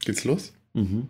[0.00, 0.52] Geht's los?
[0.74, 1.08] Mhm.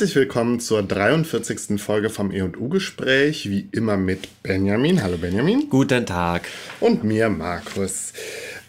[0.00, 1.78] Herzlich willkommen zur 43.
[1.78, 5.02] Folge vom E&U-Gespräch, wie immer mit Benjamin.
[5.02, 5.68] Hallo Benjamin.
[5.68, 6.48] Guten Tag.
[6.80, 8.14] Und mir, Markus.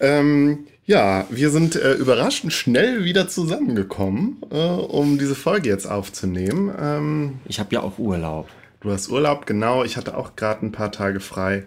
[0.02, 6.70] Ähm, ja, wir sind äh, überraschend schnell wieder zusammengekommen, äh, um diese Folge jetzt aufzunehmen.
[6.78, 8.50] Ähm, ich habe ja auch Urlaub.
[8.82, 9.86] Du hast Urlaub, genau.
[9.86, 11.64] Ich hatte auch gerade ein paar Tage frei.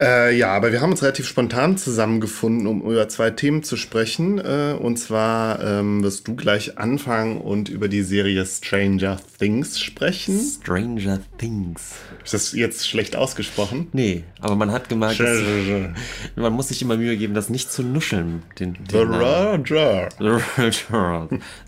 [0.00, 4.38] Äh, ja, aber wir haben uns relativ spontan zusammengefunden, um über zwei Themen zu sprechen.
[4.38, 10.38] Äh, und zwar ähm, wirst du gleich anfangen und über die Serie Stranger Things sprechen.
[10.38, 11.94] Stranger Things.
[12.24, 13.88] Ist das jetzt schlecht ausgesprochen?
[13.92, 15.42] Nee, aber man hat gemerkt, dass,
[16.36, 18.44] man muss sich immer Mühe geben, das nicht zu nuscheln.
[18.60, 20.08] Den, den The Roger.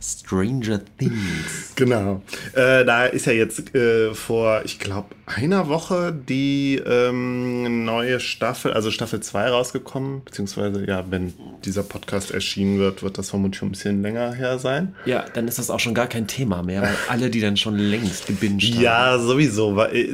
[0.00, 1.72] Stranger Things.
[1.74, 2.22] Genau.
[2.52, 8.72] Äh, da ist ja jetzt äh, vor, ich glaube, einer Woche die ähm, neue Staffel,
[8.72, 13.70] also Staffel 2 rausgekommen, beziehungsweise ja, wenn dieser Podcast erschienen wird, wird das vermutlich ein
[13.70, 14.94] bisschen länger her sein.
[15.04, 17.76] Ja, dann ist das auch schon gar kein Thema mehr, weil alle, die dann schon
[17.76, 18.82] längst gebinged haben.
[18.82, 20.08] Ja, sowieso, weil äh,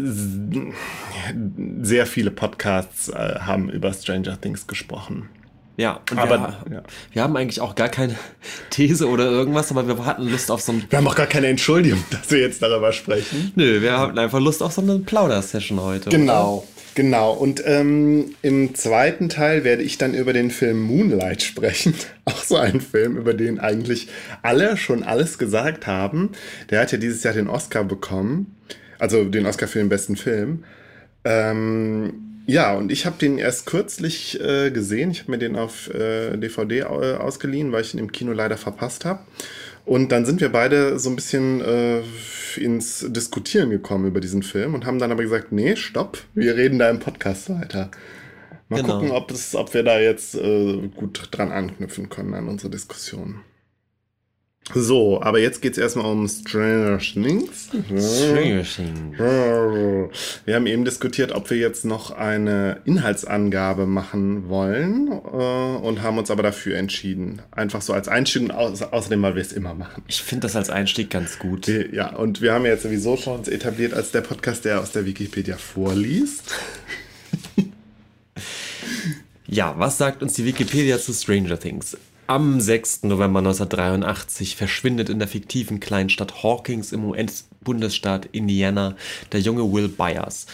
[1.83, 5.28] sehr viele Podcasts äh, haben über Stranger Things gesprochen.
[5.77, 6.83] Ja, aber wir, ja.
[7.13, 8.15] wir, haben eigentlich auch gar keine
[8.71, 10.85] These oder irgendwas, aber wir hatten Lust auf so ein.
[10.89, 13.53] Wir haben auch gar keine Entschuldigung, dass wir jetzt darüber sprechen.
[13.57, 16.11] Nö, wir hatten einfach Lust auf so eine Plauder-Session heute.
[16.11, 16.59] Genau.
[16.59, 16.77] Oder?
[16.97, 21.93] Genau, und ähm, im zweiten Teil werde ich dann über den Film Moonlight sprechen.
[22.25, 24.09] Auch so ein Film, über den eigentlich
[24.41, 26.31] alle schon alles gesagt haben.
[26.71, 28.56] Der hat ja dieses Jahr den Oscar bekommen.
[28.99, 30.65] Also den Oscar für den besten Film.
[31.25, 35.11] Ähm, ja, und ich habe den erst kürzlich äh, gesehen.
[35.11, 36.84] Ich habe mir den auf äh, DVD äh,
[37.17, 39.21] ausgeliehen, weil ich ihn im Kino leider verpasst habe.
[39.84, 42.03] Und dann sind wir beide so ein bisschen äh,
[42.56, 46.79] ins Diskutieren gekommen über diesen Film und haben dann aber gesagt, nee, stopp, wir reden
[46.79, 47.91] da im Podcast weiter.
[48.69, 48.95] Mal genau.
[48.95, 53.41] gucken, ob, es, ob wir da jetzt äh, gut dran anknüpfen können an unsere Diskussion.
[54.75, 57.69] So, aber jetzt geht es erstmal um Stranger Things.
[57.71, 59.19] Stranger Things.
[60.44, 66.19] Wir haben eben diskutiert, ob wir jetzt noch eine Inhaltsangabe machen wollen äh, und haben
[66.19, 67.43] uns aber dafür entschieden.
[67.53, 70.03] Einfach so als Einstieg und au außerdem, weil wir es immer machen.
[70.09, 71.69] Ich finde das als Einstieg ganz gut.
[71.93, 75.06] Ja, und wir haben jetzt sowieso schon uns etabliert als der Podcast, der aus der
[75.06, 76.53] Wikipedia vorliest.
[79.47, 81.97] ja, was sagt uns die Wikipedia zu Stranger Things?
[82.28, 83.04] Am 6.
[83.04, 88.97] November 1983 verschwindet in der fiktiven Kleinstadt Hawkins im US-Bundesstaat Indiana
[89.31, 90.47] der junge Will Byers.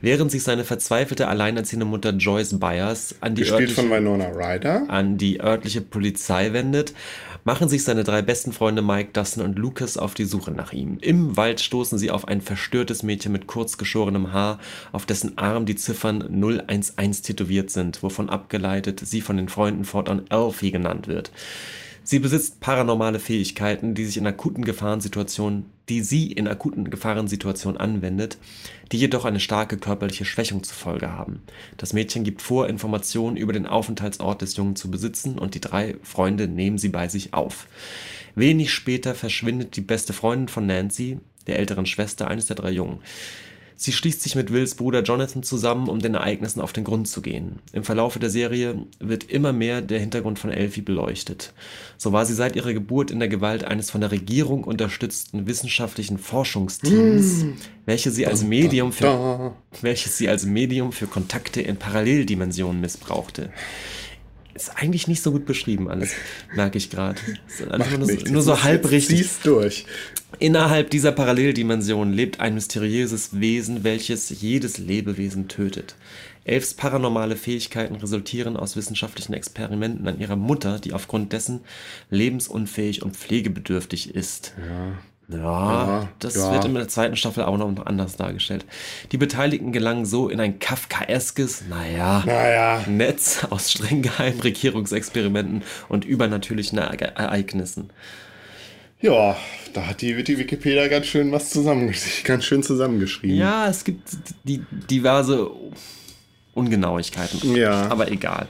[0.00, 6.52] Während sich seine verzweifelte alleinerziehende Mutter Joyce Byers an die, örtliche, an die örtliche Polizei
[6.52, 6.94] wendet,
[7.42, 10.98] machen sich seine drei besten Freunde Mike, Dustin und Lucas auf die Suche nach ihm.
[11.00, 14.60] Im Wald stoßen sie auf ein verstörtes Mädchen mit kurz geschorenem Haar,
[14.92, 20.26] auf dessen Arm die Ziffern 011 tätowiert sind, wovon abgeleitet sie von den Freunden fortan
[20.30, 21.32] Elfie genannt wird.
[22.04, 28.38] Sie besitzt paranormale Fähigkeiten, die sich in akuten Gefahrensituationen, die sie in akuten Gefahrensituationen anwendet,
[28.92, 31.42] die jedoch eine starke körperliche Schwächung zur Folge haben.
[31.76, 35.96] Das Mädchen gibt vor, Informationen über den Aufenthaltsort des Jungen zu besitzen und die drei
[36.02, 37.66] Freunde nehmen sie bei sich auf.
[38.34, 43.00] Wenig später verschwindet die beste Freundin von Nancy, der älteren Schwester eines der drei Jungen.
[43.80, 47.22] Sie schließt sich mit Wills Bruder Jonathan zusammen, um den Ereignissen auf den Grund zu
[47.22, 47.60] gehen.
[47.72, 51.52] Im Verlaufe der Serie wird immer mehr der Hintergrund von Elfie beleuchtet.
[51.96, 56.18] So war sie seit ihrer Geburt in der Gewalt eines von der Regierung unterstützten wissenschaftlichen
[56.18, 57.56] Forschungsteams, hm.
[57.86, 63.50] welche sie als Medium für, welches sie als Medium für Kontakte in Paralleldimensionen missbrauchte
[64.62, 66.12] ist eigentlich nicht so gut beschrieben alles,
[66.54, 67.20] merke ich gerade.
[67.98, 69.18] Nur, nur, so halb richtig.
[69.18, 69.86] Siehst durch.
[70.38, 75.96] Innerhalb dieser Paralleldimension lebt ein mysteriöses Wesen, welches jedes Lebewesen tötet.
[76.44, 81.60] Elfs paranormale Fähigkeiten resultieren aus wissenschaftlichen Experimenten an ihrer Mutter, die aufgrund dessen
[82.10, 84.54] lebensunfähig und pflegebedürftig ist.
[84.58, 84.98] Ja.
[85.30, 86.52] Ja, ja, das ja.
[86.52, 88.64] wird in der zweiten Staffel auch noch anders dargestellt.
[89.12, 92.84] Die Beteiligten gelangen so in ein kafkaeskes, naja, naja.
[92.86, 97.90] Netz aus streng geheimen Regierungsexperimenten und übernatürlichen Ereignissen.
[99.00, 99.36] Ja,
[99.74, 103.36] da hat die, die Wikipedia ganz schön was zusammen, ganz schön zusammengeschrieben.
[103.36, 104.08] Ja, es gibt
[104.44, 105.50] die, diverse
[106.54, 107.54] Ungenauigkeiten.
[107.54, 107.88] Ja.
[107.90, 108.48] Aber egal.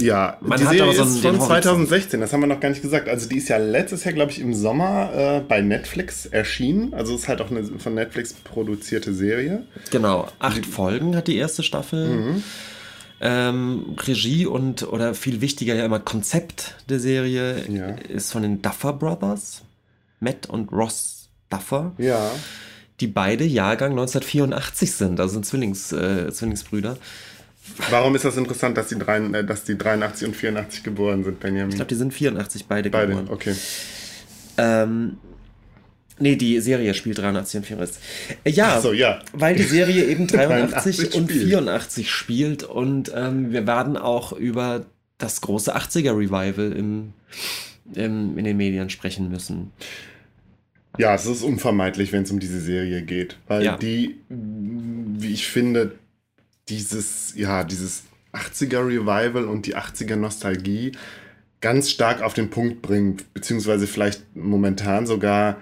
[0.00, 1.62] Ja, Man die Serie so ist von den Horizont.
[1.88, 3.08] 2016, das haben wir noch gar nicht gesagt.
[3.08, 6.92] Also die ist ja letztes Jahr, glaube ich, im Sommer äh, bei Netflix erschienen.
[6.94, 9.64] Also es ist halt auch eine von Netflix produzierte Serie.
[9.90, 12.08] Genau, acht Folgen hat die erste Staffel.
[12.08, 12.42] Mhm.
[13.20, 17.86] Ähm, Regie und, oder viel wichtiger ja immer Konzept der Serie Ja.
[18.08, 19.62] ist von den Duffer Brothers,
[20.20, 22.30] Matt und Ross Duffer, Ja.
[23.00, 26.98] die beide Jahrgang 1984 sind, also sind Zwillings, äh, Zwillingsbrüder.
[27.90, 31.40] Warum ist das interessant, dass die, drei, äh, dass die 83 und 84 geboren sind,
[31.40, 31.70] Benjamin?
[31.70, 33.28] Ich glaube, die sind 84 beide, Beide, geboren.
[33.30, 33.54] okay.
[34.56, 35.16] Ähm,
[36.18, 38.02] nee, die Serie spielt 83 und 84.
[38.44, 39.20] Äh, ja, so, ja.
[39.32, 41.48] weil die Serie eben 83 83 und spielt.
[41.48, 44.86] 84 spielt und ähm, wir werden auch über
[45.18, 47.12] das große 80er Revival im,
[47.94, 49.72] im, in den Medien sprechen müssen.
[50.96, 53.76] Ja, es ist unvermeidlich, wenn es um diese Serie geht, weil Ja.
[53.76, 55.92] die, wie ich finde,
[56.68, 60.92] dieses, ja, dieses 80er Revival und die 80er Nostalgie
[61.60, 65.58] ganz stark auf den Punkt bringt, beziehungsweise vielleicht momentan sogar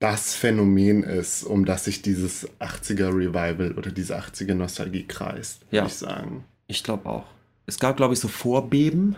[0.00, 5.82] das Phänomen ist, um das sich dieses 80er Revival oder diese 80er Nostalgie kreist, Ja.
[5.82, 6.44] würde ich sagen.
[6.68, 7.26] Ich glaube auch.
[7.66, 9.16] Es gab, glaube ich, so Vorbeben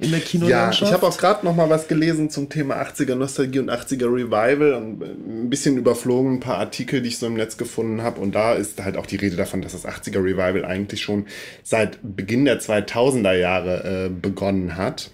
[0.00, 0.90] in der Ja, Kinolandschaft.
[0.90, 4.72] ich habe auch gerade noch mal was gelesen zum Thema 80er Nostalgie und 80er Revival
[4.74, 8.20] und äh, ein bisschen überflogen ein paar Artikel, die ich so im Netz gefunden habe
[8.20, 11.26] und da ist halt auch die Rede davon, dass das 80er Revival eigentlich schon
[11.62, 15.10] seit Beginn der 2000er Jahre äh, begonnen hat.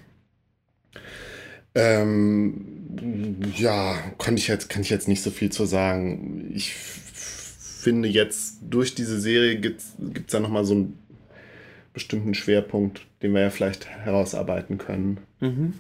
[1.75, 2.65] Ähm,
[3.57, 6.51] ja, kann ich jetzt kann ich jetzt nicht so viel zu sagen.
[6.55, 9.93] Ich finde jetzt durch diese Serie gibt es
[10.29, 10.99] da noch mal so einen
[11.97, 15.21] bestimmten Schwerpunkt, den wir ja vielleicht herausarbeiten können.
[15.41, 15.73] Mhm.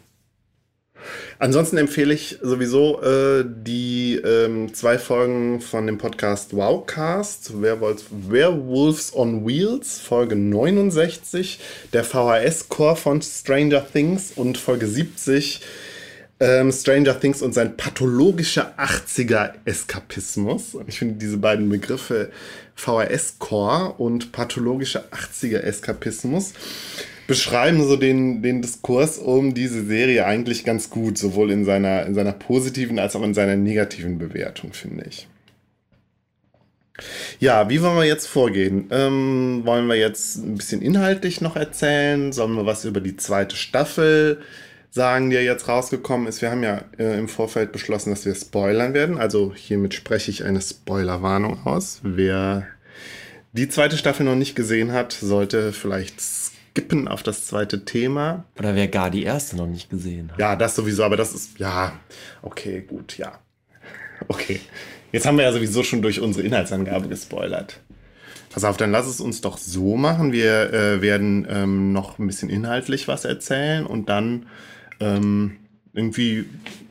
[1.38, 9.14] Ansonsten empfehle ich sowieso äh, die ähm, zwei Folgen von dem Podcast Wowcast, Werewolves, Werewolves
[9.14, 11.60] on Wheels, Folge 69,
[11.92, 15.60] der VHS-Core von Stranger Things und Folge 70,
[16.40, 20.74] ähm, Stranger Things und sein pathologischer 80er-Eskapismus.
[20.74, 22.30] Und Ich finde diese beiden Begriffe
[22.74, 26.52] VHS-Core und pathologischer 80er-Eskapismus
[27.26, 32.14] beschreiben so den, den Diskurs um diese Serie eigentlich ganz gut, sowohl in seiner, in
[32.14, 35.26] seiner positiven als auch in seiner negativen Bewertung, finde ich.
[37.40, 38.86] Ja, wie wollen wir jetzt vorgehen?
[38.90, 42.32] Ähm, wollen wir jetzt ein bisschen inhaltlich noch erzählen?
[42.32, 44.40] Sollen wir was über die zweite Staffel
[44.96, 46.42] sagen, ja jetzt rausgekommen ist?
[46.42, 49.18] Wir haben ja äh, im Vorfeld beschlossen, dass wir spoilern werden.
[49.18, 52.00] Also hiermit spreche ich eine Spoilerwarnung aus.
[52.02, 52.66] Wer
[53.52, 58.44] die zweite Staffel noch nicht gesehen hat, sollte vielleicht skippen auf das zweite Thema.
[58.58, 60.38] Oder wer gar die erste noch nicht gesehen hat.
[60.40, 61.92] Ja, das sowieso, aber das ist, ja,
[62.42, 63.38] okay, gut, ja.
[64.28, 64.60] Okay.
[65.12, 67.80] Jetzt haben wir ja sowieso schon durch unsere Inhaltsangabe gespoilert.
[68.50, 70.32] Pass auf, dann lass es uns doch so machen.
[70.32, 74.46] Wir äh, werden ähm, noch ein bisschen inhaltlich was erzählen und dann
[75.00, 75.56] ähm,
[75.92, 76.46] irgendwie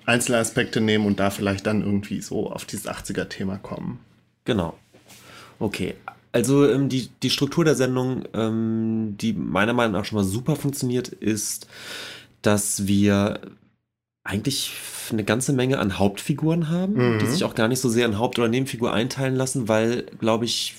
[0.06, 4.00] einzelne Aspekte nehmen und da vielleicht dann irgendwie so auf dieses 80er-Thema kommen.
[4.46, 4.78] Genau.
[5.60, 5.96] Okay.
[6.32, 10.56] Also ähm, die, die Struktur der Sendung, ähm, die meiner Meinung nach schon mal super
[10.56, 11.68] funktioniert, ist,
[12.42, 13.40] dass wir
[14.24, 14.74] eigentlich
[15.12, 17.20] eine ganze Menge an Hauptfiguren haben, Mhm.
[17.20, 20.46] die sich auch gar nicht so sehr in Haupt- oder Nebenfigur einteilen lassen, weil, glaube
[20.46, 20.76] ich,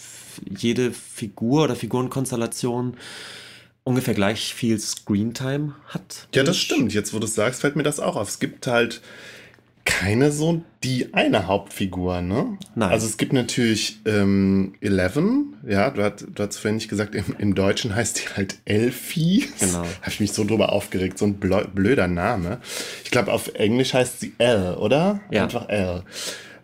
[0.58, 2.96] jede Figur oder Figurenkonstellation
[3.86, 6.28] ungefähr gleich viel Screentime hat.
[6.34, 6.92] Ja, das stimmt.
[6.92, 8.28] Jetzt, wo du es sagst, fällt mir das auch auf.
[8.28, 9.00] Es gibt halt
[9.84, 12.58] keine so die eine Hauptfigur, ne?
[12.74, 12.90] Nein.
[12.90, 17.24] Also es gibt natürlich ähm, Eleven, ja, du, hast, du hast vorhin nicht gesagt, im,
[17.38, 19.48] im Deutschen heißt die halt Elfie.
[19.60, 19.78] Genau.
[20.00, 22.58] Habe ich mich so drüber aufgeregt, so ein blö- blöder Name.
[23.04, 25.20] Ich glaube, auf Englisch heißt sie Elle, oder?
[25.30, 25.44] Ja.
[25.44, 26.02] Einfach Elle.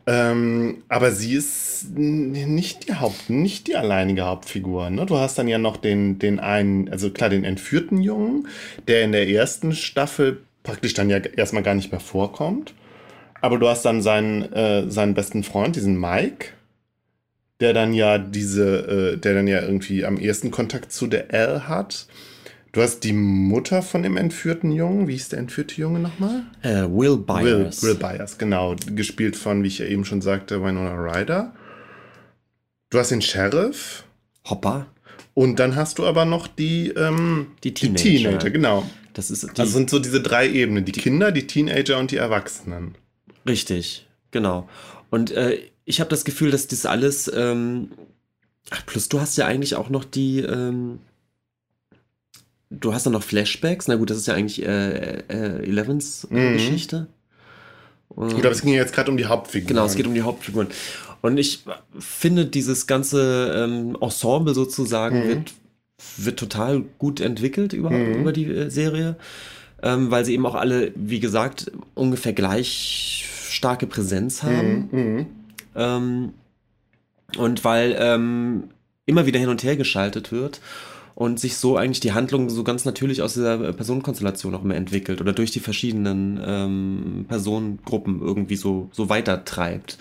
[0.06, 4.90] Ähm, aber sie ist nicht die Haupt, nicht die alleinige Hauptfigur.
[4.90, 5.06] Ne?
[5.06, 8.48] Du hast dann ja noch den, den einen, also klar, den entführten Jungen,
[8.88, 12.74] der in der ersten Staffel praktisch dann ja erstmal gar nicht mehr vorkommt.
[13.40, 16.48] Aber du hast dann seinen, äh, seinen besten Freund, diesen Mike,
[17.60, 21.68] der dann ja diese, äh, der dann ja irgendwie am ersten Kontakt zu der Elle
[21.68, 22.06] hat.
[22.72, 25.06] Du hast die Mutter von dem entführten Jungen.
[25.06, 26.44] Wie hieß der entführte Junge nochmal?
[26.62, 27.82] Äh, Will Will, Byers.
[27.82, 28.76] Will Byers, genau.
[28.86, 31.54] Gespielt von, wie ich ja eben schon sagte, Winona Ryder.
[32.88, 34.04] Du hast den Sheriff.
[34.48, 34.86] Hopper.
[35.34, 38.50] Und dann hast du aber noch die, ähm, Die Teenager.
[38.50, 38.88] genau.
[39.12, 40.86] Das ist die, Also sind so diese drei Ebenen.
[40.86, 42.94] Die Kinder, die Teenager und die Erwachsenen.
[43.46, 44.66] Richtig, genau.
[45.10, 47.30] Und äh, ich habe das Gefühl, dass das alles.
[47.34, 47.90] Ähm,
[48.86, 50.40] plus du hast ja eigentlich auch noch die.
[50.40, 51.00] Ähm,
[52.80, 53.88] du hast dann noch Flashbacks.
[53.88, 56.54] Na gut, das ist ja eigentlich äh, äh, Elevens Mhm.
[56.54, 57.06] Geschichte.
[58.14, 59.68] Gut, aber es ging jetzt gerade um die Hauptfiguren.
[59.68, 60.68] Genau, es geht um die Hauptfiguren.
[61.22, 61.64] Und ich
[61.98, 65.52] finde, dieses ganze ähm, Ensemble sozusagen wird,
[66.18, 69.16] wird total gut entwickelt über, über die äh, Serie,
[69.82, 75.26] ähm, weil sie eben auch alle, wie gesagt, ungefähr gleich starke Präsenz haben.
[75.74, 76.34] Ähm,
[77.38, 78.64] und weil ähm,
[79.06, 80.60] immer wieder hin und her geschaltet wird
[81.14, 85.20] und sich so eigentlich die Handlung so ganz natürlich aus dieser Personenkonstellation auch immer entwickelt
[85.20, 89.98] oder durch die verschiedenen ähm, Personengruppen irgendwie so, so weitertreibt.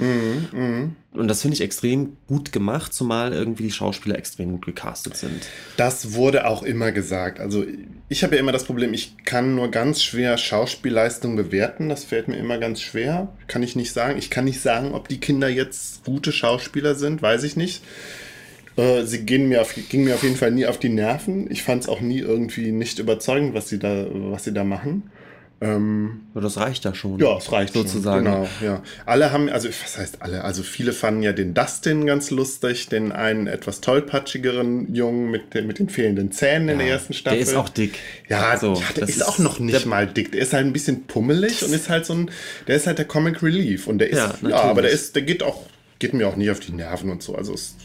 [1.13, 5.45] Und das finde ich extrem gut gemacht, zumal irgendwie die Schauspieler extrem gut gecastet sind.
[5.75, 7.41] Das wurde auch immer gesagt.
[7.41, 7.65] Also
[8.07, 11.89] ich habe ja immer das Problem, ich kann nur ganz schwer Schauspielleistung bewerten.
[11.89, 13.27] Das fällt mir immer ganz schwer.
[13.47, 14.17] Kann ich nicht sagen.
[14.17, 17.83] Ich kann nicht sagen, ob die Kinder jetzt gute Schauspieler sind, weiß ich nicht.
[18.81, 21.50] Äh, Sie gehen mir auf, gingen mir auf jeden Fall nie auf die Nerven.
[21.51, 25.03] Ich fand es auch nie irgendwie nicht überzeugend, was sie da, was sie da machen.
[25.63, 27.19] Ähm, das reicht ja schon.
[27.19, 28.25] ja, es reicht sozusagen.
[28.25, 28.33] Schon.
[28.33, 28.83] Genau, ja.
[29.05, 30.43] Alle haben, also was heißt alle?
[30.43, 35.67] Also viele fanden ja den Dustin ganz lustig, den einen etwas tollpatschigeren Jungen mit, den-
[35.67, 37.38] mit den fehlenden Zähnen in der ersten Staffel.
[37.38, 38.00] Der ist auch dick.
[38.27, 40.31] Ja, So, ja der das ist auch noch nicht mal dick.
[40.31, 42.31] Der ist halt ein bisschen pummelig und ist halt so ein,
[42.67, 45.21] der ist halt der Comic Relief und der ist, Ja, ja, aber der ist, der
[45.21, 45.61] geht auch,
[46.00, 47.35] geht mir auch nicht auf die Nerven und so.
[47.35, 47.75] Also es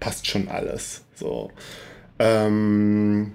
[0.00, 1.02] passt schon alles.
[1.14, 1.50] So.
[2.18, 3.32] Ähm,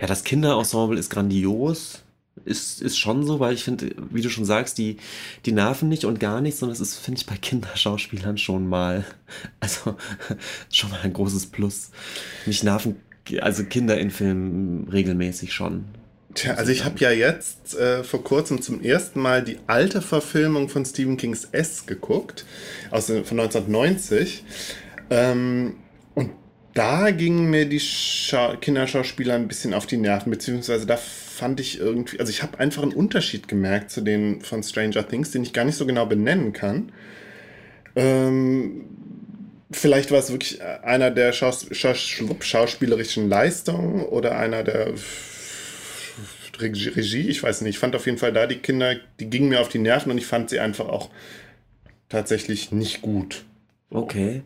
[0.00, 2.02] Ja, das Kinderensemble ist grandios.
[2.44, 4.96] Ist, ist schon so, weil ich finde, wie du schon sagst, die,
[5.44, 9.04] die nerven nicht und gar nicht, sondern es ist, finde ich, bei Kinderschauspielern schon mal,
[9.60, 9.96] also
[10.72, 11.90] schon mal ein großes Plus.
[12.46, 12.96] Mich nerven
[13.42, 15.84] also Kinder in Filmen regelmäßig schon.
[16.32, 20.70] Tja, also ich habe ja jetzt äh, vor kurzem zum ersten Mal die alte Verfilmung
[20.70, 22.46] von Stephen Kings S geguckt,
[22.90, 24.44] aus, den- von 1990.
[25.10, 25.76] Ähm,
[26.14, 26.30] und
[26.74, 31.78] da gingen mir die Scha Kinderschauspieler ein bisschen auf die Nerven, beziehungsweise da fand ich
[31.78, 35.52] irgendwie, also ich habe einfach einen Unterschied gemerkt zu den von Stranger Things, den ich
[35.52, 36.92] gar nicht so genau benennen kann.
[37.96, 38.84] Ähm,
[39.70, 42.00] vielleicht war es wirklich einer der Schaus Schaus
[42.40, 44.94] schauspielerischen Leistungen oder einer der
[46.60, 47.76] Regie, ich weiß nicht.
[47.76, 50.18] Ich fand auf jeden Fall da die Kinder, die gingen mir auf die Nerven und
[50.18, 51.10] ich fand sie einfach auch
[52.08, 53.44] tatsächlich nicht gut.
[53.90, 54.42] Okay.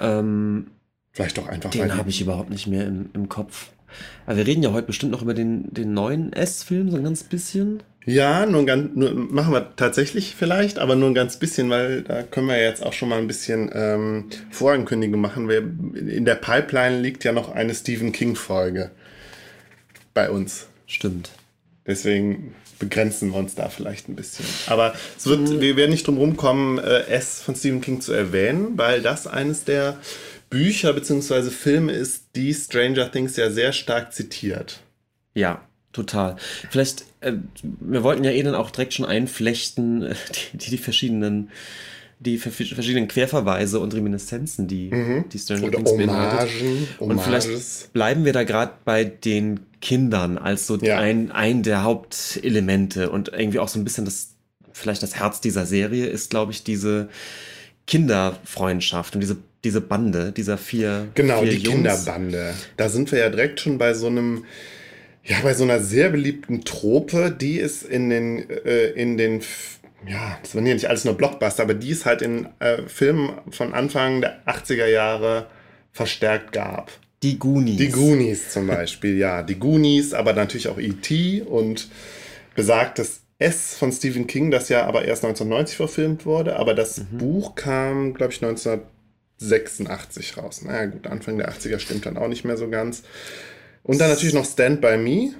[0.00, 0.66] Ähm,
[1.12, 3.70] Vielleicht auch einfach, den habe ich überhaupt nicht mehr im, im Kopf.
[4.26, 7.22] Aber wir reden ja heute bestimmt noch über den, den neuen S-Film, so ein ganz
[7.22, 7.82] bisschen.
[8.06, 12.02] Ja, nur ein ganz, nur, machen wir tatsächlich vielleicht, aber nur ein ganz bisschen, weil
[12.02, 15.48] da können wir jetzt auch schon mal ein bisschen ähm, Vorankündigung machen.
[15.48, 18.90] Wir, in der Pipeline liegt ja noch eine Stephen King-Folge
[20.12, 20.66] bei uns.
[20.86, 21.30] Stimmt.
[21.86, 24.44] Deswegen begrenzen wir uns da vielleicht ein bisschen.
[24.66, 28.76] Aber es wird, wir werden nicht drum rumkommen, äh, S von Stephen King zu erwähnen,
[28.76, 29.98] weil das eines der
[30.50, 31.50] Bücher bzw.
[31.50, 34.80] Filme ist, die Stranger Things ja sehr stark zitiert.
[35.34, 35.62] Ja,
[35.92, 36.36] total.
[36.70, 37.32] Vielleicht, äh,
[37.80, 40.14] wir wollten ja eh dann auch direkt schon einflechten, äh,
[40.52, 41.50] die, die, die verschiedenen,
[42.20, 44.90] die ver- verschiedenen Querverweise und Reminiszenzen, die,
[45.32, 45.68] die Stranger Mhm.
[45.68, 46.50] Oder Things beinhaltet.
[46.60, 47.88] Hommagen, Und vielleicht Hommages.
[47.92, 50.98] bleiben wir da gerade bei den Kindern als so Ja.
[50.98, 54.30] ein, ein der Hauptelemente und irgendwie auch so ein bisschen das,
[54.72, 57.10] vielleicht das Herz dieser Serie ist, glaube ich, diese
[57.86, 61.74] Kinderfreundschaft und diese, diese Bande dieser vier, Genau, vier die Jungs.
[61.74, 62.54] Kinderbande.
[62.78, 64.44] Da sind wir ja direkt schon bei so einem,
[65.22, 69.42] ja, bei so einer sehr beliebten Trope, die es in den, äh, in den,
[70.08, 73.32] ja, das waren ja nicht alles nur Blockbuster, aber die es halt in äh, Filmen
[73.50, 75.46] von Anfang der 80er Jahre
[75.92, 76.90] verstärkt gab.
[77.24, 77.78] Die Goonies.
[77.78, 79.42] Die Goonies zum Beispiel, ja.
[79.42, 81.40] Die Goonies, aber natürlich auch E.T.
[81.40, 81.88] und
[82.54, 87.54] besagtes S von Stephen King, das ja aber erst 1990 verfilmt wurde, aber das Buch
[87.54, 90.60] kam, glaube ich, 1986 raus.
[90.62, 93.04] Naja, gut, Anfang der 80er stimmt dann auch nicht mehr so ganz.
[93.82, 95.32] Und dann natürlich noch Stand By Me.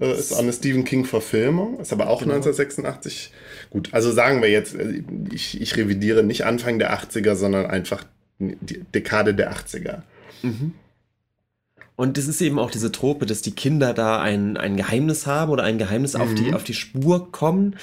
[0.00, 3.30] Äh, ist eine Stephen King-Verfilmung, ist aber auch 1986.
[3.70, 8.02] Gut, also sagen wir jetzt, äh, ich, ich revidiere nicht Anfang der 80er, sondern einfach
[8.40, 10.02] die Dekade der 80er.
[11.96, 15.50] Und es ist eben auch diese Trope, dass die Kinder da ein, ein Geheimnis haben
[15.50, 17.76] oder ein Geheimnis auf, die, auf die Spur kommen,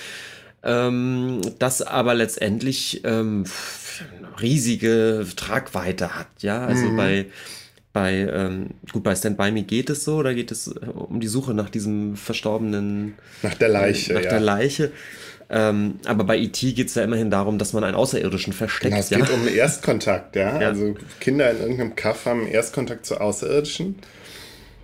[0.63, 3.45] ähm, das aber letztendlich ähm,
[4.39, 6.27] riesige Tragweite hat.
[6.39, 7.25] Ja, also bei,
[7.91, 11.19] bei, ähm, gut, bei Stand By Me geht es so, da geht es äh, um
[11.19, 14.29] die Suche nach diesem verstorbenen, Nach der Leiche, nach ja.
[14.29, 14.91] der Leiche.
[15.49, 16.73] Ähm, aber bei E.T.
[16.73, 18.91] geht es ja immerhin darum, dass man einen Außerirdischen versteckt.
[18.91, 19.17] Genau, es ja?
[19.19, 20.59] geht um einen Erstkontakt, ja?
[20.59, 20.67] Ja.
[20.69, 23.95] Also Kinder in irgendeinem Kaff haben Erstkontakt zu Außerirdischen.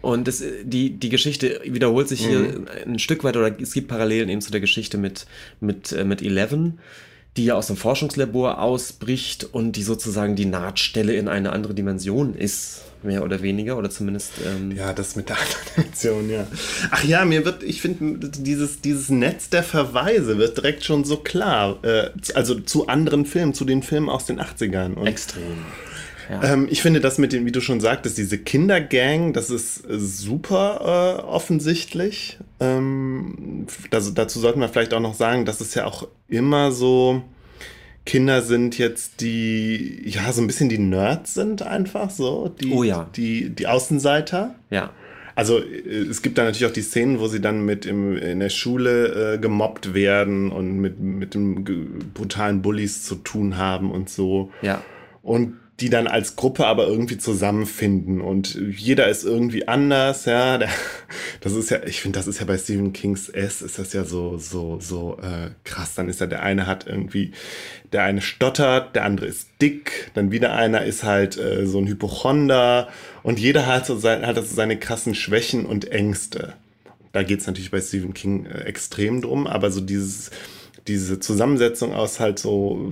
[0.02, 2.68] Und es, die, die Geschichte wiederholt sich hier Mhm.
[2.86, 5.26] ein Stück weit, oder es gibt Parallelen eben zu der Geschichte mit,
[5.60, 6.80] mit, äh, mit Eleven,
[7.40, 12.36] die ja aus dem Forschungslabor ausbricht und die sozusagen die Nahtstelle in eine andere Dimension
[12.36, 14.34] ist, mehr oder weniger, oder zumindest.
[14.46, 16.46] Ähm ja, das mit der anderen Dimension, ja.
[16.92, 21.16] Ach ja, mir wird, ich finde, dieses, dieses Netz der Verweise wird direkt schon so
[21.16, 21.80] klar.
[21.82, 24.96] Äh, also zu anderen Filmen, zu den Filmen aus den 80ern.
[24.96, 25.44] Und Extrem.
[26.30, 26.44] Ja.
[26.44, 31.22] Ähm, ich finde das mit dem, wie du schon sagtest, diese Kindergang, das ist super
[31.22, 32.38] äh, offensichtlich.
[32.60, 37.24] Ähm, das, dazu sollten wir vielleicht auch noch sagen, dass es ja auch immer so
[38.06, 42.84] Kinder sind jetzt, die ja so ein bisschen die Nerds sind einfach so, die, oh
[42.84, 43.08] ja.
[43.16, 44.56] die, die Außenseiter.
[44.70, 44.92] Ja.
[45.36, 48.50] Also es gibt da natürlich auch die Szenen, wo sie dann mit im, in der
[48.50, 51.64] Schule äh, gemobbt werden und mit, mit dem
[52.14, 54.52] brutalen Bullies zu tun haben und so.
[54.62, 54.84] Ja.
[55.22, 60.60] Und die dann als Gruppe aber irgendwie zusammenfinden und jeder ist irgendwie anders, ja.
[61.42, 64.04] Das ist ja, ich finde, das ist ja bei Stephen Kings S, ist das ja
[64.04, 65.96] so, so, so äh, krass.
[65.96, 67.32] Dann ist ja der eine hat irgendwie,
[67.94, 71.88] der eine stottert, der andere ist dick, dann wieder einer ist halt äh, so ein
[71.88, 72.90] Hypochonder
[73.24, 76.56] und jeder hat so, sein, hat so seine krassen Schwächen und Ängste.
[77.14, 80.32] Da geht es natürlich bei Stephen King äh, extrem drum, aber so dieses,
[80.90, 82.92] diese Zusammensetzung aus halt so,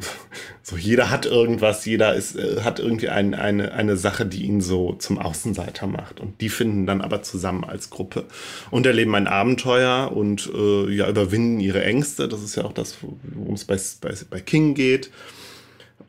[0.61, 4.61] so jeder hat irgendwas, jeder ist, äh, hat irgendwie ein, eine, eine Sache, die ihn
[4.61, 6.19] so zum Außenseiter macht.
[6.19, 8.25] Und die finden dann aber zusammen als Gruppe
[8.69, 12.27] und erleben ein Abenteuer und äh, ja, überwinden ihre Ängste.
[12.27, 15.09] Das ist ja auch das, worum es bei, bei, bei King geht.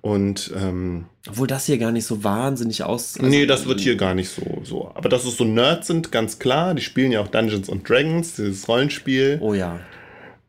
[0.00, 3.16] Und ähm, obwohl das hier gar nicht so wahnsinnig aus.
[3.16, 4.92] Also, nee, das wird hier gar nicht so, so.
[4.95, 6.75] Aber dass es so Nerds sind, ganz klar.
[6.75, 9.38] Die spielen ja auch Dungeons and Dragons, dieses Rollenspiel.
[9.40, 9.80] Oh ja.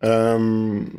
[0.02, 0.92] Ähm,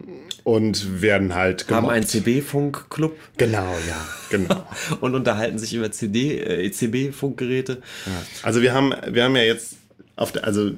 [0.44, 1.86] und werden halt gemobbt.
[1.86, 3.16] Haben einen CB-Funkclub.
[3.36, 4.66] Genau, ja, genau.
[5.00, 7.78] und unterhalten sich über CD, äh, ECB-Funkgeräte.
[8.06, 8.12] Ja.
[8.42, 9.76] Also wir haben, wir haben ja jetzt
[10.16, 10.70] auf der, also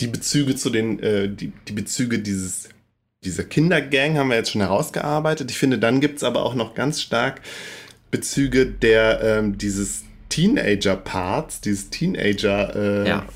[0.00, 2.68] die Bezüge zu den, äh, die, die Bezüge dieses,
[3.24, 5.50] dieser Kindergang haben wir jetzt schon herausgearbeitet.
[5.50, 7.40] Ich finde, dann gibt es aber auch noch ganz stark
[8.10, 13.26] Bezüge der, ähm, dieses Teenager-Parts, dieses Teenager- äh, ja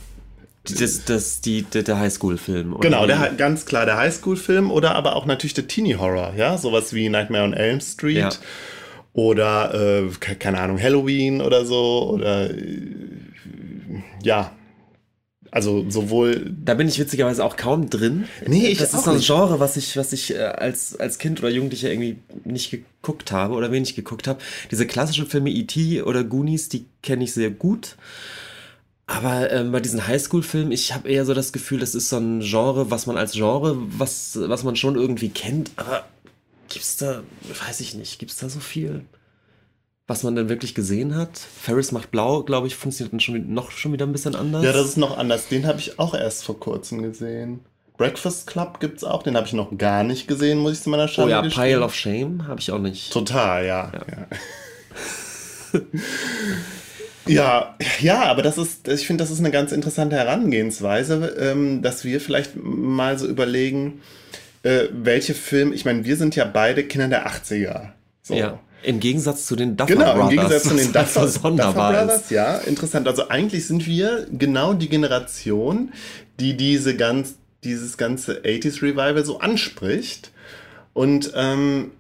[0.75, 2.79] das, das, die, der Highschool-Film.
[2.81, 7.09] Genau, der, ganz klar der Highschool-Film oder aber auch natürlich der Teenie-Horror, ja, sowas wie
[7.09, 8.31] Nightmare on Elm Street ja.
[9.13, 12.85] oder, äh, keine Ahnung, Halloween oder so oder, äh,
[14.23, 14.53] ja,
[15.51, 16.53] also sowohl.
[16.65, 18.27] Da bin ich witzigerweise auch kaum drin.
[18.47, 21.41] Nee, ich Das ist so ein Genre, was ich, was ich äh, als, als Kind
[21.41, 24.39] oder Jugendlicher irgendwie nicht geguckt habe oder wenig geguckt habe.
[24.71, 26.03] Diese klassischen Filme E.T.
[26.03, 27.97] oder Goonies, die kenne ich sehr gut.
[29.11, 32.43] Aber ähm, bei diesen Highschool-Filmen, ich habe eher so das Gefühl, das ist so ein
[32.43, 36.05] Genre, was man als Genre, was, was man schon irgendwie kennt, aber
[36.69, 37.23] gibt's da,
[37.67, 39.05] weiß ich nicht, gibt's da so viel,
[40.07, 41.37] was man denn wirklich gesehen hat?
[41.39, 44.65] Ferris macht blau, glaube ich, funktioniert dann schon, noch schon wieder ein bisschen anders.
[44.65, 45.49] Ja, das ist noch anders.
[45.49, 47.65] Den habe ich auch erst vor kurzem gesehen.
[47.97, 51.09] Breakfast Club gibt's auch, den habe ich noch gar nicht gesehen, muss ich zu meiner
[51.09, 51.65] Schande Oh ja, gestehen.
[51.65, 53.13] Pile of Shame habe ich auch nicht.
[53.13, 53.93] Total, ja.
[53.93, 54.29] ja.
[55.73, 55.81] ja.
[57.31, 62.05] Ja, ja, aber das ist, ich finde, das ist eine ganz interessante Herangehensweise, ähm, dass
[62.05, 64.01] wir vielleicht mal so überlegen,
[64.63, 67.91] äh, welche Filme, ich meine, wir sind ja beide Kinder der 80er.
[68.23, 68.35] So.
[68.35, 68.59] Ja.
[68.83, 70.31] Im Gegensatz zu den Duffer genau, Brothers.
[70.31, 73.07] Genau, im Gegensatz zu den Duffer, Duffer Brothers, ja, interessant.
[73.07, 75.93] Also eigentlich sind wir genau die Generation,
[76.41, 80.33] die diese ganz, dieses ganze 80s Revival so anspricht.
[80.95, 81.93] Und ähm,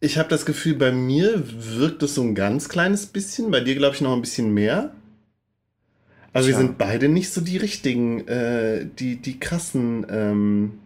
[0.00, 3.74] ich habe das Gefühl, bei mir wirkt es so ein ganz kleines bisschen, bei dir
[3.74, 4.92] glaube ich noch ein bisschen mehr.
[6.32, 6.58] Also Tja.
[6.58, 10.78] wir sind beide nicht so die richtigen, äh, die, die krassen ähm,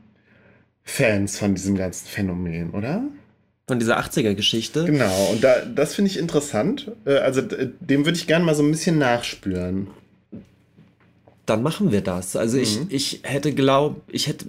[0.82, 3.04] Fans von diesem ganzen Phänomen, oder?
[3.68, 4.84] Von dieser 80er-Geschichte.
[4.84, 6.90] Genau, und da, das finde ich interessant.
[7.04, 9.88] Äh, also dem würde ich gerne mal so ein bisschen nachspüren.
[11.44, 12.34] Dann machen wir das.
[12.36, 12.62] Also mhm.
[12.62, 14.46] ich, ich hätte glaubt, ich hätte.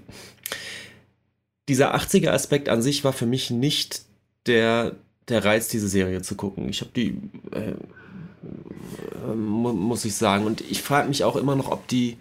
[1.70, 4.03] Dieser 80er-Aspekt an sich war für mich nicht
[4.46, 4.96] der,
[5.28, 6.70] der Reiz, diese Serie zu gucken.
[6.70, 7.18] Ich habe die,
[7.52, 10.46] äh, äh, muss ich sagen.
[10.46, 12.18] Und ich frage mich auch immer noch, ob die,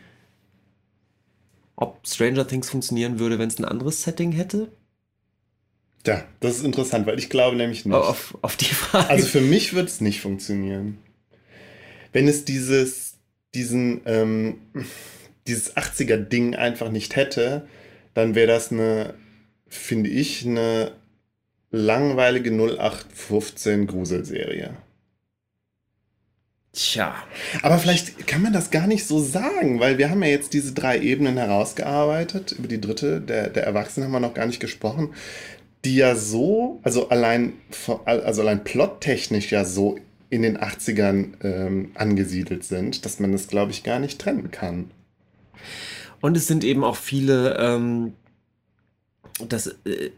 [1.77, 4.71] ob Stranger Things funktionieren würde, wenn es ein anderes Setting hätte.
[6.07, 7.95] Ja, das ist interessant, weil ich glaube nämlich nicht.
[7.95, 9.09] Auf, auf die Frage.
[9.09, 10.99] Also für mich wird es nicht funktionieren.
[12.13, 13.15] Wenn es dieses,
[13.55, 14.59] diesen, ähm,
[15.47, 17.67] dieses 80er-Ding einfach nicht hätte,
[18.15, 19.15] dann wäre das eine,
[19.69, 20.93] finde ich, eine
[21.73, 24.77] langweilige 0815 Gruselserie.
[26.73, 27.15] Tja.
[27.63, 30.73] Aber vielleicht kann man das gar nicht so sagen, weil wir haben ja jetzt diese
[30.73, 32.53] drei Ebenen herausgearbeitet.
[32.53, 35.13] Über die dritte, der, der Erwachsenen, haben wir noch gar nicht gesprochen.
[35.85, 37.55] Die ja so, also allein,
[38.07, 39.99] also allein plottechnisch ja so
[40.31, 44.91] in den 80ern ähm, angesiedelt sind, dass man das, glaube ich, gar nicht trennen kann.
[46.23, 48.15] Und es sind eben auch viele, ähm,
[49.47, 49.67] das.
[49.85, 50.11] Äh,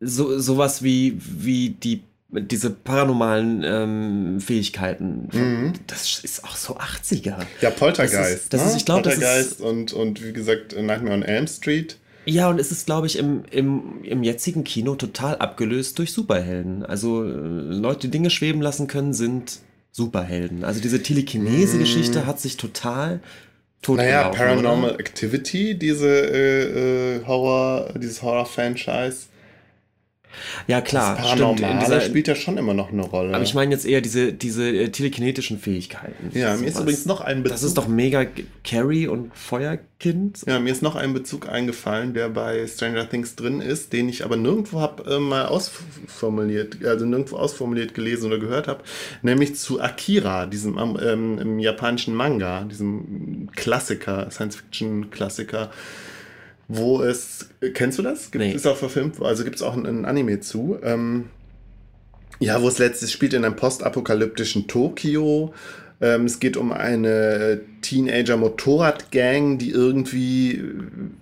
[0.00, 5.72] so, sowas wie, wie die diese paranormalen ähm, Fähigkeiten, mhm.
[5.86, 7.36] das ist auch so 80er.
[7.60, 8.16] Ja, Poltergeist.
[8.20, 8.66] Das ist, das ne?
[8.68, 11.96] ist ich glaube, Poltergeist ist, und, und wie gesagt, Nightmare on Elm Street.
[12.24, 16.84] Ja, und es ist, glaube ich, im, im, im jetzigen Kino total abgelöst durch Superhelden.
[16.84, 19.60] Also äh, Leute, die Dinge schweben lassen können, sind
[19.92, 20.64] Superhelden.
[20.64, 22.26] Also diese Telekinese-Geschichte mm.
[22.26, 23.20] hat sich total
[23.80, 25.00] tot Naja, Paranormal oder?
[25.00, 29.26] Activity, diese äh, äh, Horror, dieses Horror-Franchise
[30.66, 31.16] ja, klar.
[31.16, 33.34] Das Paranormale dieser, spielt ja schon immer noch eine Rolle.
[33.34, 36.30] Aber ich meine jetzt eher diese, diese äh, telekinetischen Fähigkeiten.
[36.32, 37.54] Ja, mir ist übrigens noch ein Bezug.
[37.54, 38.26] Das ist doch mega
[38.64, 40.42] Carrie und Feuerkind.
[40.46, 44.24] Ja, mir ist noch ein Bezug eingefallen, der bei Stranger Things drin ist, den ich
[44.24, 48.82] aber nirgendwo habe äh, mal ausformuliert, also nirgendwo ausformuliert gelesen oder gehört habe,
[49.22, 55.70] nämlich zu Akira, diesem ähm, japanischen Manga, diesem Klassiker, Science-Fiction-Klassiker
[56.68, 58.30] wo es, kennst du das?
[58.30, 58.52] Gibt, nee.
[58.52, 60.78] Ist auch verfilmt, also gibt es auch ein, ein, Anime zu.
[60.82, 61.26] Ähm,
[62.38, 65.54] ja, wo es letztes spielt in einem postapokalyptischen Tokio.
[66.00, 70.62] Ähm, es geht um eine Teenager-Motorrad-Gang, die irgendwie,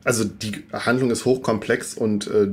[0.02, 2.48] also die Handlung ist hochkomplex und äh,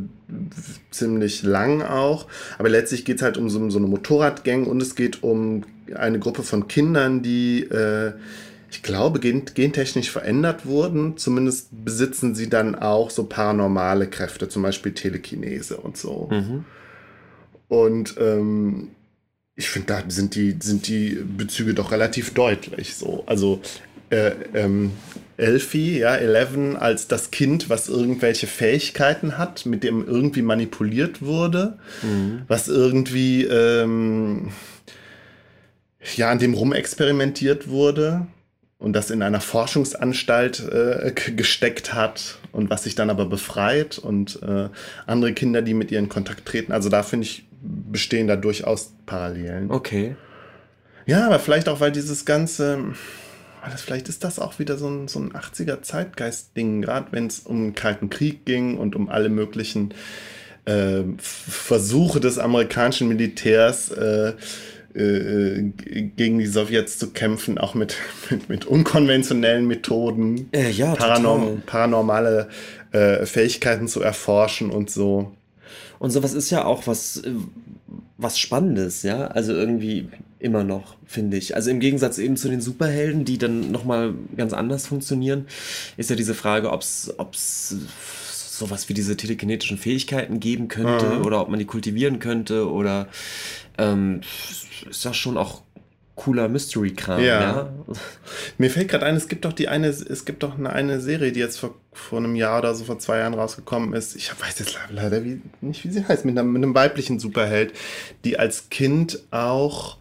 [0.91, 2.27] ziemlich lang auch,
[2.59, 5.63] aber letztlich geht es halt um so, so eine Motorrad-Gang und es geht um
[5.95, 8.13] eine Gruppe von Kindern, die äh,
[8.71, 11.17] ich glaube, gentechnisch verändert wurden.
[11.17, 16.29] Zumindest besitzen sie dann auch so paranormale Kräfte, zum Beispiel Telekinese und so.
[16.31, 16.63] Mhm.
[17.67, 18.91] Und ähm,
[19.55, 23.25] ich finde, da sind die, sind die Bezüge doch relativ deutlich so.
[23.27, 23.61] Also
[24.09, 24.91] äh, ähm,
[25.35, 31.77] Elfie, ja, Eleven als das Kind, was irgendwelche Fähigkeiten hat, mit dem irgendwie manipuliert wurde,
[32.03, 32.43] mhm.
[32.47, 34.51] was irgendwie ähm,
[36.15, 38.27] ja, an dem rumexperimentiert wurde
[38.81, 44.41] und das in einer Forschungsanstalt äh, gesteckt hat und was sich dann aber befreit und
[44.41, 44.69] äh,
[45.05, 46.71] andere Kinder, die mit ihr in Kontakt treten.
[46.71, 49.69] Also da finde ich, bestehen da durchaus Parallelen.
[49.69, 50.15] Okay.
[51.05, 52.79] Ja, aber vielleicht auch, weil dieses ganze,
[53.77, 57.63] vielleicht ist das auch wieder so ein, so ein 80er Zeitgeist-Ding, gerade wenn es um
[57.63, 59.93] den Kalten Krieg ging und um alle möglichen
[60.65, 64.33] äh, Versuche des amerikanischen Militärs, äh,
[64.95, 65.71] äh,
[66.15, 67.95] gegen die Sowjets zu kämpfen, auch mit,
[68.29, 72.49] mit, mit unkonventionellen Methoden, äh, ja, paranorm, paranormale
[72.91, 75.31] äh, Fähigkeiten zu erforschen und so.
[75.99, 77.31] Und sowas ist ja auch was, äh,
[78.17, 79.27] was Spannendes, ja.
[79.27, 81.55] Also irgendwie immer noch, finde ich.
[81.55, 85.45] Also im Gegensatz eben zu den Superhelden, die dann nochmal ganz anders funktionieren,
[85.97, 87.75] ist ja diese Frage, ob es
[88.61, 91.25] sowas wie diese telekinetischen Fähigkeiten geben könnte mhm.
[91.25, 93.07] oder ob man die kultivieren könnte oder
[93.81, 94.21] ähm,
[94.89, 95.61] ist das schon auch
[96.15, 97.41] cooler Mystery-Kram, ja.
[97.41, 97.73] ja.
[98.59, 101.31] Mir fällt gerade ein, es gibt doch die eine, es gibt doch eine, eine Serie,
[101.31, 104.15] die jetzt vor, vor einem Jahr oder so, vor zwei Jahren rausgekommen ist.
[104.15, 107.73] Ich weiß jetzt leider wie, nicht, wie sie heißt, mit einem, mit einem weiblichen Superheld,
[108.23, 109.97] die als Kind auch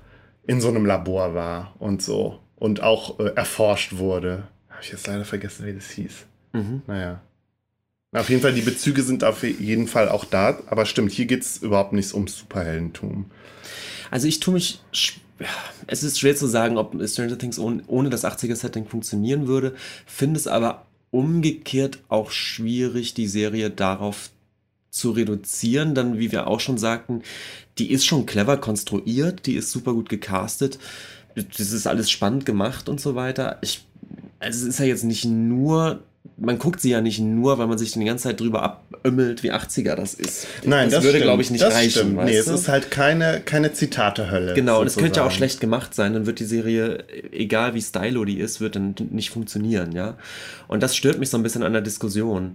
[0.47, 4.45] in so einem Labor war und so und auch äh, erforscht wurde.
[4.69, 6.27] Habe ich jetzt leider vergessen, wie das hieß.
[6.53, 6.83] Mhm.
[6.87, 7.21] Naja.
[8.13, 11.43] Auf jeden Fall, die Bezüge sind auf jeden Fall auch da, aber stimmt, hier geht
[11.43, 13.31] es überhaupt nicht ums Superheldentum.
[14.11, 14.81] Also ich tue mich,
[15.87, 19.75] es ist schwer zu sagen, ob Stranger Things ohne, ohne das 80er-Setting funktionieren würde,
[20.07, 24.31] finde es aber umgekehrt auch schwierig, die Serie darauf
[24.91, 27.23] zu reduzieren, dann wie wir auch schon sagten,
[27.79, 30.79] die ist schon clever konstruiert, die ist super gut gecastet,
[31.35, 33.59] das ist alles spannend gemacht und so weiter.
[33.63, 33.87] Ich,
[34.41, 36.03] also es ist ja jetzt nicht nur
[36.37, 39.53] man guckt sie ja nicht nur, weil man sich die ganze Zeit drüber abömmelt, wie
[39.53, 40.47] 80er das ist.
[40.65, 41.91] Nein, das, das würde, glaube ich, nicht das reichen.
[41.91, 42.25] Stimmt.
[42.25, 44.55] Nee, es ist halt keine, keine Zitate-Hölle.
[44.55, 47.83] Genau, und es könnte ja auch schlecht gemacht sein, dann wird die Serie, egal wie
[47.83, 50.17] stylo die ist, wird dann nicht funktionieren, ja.
[50.69, 52.55] Und das stört mich so ein bisschen an der Diskussion,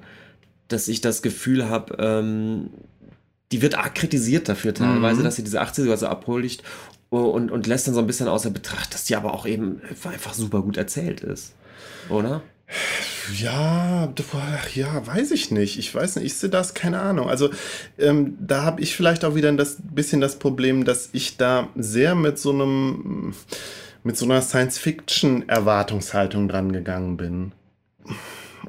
[0.67, 2.69] dass ich das Gefühl habe, ähm,
[3.51, 5.25] die wird arg kritisiert dafür teilweise, mhm.
[5.25, 6.63] dass sie diese 80er so abholt
[7.09, 10.33] und, und lässt dann so ein bisschen außer Betracht, dass die aber auch eben einfach
[10.33, 11.53] super gut erzählt ist.
[12.09, 12.41] Oder?
[13.37, 14.11] Ja,
[14.73, 15.77] ja, weiß ich nicht.
[15.77, 17.29] Ich weiß nicht, ich sehe das, keine Ahnung.
[17.29, 17.49] Also
[17.97, 22.15] ähm, da habe ich vielleicht auch wieder das bisschen das Problem, dass ich da sehr
[22.15, 23.33] mit so einem,
[24.03, 27.51] mit so einer Science-Fiction-Erwartungshaltung dran gegangen bin.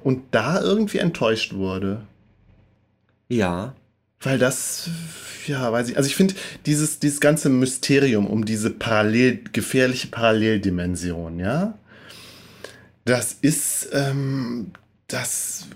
[0.02, 2.02] Und da irgendwie enttäuscht wurde.
[3.28, 3.74] Ja.
[4.20, 4.88] Weil das,
[5.46, 5.96] ja, weiß ich.
[5.96, 11.78] Also ich finde dieses, dieses ganze Mysterium um diese parallel, gefährliche Paralleldimension, ja
[13.06, 14.72] das ist, ähm,
[15.08, 15.66] das,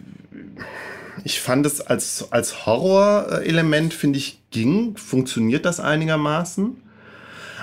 [1.24, 6.76] ich fand es als, als Horrorelement, finde ich, ging, funktioniert das einigermaßen.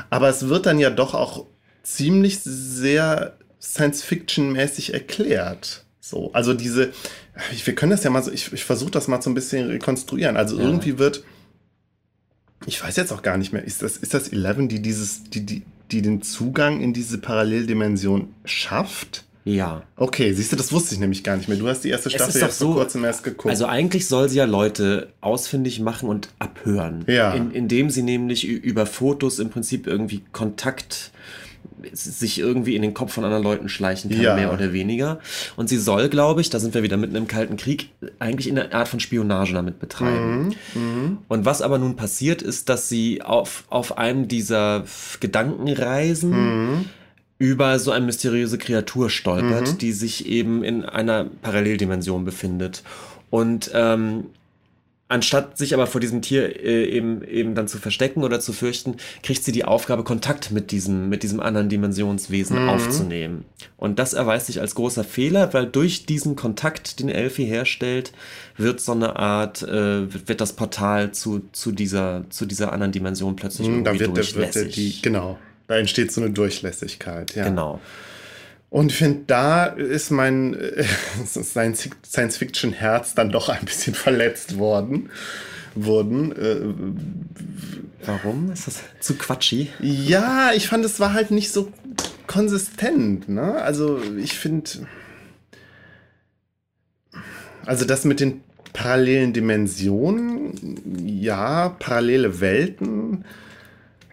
[0.10, 1.46] Aber es wird dann ja doch auch
[1.84, 5.86] ziemlich sehr Science-Fiction-mäßig erklärt.
[6.00, 6.94] So, also diese,
[7.64, 10.38] wir können das ja mal so, ich, ich versuche das mal so ein bisschen rekonstruieren.
[10.38, 10.64] Also ja.
[10.64, 11.24] irgendwie wird
[12.66, 15.46] ich weiß jetzt auch gar nicht mehr, ist das, ist das Eleven, die dieses, die,
[15.46, 19.26] die, die den Zugang in diese Paralleldimension schafft?
[19.48, 19.84] Ja.
[19.96, 21.58] Okay, siehst du, das wusste ich nämlich gar nicht mehr.
[21.58, 23.50] Du hast die erste Staffel jetzt vor so, kurzem erst geguckt.
[23.50, 27.06] Also eigentlich soll sie ja Leute ausfindig machen und abhören.
[27.08, 27.34] Ja.
[27.34, 31.12] In, indem sie nämlich über Fotos im Prinzip irgendwie Kontakt
[31.94, 34.36] sich irgendwie in den Kopf von anderen Leuten schleichen kann, Ja.
[34.36, 35.20] mehr oder weniger.
[35.56, 38.58] Und sie soll, glaube ich, da sind wir wieder mitten im Kalten Krieg, eigentlich in
[38.58, 40.56] einer Art von Spionage damit betreiben.
[41.28, 44.86] Und was aber nun passiert, ist, dass sie auf, auf einem dieser
[45.20, 46.86] Gedankenreisen
[47.40, 52.84] über so eine mysteriöse Kreatur stolpert, die sich eben in einer Paralleldimension befindet.
[53.30, 54.26] Und ähm,
[55.10, 58.96] anstatt sich aber vor diesem Tier äh, eben, eben dann zu verstecken oder zu fürchten,
[59.24, 63.46] kriegt sie die Aufgabe, Kontakt mit diesem, mit diesem anderen Dimensionswesen aufzunehmen.
[63.78, 68.12] Und das erweist sich als großer Fehler, weil durch diesen Kontakt, den Elfie herstellt,
[68.58, 72.92] wird so eine Art, äh, wird, wird das Portal zu, zu, dieser, zu dieser anderen
[72.92, 75.02] Dimension plötzlich Hm, da irgendwie wird, der, wird die, durchlässig.
[75.02, 77.36] genau, da entsteht so eine Durchlässigkeit.
[77.36, 77.46] Ja.
[77.46, 77.80] Genau.
[78.70, 80.84] Und ich finde, da ist mein äh,
[81.26, 85.10] Science- Science-Fiction-Herz dann doch ein bisschen verletzt worden.
[85.76, 86.32] Wurden.
[86.32, 88.52] Äh, Warum?
[88.52, 89.72] Ist das zu quatschig?
[89.80, 91.72] ja, ich fand, es war halt nicht so
[92.26, 93.30] konsistent.
[93.30, 93.62] Ne?
[93.62, 94.70] Also, ich finde.
[97.66, 98.42] Also, das mit den
[98.74, 103.26] parallelen Dimensionen, ja, parallele Welten.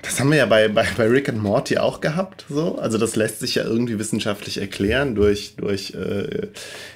[0.04, 2.44] Das haben wir ja bei, bei, bei Rick and Morty auch gehabt.
[2.48, 2.76] So.
[2.76, 6.48] Also das lässt sich ja irgendwie wissenschaftlich erklären durch, durch äh,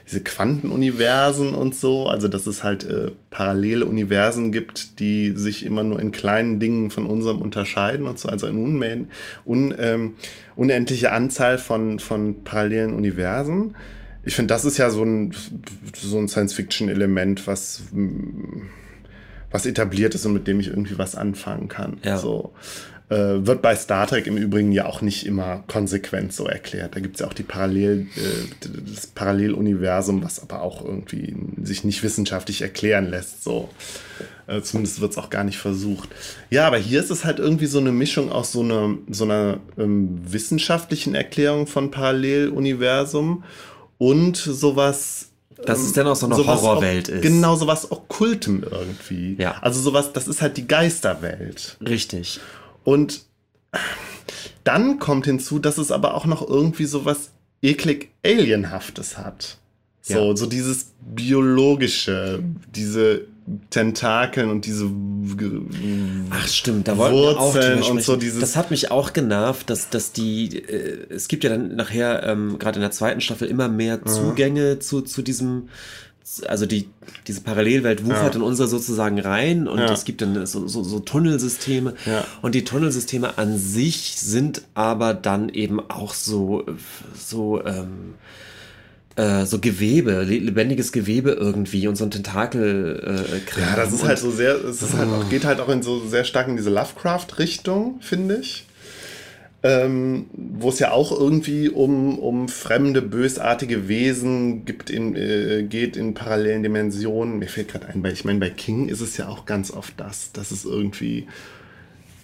[0.06, 2.06] diese Quantenuniversen und so.
[2.06, 6.90] Also dass es halt äh, parallele Universen gibt, die sich immer nur in kleinen Dingen
[6.90, 8.28] von unserem unterscheiden und so.
[8.28, 9.06] Also eine
[9.46, 10.14] un, ähm,
[10.54, 13.74] unendliche Anzahl von, von parallelen Universen.
[14.22, 15.34] Ich finde, das ist ja so ein,
[15.94, 17.84] so ein Science-Fiction-Element, was
[19.50, 21.98] was etabliert ist und mit dem ich irgendwie was anfangen kann.
[22.02, 22.18] Ja.
[22.18, 22.52] So.
[23.10, 26.94] Äh, wird bei Star Trek im Übrigen ja auch nicht immer konsequent so erklärt.
[26.94, 31.84] Da gibt es ja auch die Parallel, äh, das Paralleluniversum, was aber auch irgendwie sich
[31.84, 33.42] nicht wissenschaftlich erklären lässt.
[33.42, 33.70] So.
[34.46, 36.10] Äh, zumindest wird es auch gar nicht versucht.
[36.50, 39.60] Ja, aber hier ist es halt irgendwie so eine Mischung aus so einer, so einer
[39.78, 43.42] ähm, wissenschaftlichen Erklärung von Paralleluniversum
[43.96, 45.28] und sowas
[45.64, 47.22] Dass es dann auch so eine sowas Horrorwelt ist.
[47.22, 49.36] Genau, sowas Okkultem irgendwie.
[49.38, 49.56] Ja.
[49.62, 51.78] Also sowas, das ist halt die Geisterwelt.
[51.80, 52.40] Richtig.
[52.88, 53.24] Und
[54.64, 59.58] dann kommt hinzu, dass es aber auch noch irgendwie sowas eklig Alienhaftes hat.
[60.00, 60.36] So, Ja.
[60.36, 62.42] so dieses biologische,
[62.74, 63.26] diese
[63.70, 64.90] Tentakeln und diese
[66.30, 69.12] Ach stimmt, da wollten wir auch Wurzeln drüber und so dieses- Das hat mich auch
[69.12, 73.20] genervt, dass, dass die, äh, es gibt ja dann nachher, ähm, gerade in der zweiten
[73.20, 75.68] Staffel, immer mehr Zugänge zu, zu diesem,
[76.46, 76.88] also die,
[77.26, 79.92] diese Parallelwelt wuchert in unsere sozusagen rein und Ja.
[79.92, 82.24] es gibt dann so, so, so Tunnelsysteme Ja.
[82.42, 86.64] und die Tunnelsysteme an sich sind aber dann eben auch so,
[87.18, 88.14] so, ähm,
[89.16, 93.02] äh, so Gewebe, le- lebendiges Gewebe irgendwie und so ein Tentakel
[93.56, 95.82] äh, Ja, das ist halt so sehr, es ist halt auch, geht halt auch in
[95.82, 98.64] so sehr stark in diese Lovecraft-Richtung, finde ich.
[99.60, 105.96] Ähm, wo es ja auch irgendwie um, um fremde, bösartige Wesen gibt in, äh, geht
[105.96, 107.40] in parallelen Dimensionen.
[107.40, 109.94] Mir fällt gerade ein, bei, ich meine, bei King ist es ja auch ganz oft
[109.96, 111.26] das, dass es irgendwie,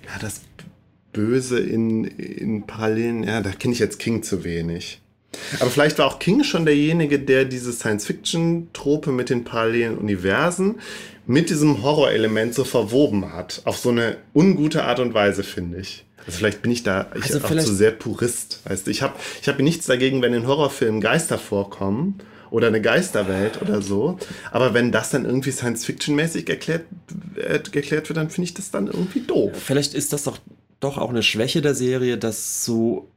[0.04, 0.42] ja, das
[1.12, 5.00] Böse in, in parallelen, ja, da kenne ich jetzt King zu wenig.
[5.58, 10.76] Aber vielleicht war auch King schon derjenige, der diese Science-Fiction-Trope mit den parallelen Universen
[11.26, 13.62] mit diesem Horrorelement so verwoben hat.
[13.64, 16.04] Auf so eine ungute Art und Weise, finde ich.
[16.26, 18.60] Also vielleicht bin ich da ich Also auch zu sehr Purist.
[18.64, 18.90] Weißt du?
[18.90, 22.18] Ich habe ich hab nichts dagegen, wenn in Horrorfilmen Geister vorkommen
[22.50, 24.18] oder eine Geisterwelt oder so.
[24.50, 26.84] Aber wenn das dann irgendwie Science-Fiction-mäßig erklärt,
[27.36, 29.52] äh, erklärt wird, dann finde ich das dann irgendwie doof.
[29.54, 30.38] Vielleicht ist das doch,
[30.80, 33.10] doch auch eine Schwäche der Serie, dass so,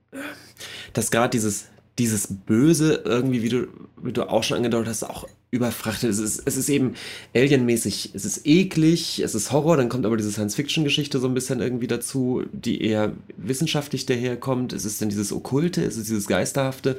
[0.94, 1.66] dass gerade dieses,
[2.00, 3.68] dieses Böse irgendwie, wie du,
[4.02, 6.10] wie du auch schon angedeutet hast, auch überfrachtet.
[6.10, 6.96] Es ist, es ist eben
[7.34, 11.62] alienmäßig, es ist eklig, es ist Horror, dann kommt aber diese Science-Fiction-Geschichte so ein bisschen
[11.62, 14.74] irgendwie dazu, die eher wissenschaftlich daherkommt.
[14.74, 16.98] Es ist dann dieses Okkulte, es ist dieses Geisterhafte.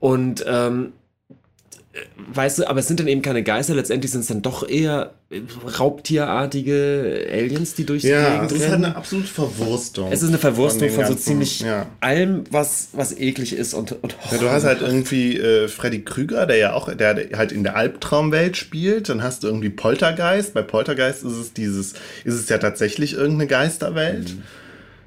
[0.00, 0.92] Und ähm,
[2.32, 5.12] weißt du, aber es sind dann eben keine Geister, letztendlich sind es dann doch eher
[5.30, 5.40] äh,
[5.78, 10.10] raubtierartige Aliens, die durchs Ja, Gegend das ist halt eine absolute Verwurstung.
[10.12, 11.86] Es ist eine Verwurstung den von, so ganzen- ziemlich Ja.
[12.00, 16.46] allem, was, was eklig ist und, und Ja, du hast halt irgendwie äh, Freddy Krüger,
[16.46, 19.08] der ja auch, der halt in der Albtraumwelt spielt.
[19.08, 20.54] Dann hast du irgendwie Poltergeist.
[20.54, 21.92] Bei Poltergeist ist es dieses,
[22.24, 24.30] ist es ja tatsächlich irgendeine Geisterwelt.
[24.36, 24.42] Mhm.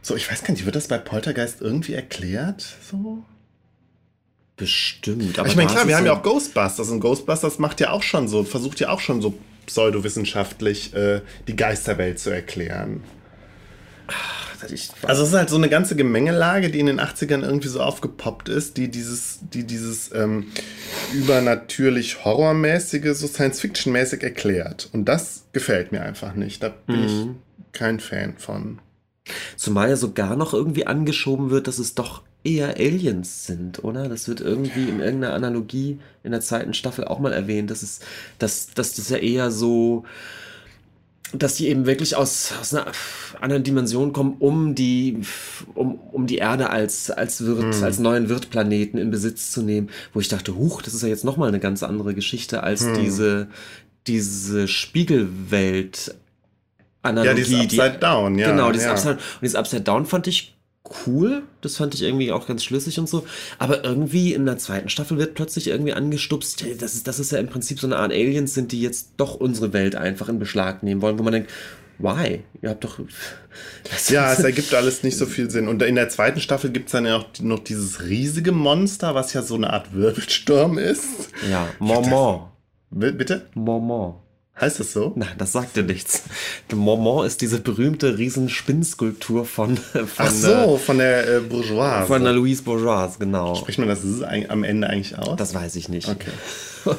[0.01, 2.63] So, ich weiß gar nicht, wird das bei Poltergeist irgendwie erklärt?
[2.91, 3.23] So?
[4.57, 5.37] Bestimmt.
[5.39, 8.27] Aber ich meine, klar, wir haben ja auch Ghostbusters und Ghostbusters macht ja auch schon
[8.27, 9.33] so, versucht ja auch schon so
[9.65, 13.03] pseudowissenschaftlich äh, die Geisterwelt zu erklären.
[15.03, 18.49] Also es ist halt so eine ganze Gemengelage, die in den 80ern irgendwie so aufgepoppt
[18.49, 20.47] ist, die dieses, die dieses ähm,
[21.13, 24.89] übernatürlich horrormäßige, so Science-Fiction-mäßig erklärt.
[24.93, 26.63] Und das gefällt mir einfach nicht.
[26.63, 27.05] Da bin mhm.
[27.05, 27.27] ich
[27.73, 28.79] kein Fan von.
[29.55, 34.07] Zumal ja sogar noch irgendwie angeschoben wird, dass es doch eher Aliens sind, oder?
[34.07, 37.99] Das wird irgendwie in irgendeiner Analogie in der zweiten Staffel auch mal erwähnt, dass es,
[38.39, 40.05] dass, dass das ja eher so
[41.33, 42.91] dass die eben wirklich aus, aus einer
[43.41, 45.19] anderen Dimension kommen, um die,
[45.73, 47.83] um, um die Erde als, als Wirt, hm.
[47.83, 51.25] als neuen Wirtplaneten in Besitz zu nehmen, wo ich dachte, huch, das ist ja jetzt
[51.25, 52.93] nochmal eine ganz andere Geschichte als hm.
[53.01, 53.47] diese,
[54.07, 56.15] diese Spiegelwelt.
[57.01, 58.51] Analogie, ja, dieses Upside die, Down, ja.
[58.51, 58.91] Genau, dieses ja.
[58.91, 60.54] Upside Und dieses Upside Down fand ich
[61.05, 61.43] cool.
[61.61, 63.25] Das fand ich irgendwie auch ganz schlüssig und so.
[63.59, 66.65] Aber irgendwie in der zweiten Staffel wird plötzlich irgendwie angestupst.
[66.79, 69.35] Das ist, das ist ja im Prinzip so eine Art Aliens sind, die jetzt doch
[69.35, 71.51] unsere Welt einfach in Beschlag nehmen wollen, wo man denkt,
[71.97, 72.43] why?
[72.61, 72.99] Ihr habt doch.
[74.09, 75.67] ja, es ergibt alles nicht so viel Sinn.
[75.67, 79.33] Und in der zweiten Staffel gibt es dann ja auch noch dieses riesige Monster, was
[79.33, 81.29] ja so eine Art Wirbelsturm ist.
[81.49, 82.47] Ja, Mormon.
[82.91, 83.47] Bitte?
[83.53, 84.15] Mormon.
[84.59, 85.11] Heißt das so?
[85.15, 86.23] Nein, das sagt dir nichts.
[86.71, 92.07] Der Mormont ist diese berühmte Riesenspinnskulptur von, von Ach so, von der äh, Bourgeoise.
[92.07, 93.55] Von der Louise Bourgeoise, genau.
[93.55, 94.01] Spricht man das
[94.47, 95.35] am Ende eigentlich aus?
[95.35, 96.07] Das weiß ich nicht.
[96.07, 96.31] Okay.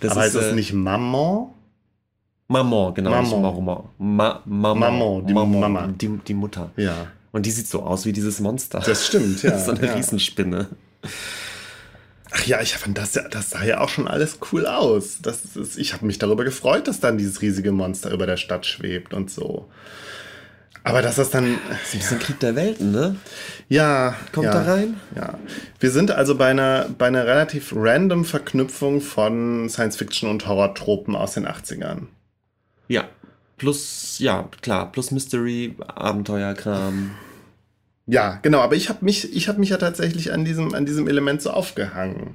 [0.00, 1.50] das Aber ist, heißt das äh, nicht Maman?
[2.48, 3.10] Maman, genau.
[3.10, 3.40] Maman.
[3.40, 3.84] Maman.
[3.98, 4.78] Ma Maman.
[4.78, 5.60] Maman, die Maman.
[5.60, 5.86] Mama.
[5.88, 6.70] Die, die Mutter.
[6.76, 7.06] Ja.
[7.30, 8.80] Und die sieht so aus wie dieses Monster.
[8.84, 9.56] Das stimmt, ja.
[9.64, 9.94] so eine ja.
[9.94, 10.68] Riesenspinne.
[12.32, 15.18] Ach ja, ich fand das ja, das sah ja auch schon alles cool aus.
[15.22, 18.66] Das ist, ich habe mich darüber gefreut, dass dann dieses riesige Monster über der Stadt
[18.66, 19.68] schwebt und so.
[20.86, 21.58] Aber dass das dann.
[21.68, 23.16] Das ist ein bisschen Krieg der Welten, ne?
[23.68, 24.14] Ja.
[24.32, 25.00] Kommt ja, da rein?
[25.16, 25.38] Ja.
[25.80, 31.34] Wir sind also bei einer, bei einer relativ random Verknüpfung von Science-Fiction und Horror-Tropen aus
[31.34, 32.02] den 80ern.
[32.86, 33.08] Ja.
[33.58, 37.16] Plus, ja, klar, plus Mystery, Abenteuerkram.
[38.06, 41.08] Ja, genau, aber ich habe mich, ich hab mich ja tatsächlich an diesem, an diesem
[41.08, 42.34] Element so aufgehangen.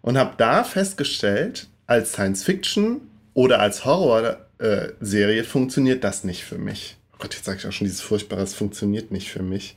[0.00, 3.00] Und habe da festgestellt, als Science-Fiction
[3.34, 6.96] oder als Horror-Serie äh, funktioniert das nicht für mich.
[7.12, 9.76] Oh Gott, jetzt sage ich auch schon dieses Furchtbare, es funktioniert nicht für mich.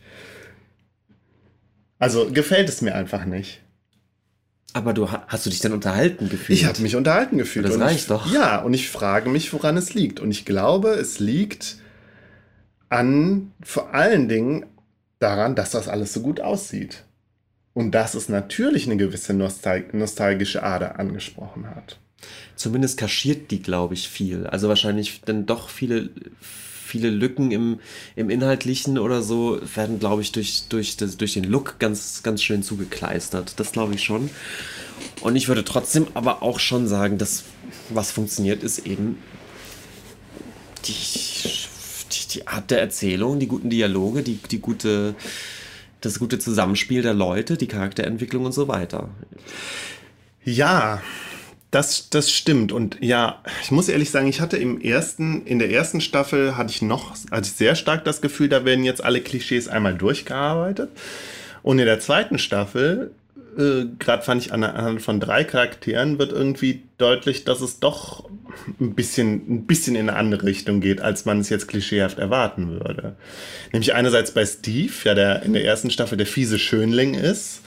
[1.97, 3.62] Also gefällt es mir einfach nicht.
[4.74, 6.58] Aber du hast du dich denn unterhalten gefühlt?
[6.58, 7.65] Ich habe mich unterhalten gefühlt.
[7.65, 8.32] Das reicht ich, doch.
[8.32, 10.19] Ja, und ich frage mich, woran es liegt.
[10.19, 11.78] Und ich glaube, es liegt
[12.91, 14.65] an vor allen Dingen
[15.19, 17.04] daran, dass das alles so gut aussieht.
[17.73, 21.99] Und dass es natürlich eine gewisse nostal nostalgische Ader angesprochen hat.
[22.58, 24.45] Zumindest kaschiert die, glaube ich, viel.
[24.45, 26.10] Also wahrscheinlich dann doch viele,
[26.41, 27.80] viele Lücken im,
[28.17, 32.43] im Inhaltlichen oder so werden, glaube ich, durch, durch, das, durch den Look ganz, ganz
[32.43, 33.58] schön zugekleistert.
[33.58, 34.30] Das glaube ich schon.
[35.21, 37.45] Und ich würde trotzdem aber auch schon sagen, dass
[37.88, 39.17] was funktioniert, ist eben
[40.86, 40.91] die
[42.34, 45.15] die Art der Erzählung, die guten Dialoge, die, die gute,
[46.02, 49.10] das gute Zusammenspiel der Leute, die Charakterentwicklung und so weiter.
[50.43, 51.02] Ja,
[51.71, 52.71] das, das stimmt.
[52.71, 56.71] Und ja, ich muss ehrlich sagen, ich hatte im ersten, in der ersten Staffel hatte
[56.71, 60.89] ich noch, hatte ich sehr stark das Gefühl, da werden jetzt alle Klischees einmal durchgearbeitet.
[61.63, 63.12] Und in der zweiten Staffel
[63.58, 68.30] äh, gerade fand ich anhand von drei Charakteren wird irgendwie deutlich, dass es doch
[68.80, 72.70] ein bisschen, ein bisschen in eine andere Richtung geht, als man es jetzt klischeehaft erwarten
[72.70, 73.16] würde.
[73.72, 77.62] Nämlich einerseits bei Steve, ja, der in der ersten Staffel der fiese Schönling ist,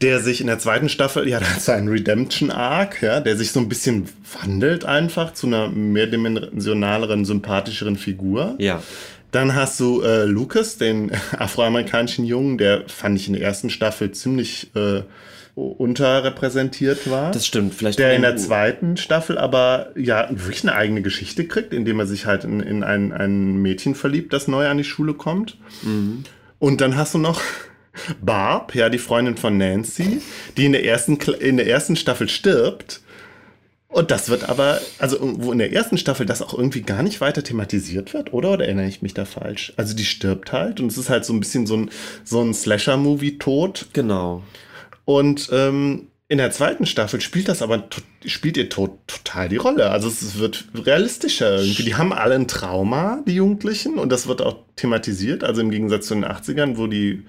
[0.00, 3.60] der sich in der zweiten Staffel, ja, da hat seinen Redemption-Arc, ja, der sich so
[3.60, 4.08] ein bisschen
[4.40, 8.56] wandelt einfach zu einer mehrdimensionaleren, sympathischeren Figur.
[8.58, 8.82] Ja.
[9.30, 14.12] Dann hast du äh, Lucas, den afroamerikanischen Jungen, der fand ich in der ersten Staffel
[14.12, 15.02] ziemlich äh,
[15.54, 17.30] unterrepräsentiert war.
[17.30, 17.98] Das stimmt, vielleicht.
[17.98, 22.26] Der in der zweiten Staffel aber ja wirklich eine eigene Geschichte kriegt, indem er sich
[22.26, 25.56] halt in, in ein, ein Mädchen verliebt, das neu an die Schule kommt.
[25.82, 26.24] Mhm.
[26.58, 27.40] Und dann hast du noch
[28.20, 30.20] Barb, ja, die Freundin von Nancy,
[30.56, 33.00] die in der ersten, in der ersten Staffel stirbt
[33.94, 37.20] und das wird aber, also wo in der ersten Staffel das auch irgendwie gar nicht
[37.20, 38.50] weiter thematisiert wird, oder?
[38.50, 39.72] Oder erinnere ich mich da falsch?
[39.76, 41.90] Also die stirbt halt und es ist halt so ein bisschen so ein,
[42.24, 43.86] so ein Slasher-Movie-Tod.
[43.92, 44.42] Genau.
[45.04, 47.84] Und ähm, in der zweiten Staffel spielt das aber,
[48.24, 49.90] spielt ihr Tod total die Rolle.
[49.90, 51.82] Also es wird realistischer irgendwie.
[51.82, 55.44] Die haben alle ein Trauma, die Jugendlichen, und das wird auch thematisiert.
[55.44, 57.24] Also im Gegensatz zu den 80ern, wo die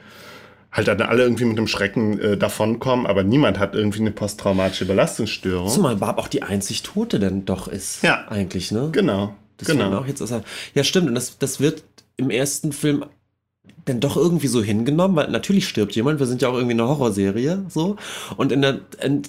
[0.72, 4.86] halt dann alle irgendwie mit einem Schrecken äh, davonkommen, aber niemand hat irgendwie eine posttraumatische
[4.86, 5.70] Belastungsstörung.
[5.70, 8.04] Zumal Barb auch die einzig Tote denn doch ist.
[8.04, 8.28] Ja.
[8.28, 8.90] Eigentlich, ne?
[8.92, 9.36] Genau.
[9.58, 9.98] Das genau.
[9.98, 10.22] Auch jetzt
[10.74, 11.08] ja, stimmt.
[11.08, 11.84] Und das, das wird
[12.18, 13.06] im ersten Film
[13.86, 16.20] dann doch irgendwie so hingenommen, weil natürlich stirbt jemand.
[16.20, 17.98] Wir sind ja auch irgendwie eine Horrorserie, so.
[18.36, 19.22] Und in der, in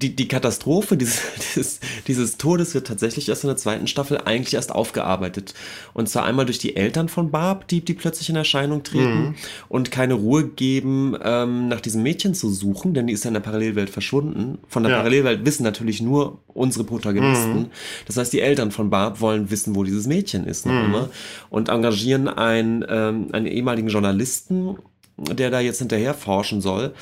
[0.00, 1.20] die, die Katastrophe dieses,
[1.54, 5.54] dieses, dieses Todes wird tatsächlich erst in der zweiten Staffel eigentlich erst aufgearbeitet.
[5.92, 9.34] Und zwar einmal durch die Eltern von Barb, die, die plötzlich in Erscheinung treten mhm.
[9.68, 13.34] und keine Ruhe geben, ähm, nach diesem Mädchen zu suchen, denn die ist ja in
[13.34, 14.58] der Parallelwelt verschwunden.
[14.68, 14.98] Von der ja.
[14.98, 17.60] Parallelwelt wissen natürlich nur unsere Protagonisten.
[17.60, 17.70] Mhm.
[18.06, 20.84] Das heißt, die Eltern von Barb wollen wissen, wo dieses Mädchen ist noch mhm.
[20.84, 21.10] immer
[21.50, 24.76] und engagieren einen, ähm, einen ehemaligen Journalisten,
[25.16, 26.94] der da jetzt hinterher forschen soll.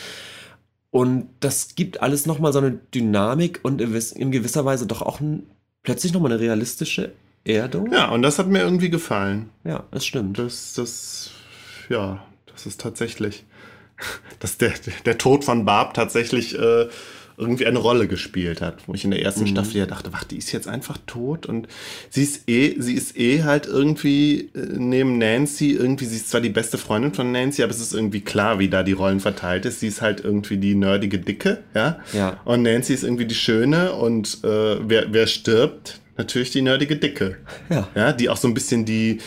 [0.90, 5.46] Und das gibt alles nochmal so eine Dynamik und in gewisser Weise doch auch ein,
[5.82, 7.12] plötzlich nochmal eine realistische
[7.44, 7.92] Erdung.
[7.92, 9.50] Ja, und das hat mir irgendwie gefallen.
[9.64, 10.38] Ja, das stimmt.
[10.38, 11.30] Das, das,
[11.88, 13.44] ja, das ist tatsächlich,
[14.40, 14.72] dass der,
[15.04, 16.88] der Tod von Barb tatsächlich äh,
[17.38, 19.48] irgendwie eine Rolle gespielt hat, wo ich in der ersten mhm.
[19.48, 21.68] Staffel ja dachte, wach, die ist jetzt einfach tot und
[22.10, 26.40] sie ist eh, sie ist eh halt irgendwie äh, neben Nancy irgendwie, sie ist zwar
[26.40, 29.64] die beste Freundin von Nancy, aber es ist irgendwie klar, wie da die Rollen verteilt
[29.66, 29.80] ist.
[29.80, 32.40] Sie ist halt irgendwie die nerdige Dicke, ja, ja.
[32.44, 36.00] und Nancy ist irgendwie die Schöne und äh, wer, wer stirbt?
[36.16, 37.36] Natürlich die nerdige Dicke,
[37.70, 39.18] ja, ja, die auch so ein bisschen die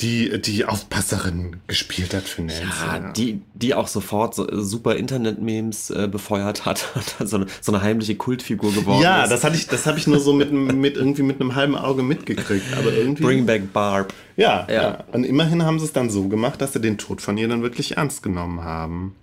[0.00, 2.62] die die Aufpasserin gespielt hat für Nancy.
[2.62, 3.12] Ja, ja.
[3.12, 6.88] Die, die auch sofort so, super Internet-Memes äh, befeuert hat
[7.18, 9.30] und so eine, so eine heimliche Kultfigur geworden ja, ist.
[9.30, 12.02] das hatte ich, das habe ich nur so mit, mit irgendwie mit einem halben Auge
[12.02, 12.66] mitgekriegt.
[12.78, 13.22] Aber irgendwie.
[13.22, 14.14] Bring back Barb.
[14.36, 14.74] Ja, ja.
[14.82, 15.04] ja.
[15.12, 17.62] Und immerhin haben sie es dann so gemacht, dass sie den Tod von ihr dann
[17.62, 19.14] wirklich ernst genommen haben.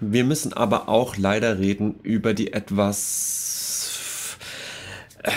[0.00, 4.36] Wir müssen aber auch leider reden über die etwas.
[5.22, 5.30] Äh,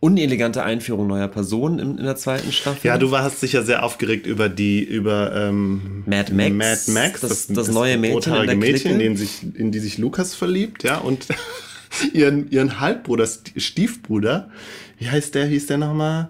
[0.00, 2.86] unelegante Einführung neuer Personen in, in, der zweiten Staffel.
[2.86, 6.88] Ja, du warst sicher sehr aufgeregt über die, über ähm, Mad Max.
[6.88, 9.78] Mad Max, das, das, das, das neue Mädchen, in, der Mädchen in, sich, in die
[9.78, 11.26] sich Lukas verliebt, ja, und
[12.12, 14.50] ihren, ihren Halbbruder, Stiefbruder,
[14.98, 16.28] wie heißt der, hieß der nochmal?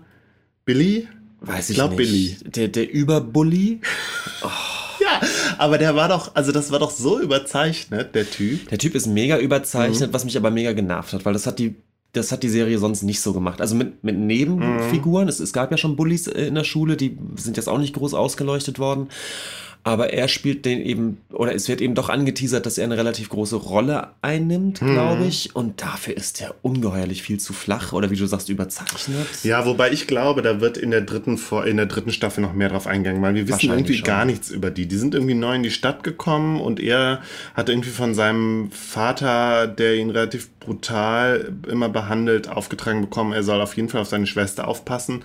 [0.64, 1.08] Billy?
[1.40, 1.98] Weiß ich, ich glaub, nicht.
[1.98, 2.36] Billy.
[2.44, 3.80] Der, der Überbully?
[4.42, 4.48] Oh.
[5.00, 5.20] Ja,
[5.58, 8.70] aber der war doch, also das war doch so überzeichnet, der Typ.
[8.70, 10.14] Der Typ ist mega überzeichnet, mhm.
[10.14, 11.74] was mich aber mega genervt hat, weil das hat die
[12.14, 13.60] das hat die Serie sonst nicht so gemacht.
[13.60, 15.28] Also mit, mit Nebenfiguren, mhm.
[15.28, 17.94] es, es gab ja schon Bullies äh, in der Schule, die sind jetzt auch nicht
[17.94, 19.08] groß ausgeleuchtet worden
[19.84, 23.28] aber er spielt den eben, oder es wird eben doch angeteasert, dass er eine relativ
[23.28, 24.94] große Rolle einnimmt, mhm.
[24.94, 25.54] glaube ich.
[25.54, 29.26] Und dafür ist er ungeheuerlich viel zu flach oder wie du sagst, überzeichnet.
[29.42, 32.70] Ja, wobei ich glaube, da wird in der dritten, in der dritten Staffel noch mehr
[32.70, 34.06] drauf eingegangen, weil wir wissen irgendwie schon.
[34.06, 34.86] gar nichts über die.
[34.86, 37.20] Die sind irgendwie neu in die Stadt gekommen und er
[37.52, 43.60] hat irgendwie von seinem Vater, der ihn relativ brutal immer behandelt, aufgetragen bekommen, er soll
[43.60, 45.22] auf jeden Fall auf seine Schwester aufpassen.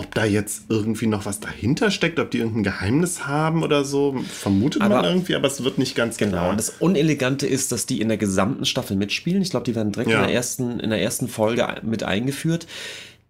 [0.00, 4.16] Ob da jetzt irgendwie noch was dahinter steckt, ob die irgendein Geheimnis haben oder so,
[4.26, 6.38] vermutet aber, man irgendwie, aber es wird nicht ganz genau.
[6.38, 9.42] Genau, und das Unelegante ist, dass die in der gesamten Staffel mitspielen.
[9.42, 10.20] Ich glaube, die werden direkt ja.
[10.20, 12.66] in, der ersten, in der ersten Folge mit eingeführt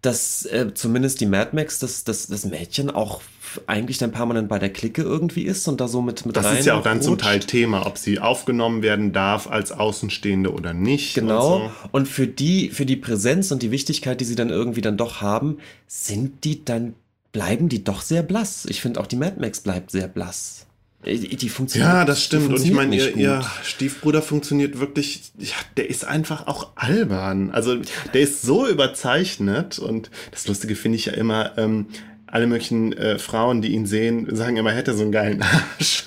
[0.01, 3.21] dass äh, zumindest die Mad Max, das, das, das Mädchen auch
[3.67, 6.65] eigentlich dann permanent bei der Clique irgendwie ist und da so mit, mit Das ist
[6.65, 7.05] ja auch dann rutscht.
[7.05, 11.15] zum Teil Thema, ob sie aufgenommen werden darf als Außenstehende oder nicht.
[11.15, 11.55] Genau.
[11.55, 11.71] Und, so.
[11.91, 15.21] und für die, für die Präsenz und die Wichtigkeit, die sie dann irgendwie dann doch
[15.21, 16.95] haben, sind die dann,
[17.31, 18.65] bleiben die doch sehr blass.
[18.69, 20.67] Ich finde auch die Mad Max bleibt sehr blass.
[21.03, 21.91] Die funktioniert.
[21.91, 22.49] Ja, das stimmt.
[22.49, 27.49] Und ich meine, ihr, ihr, Stiefbruder funktioniert wirklich, ja, der ist einfach auch albern.
[27.49, 27.77] Also
[28.13, 31.87] der ist so überzeichnet und das Lustige finde ich ja immer, ähm,
[32.31, 36.05] alle möglichen äh, Frauen, die ihn sehen, sagen immer, hätte so einen geilen Arsch.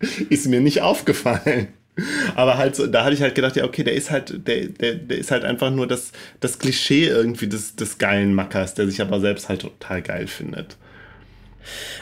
[0.28, 1.68] ist mir nicht aufgefallen.
[2.34, 4.94] Aber halt so, da hatte ich halt gedacht, ja, okay, der ist halt, der, der,
[4.94, 9.00] der ist halt einfach nur das, das Klischee irgendwie des, des geilen Mackers, der sich
[9.00, 10.76] aber selbst halt total geil findet.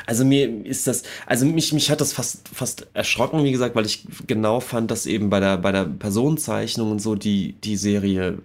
[0.07, 3.87] Also mir ist das, also mich, mich hat das fast, fast erschrocken, wie gesagt, weil
[3.87, 8.39] ich genau fand, dass eben bei der, bei der Personenzeichnung und so die, die Serie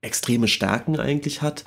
[0.00, 1.64] extreme Stärken eigentlich hat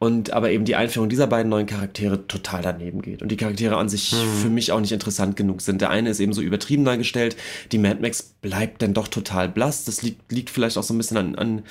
[0.00, 3.76] und aber eben die Einführung dieser beiden neuen Charaktere total daneben geht und die Charaktere
[3.76, 4.40] an sich mhm.
[4.40, 5.82] für mich auch nicht interessant genug sind.
[5.82, 7.36] Der eine ist eben so übertrieben dargestellt,
[7.70, 9.84] die Mad Max bleibt dann doch total blass.
[9.84, 11.62] Das liegt, liegt vielleicht auch so ein bisschen an, an,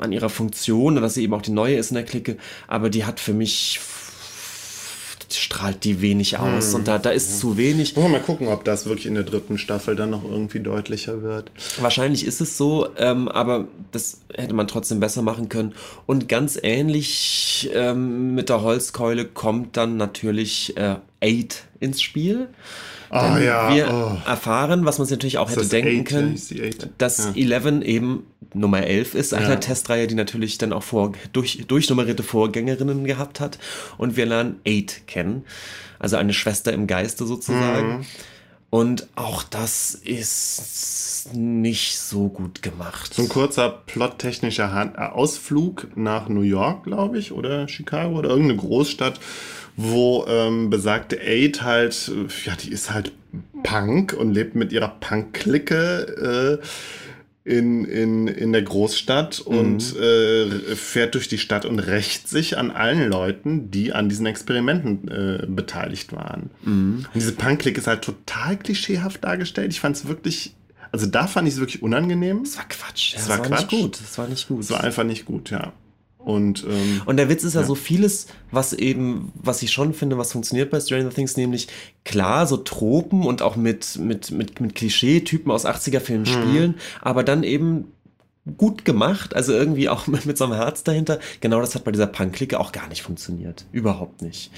[0.00, 3.04] an ihrer Funktion, dass sie eben auch die neue ist in der Clique, aber die
[3.04, 3.78] hat für mich
[5.36, 6.74] strahlt die wenig aus hm.
[6.76, 7.96] und da, da ist zu wenig.
[7.96, 11.50] Mal gucken, ob das wirklich in der dritten Staffel dann noch irgendwie deutlicher wird.
[11.80, 15.74] Wahrscheinlich ist es so, ähm, aber das hätte man trotzdem besser machen können.
[16.06, 22.48] Und ganz ähnlich ähm, mit der Holzkeule kommt dann natürlich äh, Eight ins Spiel.
[23.12, 23.74] Oh, ja.
[23.74, 24.28] Wir oh.
[24.28, 26.40] erfahren, was man sich natürlich auch hätte denken eight, können,
[26.96, 27.58] dass ja.
[27.58, 29.56] 11 eben Nummer 11 ist, eine ja.
[29.56, 33.58] Testreihe, die natürlich dann auch vor, durch, durchnummerierte Vorgängerinnen gehabt hat.
[33.98, 35.44] Und wir lernen 8 kennen,
[35.98, 37.98] also eine Schwester im Geiste sozusagen.
[37.98, 38.06] Mhm.
[38.70, 43.12] Und auch das ist nicht so gut gemacht.
[43.12, 48.58] So ein kurzer plottechnischer äh, Ausflug nach New York, glaube ich, oder Chicago oder irgendeine
[48.58, 49.20] Großstadt,
[49.76, 53.12] wo ähm, besagte Aid halt, äh, ja, die ist halt
[53.62, 56.60] Punk und lebt mit ihrer Punk-Clique.
[56.60, 56.66] Äh,
[57.44, 60.00] in, in, in der Großstadt und Mhm.
[60.00, 65.08] äh, fährt durch die Stadt und rächt sich an allen Leuten, die an diesen Experimenten
[65.08, 66.50] äh, beteiligt waren.
[66.62, 66.98] Mhm.
[67.06, 69.72] Und diese Punk-Clique ist halt total klischeehaft dargestellt.
[69.72, 70.54] Ich fand es wirklich,
[70.92, 72.44] also da fand ich es wirklich unangenehm.
[72.44, 73.14] Das war Quatsch.
[73.14, 73.70] Ja, Das war nicht Quatsch.
[73.70, 74.00] gut.
[74.00, 74.60] Das war nicht gut.
[74.60, 75.72] Es war einfach nicht gut, ja.
[76.24, 77.66] Und, ähm, Und der Witz ist ja, Ja.
[77.66, 81.68] so vieles, was eben, was ich schon finde, was funktioniert bei Stranger Things, nämlich
[82.04, 87.42] klar, so Tropen und auch mit, mit, mit, mit Klischee-Typen aus 80er-Filmen spielen, aber dann
[87.42, 87.86] eben
[88.56, 91.20] gut gemacht, also irgendwie auch mit, mit so einem Herz dahinter.
[91.40, 93.66] Genau das hat bei dieser Punk-Clique auch gar nicht funktioniert.
[93.70, 94.50] Überhaupt nicht.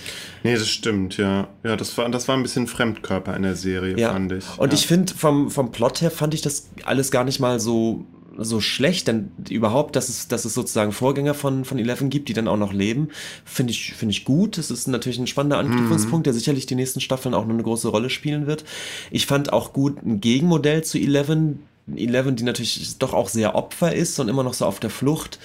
[0.43, 1.49] nee, das stimmt, ja.
[1.63, 4.13] Ja, das war, das war ein bisschen Fremdkörper in der Serie, Ja.
[4.13, 4.45] fand ich.
[4.59, 4.79] Und ja.
[4.79, 8.05] ich finde, vom, vom Plot her fand ich das alles gar nicht mal so,
[8.39, 12.33] so schlecht, denn überhaupt, dass es, dass es sozusagen Vorgänger von, von Eleven gibt, die
[12.33, 13.09] dann auch noch leben,
[13.45, 14.59] finde ich, finde ich gut.
[14.59, 17.89] Es ist natürlich ein spannender Anknüpfungspunkt, der sicherlich die nächsten Staffeln auch noch eine große
[17.89, 18.65] Rolle spielen wird.
[19.11, 21.61] Ich fand auch gut ein Gegenmodell zu Eleven.
[21.95, 25.39] Eleven, die natürlich doch auch sehr Opfer ist und immer noch so auf der Flucht.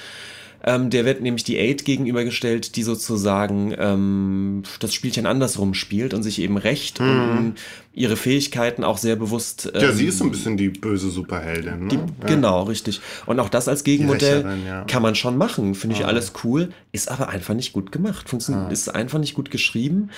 [0.63, 6.23] Ähm, der wird nämlich die Aid gegenübergestellt, die sozusagen ähm, das Spielchen andersrum spielt und
[6.23, 7.55] sich eben rächt und
[7.93, 9.71] ihre Fähigkeiten auch sehr bewusst.
[9.73, 11.83] ja, ähm, sie ist so ein bisschen die böse Superheldin.
[11.83, 11.87] Ne?
[11.89, 12.27] die, ja.
[12.27, 13.01] Genau, richtig.
[13.25, 14.83] Und auch das als Gegenmodell ja.
[14.85, 15.75] kann man schon machen.
[15.75, 16.69] Finde ich alles cool.
[16.91, 18.29] Ist aber einfach nicht gut gemacht.
[18.29, 20.09] Funktioniert, Ist einfach nicht gut geschrieben.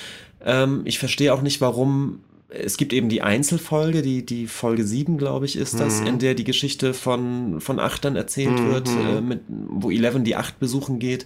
[0.44, 2.20] Ähm, ich verstehe auch nicht, warum.
[2.54, 6.34] Es gibt eben die Einzelfolge, die, die Folge 7, glaube ich, ist das, in der
[6.34, 11.26] die Geschichte von, von Achtern erzählt wird, äh, mit, wo Eleven die Acht besuchen geht.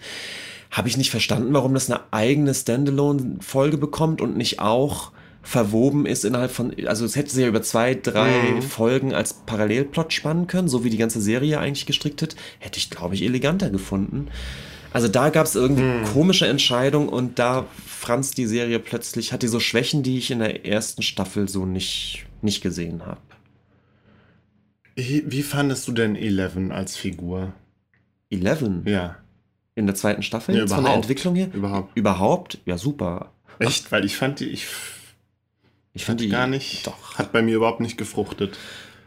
[0.70, 5.12] Habe ich nicht verstanden, warum das eine eigene Standalone-Folge bekommt und nicht auch
[5.42, 10.12] verwoben ist innerhalb von, also es hätte sie ja über zwei, drei Folgen als Parallelplot
[10.12, 13.70] spannen können, so wie die ganze Serie eigentlich gestrickt hat, hätte ich, glaube ich, eleganter
[13.70, 14.28] gefunden.
[14.92, 17.66] Also da gab es irgendwie komische Entscheidungen und da
[18.06, 21.66] franz die Serie plötzlich, hat die so Schwächen, die ich in der ersten Staffel so
[21.66, 23.22] nicht, nicht gesehen habe.
[24.96, 27.54] Wie, fandest du denn Eleven als Figur?
[28.30, 29.18] Eleven Ja.
[29.76, 31.04] in der zweiten Staffel, Ja, jetzt von der überhaupt.
[31.06, 31.50] Entwicklung her?
[31.54, 31.98] Überhaupt.
[31.98, 32.60] Überhaupt?
[32.66, 33.32] Ja, super.
[33.60, 33.92] Echt?
[33.92, 34.68] Weil ich fand die, ich
[35.94, 37.16] Ich fand fand die gar nicht, Doch.
[37.18, 38.58] hat bei mir überhaupt nicht gefruchtet.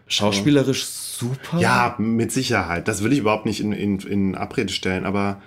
[0.08, 1.58] Schauspielerisch super.
[1.58, 2.88] Ja, mit Sicherheit.
[2.88, 5.40] Das will ich überhaupt nicht in, in, in Abrede stellen, aber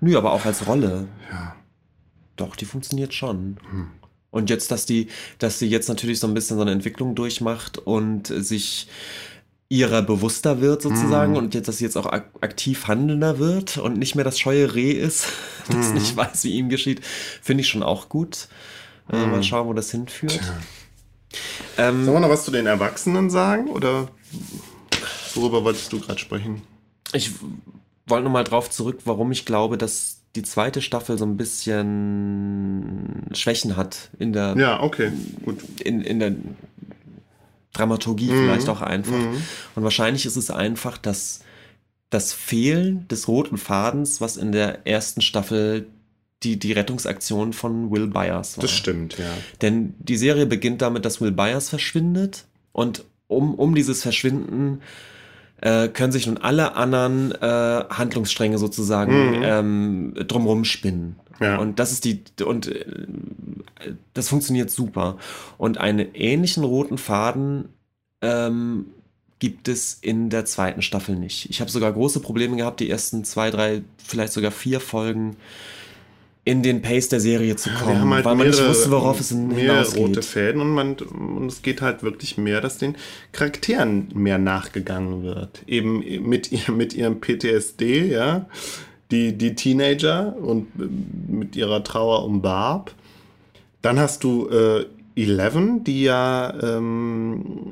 [0.00, 1.08] Nö, aber auch als Rolle.
[1.30, 1.54] ja.
[2.38, 3.58] Doch, die funktioniert schon.
[3.70, 3.88] Hm.
[4.30, 5.08] Und jetzt, dass die,
[5.38, 8.88] dass sie jetzt natürlich so ein bisschen so eine Entwicklung durchmacht und sich
[9.70, 11.44] ihrer bewusster wird sozusagen Hm.
[11.44, 14.74] und jetzt, dass sie jetzt auch ak aktiv handelnder wird und nicht mehr das scheue
[14.74, 15.26] Reh ist,
[15.68, 15.94] das Hm.
[15.94, 18.48] nicht weiß, wie ihm geschieht, finde ich schon auch gut.
[19.10, 19.30] Äh, Hm.
[19.30, 20.40] mal schauen, wo das hinführt.
[21.76, 23.68] Ähm, Sollen wir noch was zu den Erwachsenen sagen?
[23.68, 24.08] Oder
[25.34, 26.62] worüber wolltest du gerade sprechen?
[27.12, 27.32] Ich
[28.06, 33.76] wollte nochmal drauf zurück, warum ich glaube, dass die zweite Staffel so ein bisschen Schwächen
[33.76, 35.10] hat in der, Ja, okay,
[35.44, 35.58] gut.
[35.82, 36.32] in, in der
[37.72, 38.44] Dramaturgie Mhm.
[38.44, 39.12] vielleicht auch einfach.
[39.74, 41.40] Und wahrscheinlich ist es einfach, dass
[42.10, 45.86] das Fehlen des roten Fadens, was in der ersten Staffel
[46.42, 48.62] die, die Rettungsaktion von Will Byers war.
[48.62, 49.26] Das stimmt, ja.
[49.60, 54.80] Denn die Serie beginnt damit, dass Will Byers verschwindet und um, um dieses Verschwinden
[55.60, 61.16] äh, können sich nun alle anderen äh, Handlungsstränge sozusagen ähm, drumrum spinnen.
[61.40, 61.58] Ja.
[61.58, 62.84] Und das ist die und äh,
[64.14, 65.18] das funktioniert super.
[65.56, 67.68] Und einen ähnlichen roten Faden
[68.22, 68.86] ähm,
[69.38, 71.48] gibt es in der zweiten Staffel nicht.
[71.50, 75.36] Ich habe sogar große Probleme gehabt, die ersten zwei, drei, vielleicht sogar vier Folgen
[76.48, 79.28] in den Pace der Serie zu kommen, halt weil man nicht mehrere- wusste, worauf es
[79.28, 80.24] hin- mehr rote hinausgeht.
[80.24, 82.96] Fäden und, man, und es geht halt wirklich mehr, dass den
[83.32, 85.62] Charakteren mehr nachgegangen wird.
[85.66, 88.46] Eben mit, ihr, mit ihrem PTSD, ja,
[89.10, 90.66] die, die Teenager und
[91.28, 92.92] mit ihrer Trauer um Barb.
[93.82, 94.84] Dann hast du äh,
[95.14, 97.70] Eleven, die ja, ähm,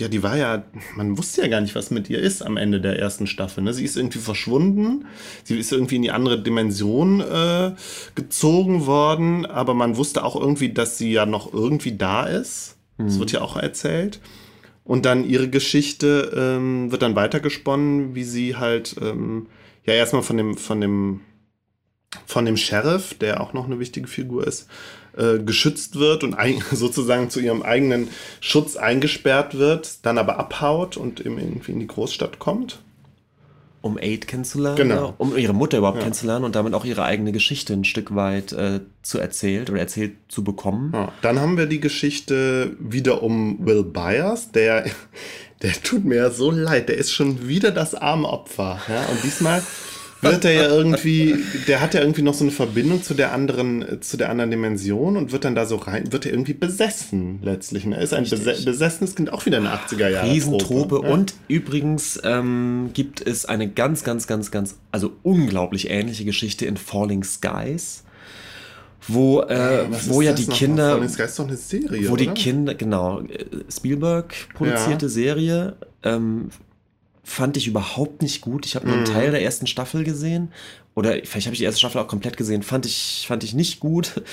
[0.00, 0.64] ja, die war ja,
[0.96, 3.62] man wusste ja gar nicht, was mit ihr ist am Ende der ersten Staffel.
[3.62, 3.72] Ne?
[3.72, 5.06] Sie ist irgendwie verschwunden,
[5.44, 7.72] sie ist irgendwie in die andere Dimension äh,
[8.14, 12.76] gezogen worden, aber man wusste auch irgendwie, dass sie ja noch irgendwie da ist.
[12.98, 14.20] Das wird ja auch erzählt.
[14.84, 19.46] Und dann ihre Geschichte ähm, wird dann weitergesponnen, wie sie halt ähm,
[19.84, 21.20] ja erstmal von dem, von dem,
[22.26, 24.68] von dem Sheriff, der auch noch eine wichtige Figur ist,
[25.16, 28.08] äh, geschützt wird und ein, sozusagen zu ihrem eigenen
[28.40, 32.80] Schutz eingesperrt wird, dann aber abhaut und irgendwie in die Großstadt kommt.
[33.82, 35.14] Um Aid kennenzulernen, Genau.
[35.16, 36.02] um ihre Mutter überhaupt Ja.
[36.02, 40.12] kennenzulernen und damit auch ihre eigene Geschichte ein Stück weit äh, zu erzählt oder erzählt
[40.28, 40.90] zu bekommen.
[40.92, 44.84] Ja, dann haben wir die Geschichte wieder um Will Byers, der,
[45.62, 48.80] der tut mir so leid, der ist schon wieder das arme Opfer.
[48.86, 49.06] Ja?
[49.06, 49.62] Und diesmal
[50.22, 54.02] wird er ja irgendwie, der hat ja irgendwie noch so eine Verbindung zu der anderen,
[54.02, 57.86] zu der anderen Dimension und wird dann da so rein, wird er irgendwie besessen letztlich.
[57.86, 60.30] Er ist ein bese besessenes Kind, auch wieder eine 80er Jahre.
[60.30, 61.00] Riesentrope.
[61.02, 61.10] Ja.
[61.10, 66.76] Und übrigens ähm, gibt es eine ganz, ganz, ganz, ganz, also unglaublich ähnliche Geschichte in
[66.76, 68.04] Falling Skies
[69.08, 70.92] wo, äh, wo ja die Kinder.
[70.92, 72.08] Falling Skies ist doch eine Serie.
[72.08, 72.24] Wo oder?
[72.24, 73.22] die Kinder, genau,
[73.74, 75.10] Spielberg produzierte ja.
[75.10, 75.76] Serie.
[76.02, 76.50] Ähm,
[77.30, 78.66] fand ich überhaupt nicht gut.
[78.66, 79.12] Ich habe nur einen mhm.
[79.12, 80.50] Teil der ersten Staffel gesehen.
[80.96, 82.64] Oder vielleicht habe ich die erste Staffel auch komplett gesehen.
[82.64, 84.22] Fand ich, fand ich nicht gut.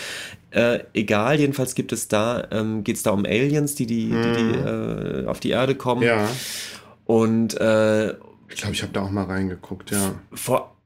[0.49, 4.23] Äh, egal, jedenfalls gibt es da, ähm, geht es da um Aliens, die, die, mhm.
[4.23, 5.25] die, die mhm.
[5.25, 6.01] äh, auf die Erde kommen.
[6.01, 6.25] Ja.
[7.05, 10.15] Und äh, ich glaube, ich habe da auch mal reingeguckt, ja.
[10.31, 10.76] Vor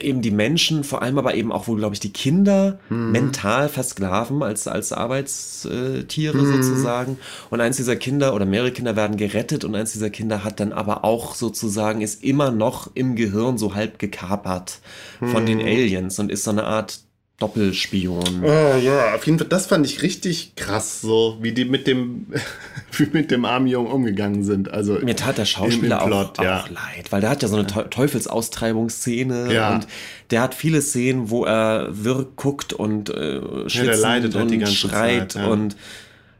[0.00, 3.12] eben die Menschen, vor allem aber eben auch wohl, glaube ich, die Kinder mhm.
[3.12, 6.52] mental versklaven als, als Arbeitstiere mhm.
[6.52, 7.18] sozusagen.
[7.50, 10.72] Und eins dieser Kinder oder mehrere Kinder werden gerettet und eins dieser Kinder hat dann
[10.72, 14.80] aber auch sozusagen, ist immer noch im Gehirn so halb gekapert
[15.20, 15.46] von mhm.
[15.46, 17.00] den Aliens und ist so eine Art
[17.40, 18.44] Doppelspion.
[18.44, 22.26] Oh ja, auf jeden Fall, das fand ich richtig krass, so wie die mit dem,
[22.92, 24.70] wie mit dem armen Jungen umgegangen sind.
[24.70, 26.60] Also Mir tat der Schauspieler Plot, auch, ja.
[26.60, 29.74] auch, leid, weil der hat ja so eine Teufelsaustreibungsszene ja.
[29.74, 29.88] und
[30.30, 35.32] der hat viele Szenen, wo er wirr guckt und äh, schwitzend ja, halt und schreit
[35.32, 35.76] Zeit, und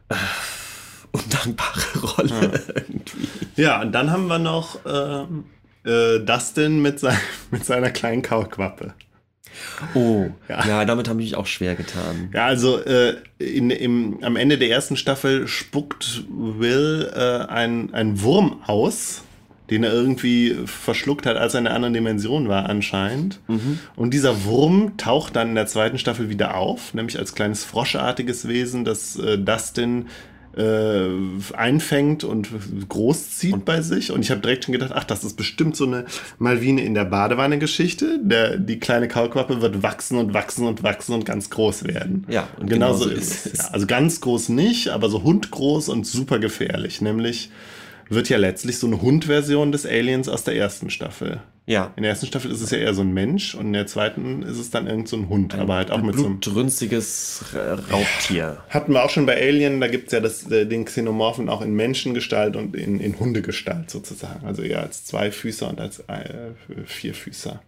[0.09, 0.15] äh,
[1.11, 3.27] undankbare Rolle irgendwie.
[3.55, 5.45] Ja, und dann haben wir noch ähm,
[5.83, 7.17] äh, Dustin mit, sein,
[7.51, 8.93] mit seiner kleinen Kauquappe.
[9.93, 10.65] Oh, ja.
[10.67, 12.29] ja, damit habe ich mich auch schwer getan.
[12.33, 18.21] Ja, also äh, in, im, am Ende der ersten Staffel spuckt Will äh, ein, ein
[18.21, 19.23] Wurm aus,
[19.69, 23.39] den er irgendwie verschluckt hat, als er in einer anderen Dimension war anscheinend.
[23.47, 23.79] Mhm.
[23.95, 28.47] Und dieser Wurm taucht dann in der zweiten Staffel wieder auf, nämlich als kleines froschartiges
[28.47, 30.07] Wesen, das äh, Dustin
[30.57, 31.09] äh,
[31.55, 32.49] einfängt und
[32.89, 34.11] großzieht bei sich.
[34.11, 36.05] Und ich habe direkt schon gedacht, ach, das ist bestimmt so eine
[36.39, 38.19] Malvine in der Badewanne-Geschichte.
[38.21, 42.25] Die kleine Kaulquappe wird wachsen und wachsen und wachsen und ganz groß werden.
[42.29, 43.57] Ja, und genauso genau ist es.
[43.57, 47.01] Ja, also ganz groß nicht, aber so hundgroß und super gefährlich.
[47.01, 47.49] Nämlich
[48.11, 51.41] wird ja letztlich so eine Hundversion des Aliens aus der ersten Staffel.
[51.65, 51.93] Ja.
[51.95, 54.43] In der ersten Staffel ist es ja eher so ein Mensch und in der zweiten
[54.43, 56.39] ist es dann irgend so ein Hund, ein, aber halt auch mit so einem.
[56.41, 57.43] Drünstiges
[57.91, 58.57] Raubtier.
[58.69, 61.61] Hatten wir auch schon bei Alien, da gibt es ja das, äh, den Xenomorphen auch
[61.61, 64.45] in Menschengestalt und in, in Hundegestalt sozusagen.
[64.45, 66.51] Also eher als Zweifüßer und als äh,
[66.85, 67.61] Vierfüßer.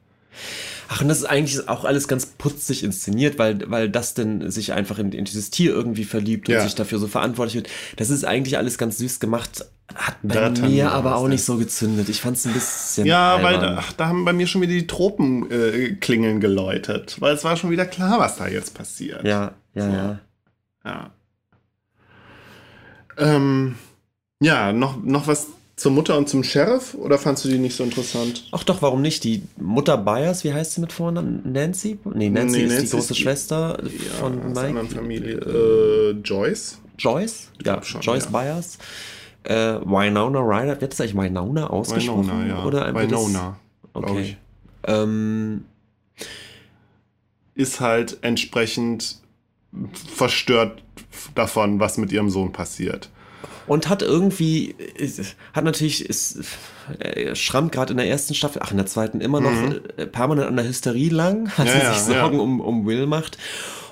[0.90, 4.74] Ach, und das ist eigentlich auch alles ganz putzig inszeniert, weil, weil das denn sich
[4.74, 6.64] einfach in, in dieses Tier irgendwie verliebt und ja.
[6.64, 7.70] sich dafür so verantwortlich wird.
[7.96, 9.66] Das ist eigentlich alles ganz süß gemacht.
[9.96, 12.10] Hat bei Daran mir aber auch nicht so gezündet.
[12.10, 13.06] Ich fand es ein bisschen.
[13.06, 13.44] Ja, albern.
[13.44, 17.18] weil da, da, haben bei mir schon wieder die Tropenklingeln äh, geläutet.
[17.20, 19.24] Weil es war schon wieder klar, was da jetzt passiert.
[19.24, 19.92] Ja, ja, so.
[19.92, 20.20] ja.
[20.86, 21.12] Ja.
[23.18, 23.76] Ähm,
[24.42, 27.84] ja, noch, noch was zur Mutter und zum Sheriff oder fandst du die nicht so
[27.84, 28.48] interessant?
[28.52, 29.24] Ach doch, warum nicht?
[29.24, 31.42] Die Mutter Byers, wie heißt sie mit Vornamen?
[31.52, 32.00] Nancy?
[32.06, 34.86] Nee, Nancy nee, ist Nancy die große ist die, Schwester ja, von Mike.
[34.96, 35.36] Familie.
[35.36, 36.80] Äh, Joyce?
[36.98, 37.50] Joyce?
[37.66, 38.30] Ja, schon, Joyce ja.
[38.30, 38.78] Byers.
[39.44, 42.28] Äh, Winona Ryder, wird das eigentlich Winona ausgesprochen?
[42.28, 42.64] Winona, ja.
[42.64, 43.58] Oder Winona,
[43.94, 44.38] okay.
[44.86, 45.66] Ähm,
[47.56, 49.18] ist halt entsprechend
[50.16, 50.84] verstört
[51.36, 53.10] davon, was mit ihrem Sohn passiert
[53.68, 54.76] und hat irgendwie,
[55.54, 56.40] hat natürlich, ist,
[57.00, 59.82] er schrammt gerade in der ersten Staffel, ach in der zweiten immer noch mhm.
[59.98, 62.42] Äh, permanent an der Hysterie lang, weil ja, er sich Sorgen ja.
[62.42, 63.38] um, um Will macht.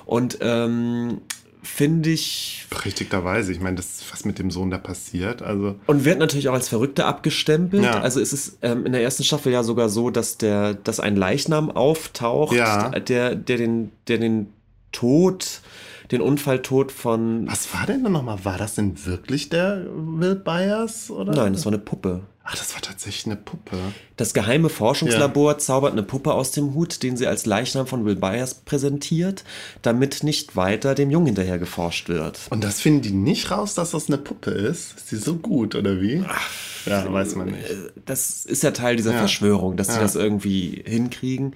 [0.04, 1.22] Und ähm,
[1.62, 2.66] finde ich.
[2.70, 5.42] Berechtigterweise, ich meine, das was mit dem Sohn da passiert.
[5.42, 7.84] Also und wird natürlich auch als Verrückter abgestempelt.
[7.84, 8.00] Ja.
[8.00, 11.16] Also es ist ähm, in der ersten Staffel ja sogar so, dass der, dass ein
[11.16, 12.90] Leichnam auftaucht, ja.
[12.90, 14.48] der, der den, der den
[14.90, 15.62] Tod
[16.10, 17.46] den Unfalltod von.
[17.48, 18.44] Was war denn da nochmal?
[18.44, 21.10] War das denn wirklich der Will Byers?
[21.10, 21.32] Oder?
[21.32, 22.22] Nein, das war eine Puppe.
[22.44, 23.76] Ach, das war tatsächlich eine Puppe.
[24.16, 25.58] Das geheime Forschungslabor ja.
[25.58, 29.44] zaubert eine Puppe aus dem Hut, den sie als Leichnam von Will Byers präsentiert,
[29.82, 32.40] damit nicht weiter dem Jungen hinterher geforscht wird.
[32.50, 34.96] Und das finden die nicht raus, dass das eine Puppe ist?
[34.96, 36.24] Ist die so gut, oder wie?
[36.26, 36.50] Ach,
[36.86, 37.64] ja, weiß man nicht.
[38.06, 39.18] Das ist ja Teil dieser ja.
[39.18, 39.94] Verschwörung, dass ja.
[39.94, 41.54] sie das irgendwie hinkriegen.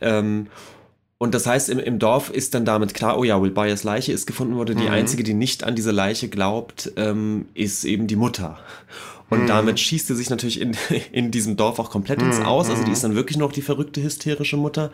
[0.00, 0.46] Ähm,
[1.22, 4.12] und das heißt, im, im Dorf ist dann damit klar, oh ja, Will Byers Leiche
[4.12, 4.78] ist gefunden worden.
[4.78, 4.90] Die mhm.
[4.90, 8.58] einzige, die nicht an diese Leiche glaubt, ähm, ist eben die Mutter.
[9.32, 9.46] Und mhm.
[9.46, 10.76] damit schießt sie sich natürlich in,
[11.12, 12.44] in diesem Dorf auch komplett ins mhm.
[12.44, 12.68] Aus.
[12.68, 14.90] Also die ist dann wirklich noch die verrückte, hysterische Mutter,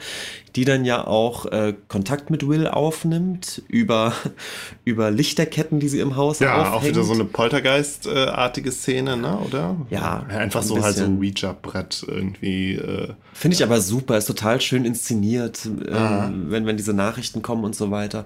[0.55, 4.13] die dann ja auch äh, Kontakt mit Will aufnimmt über,
[4.85, 6.67] über Lichterketten, die sie im Haus ja, aufhängt.
[6.67, 9.39] Ja, auch wieder so eine Poltergeist-artige Szene, ne?
[9.41, 9.77] oder?
[9.91, 10.25] Ja.
[10.29, 12.75] Einfach so halt so ein Ouija-Brett irgendwie.
[12.75, 17.65] Äh, Finde ich aber super, ist total schön inszeniert, ähm, wenn, wenn diese Nachrichten kommen
[17.65, 18.25] und so weiter.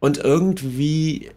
[0.00, 1.30] Und irgendwie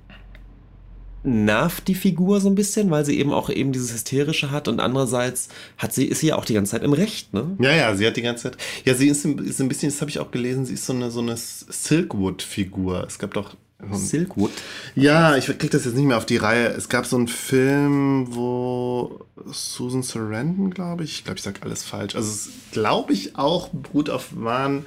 [1.23, 4.79] nervt die Figur so ein bisschen, weil sie eben auch eben dieses Hysterische hat und
[4.79, 7.55] andererseits hat sie, ist sie ja auch die ganze Zeit im Recht, ne?
[7.59, 8.57] Ja, ja, sie hat die ganze Zeit.
[8.85, 11.11] Ja, sie ist, ist ein bisschen, das habe ich auch gelesen, sie ist so eine,
[11.11, 13.05] so eine Silkwood-Figur.
[13.07, 13.55] Es gab doch.
[13.91, 14.51] Silkwood?
[14.95, 16.67] Ja, ich krieg das jetzt nicht mehr auf die Reihe.
[16.67, 21.83] Es gab so einen Film, wo Susan Sarandon, glaube ich, ich glaube, ich sage alles
[21.83, 22.15] falsch.
[22.15, 24.85] Also, es glaube ich auch beruht auf wahren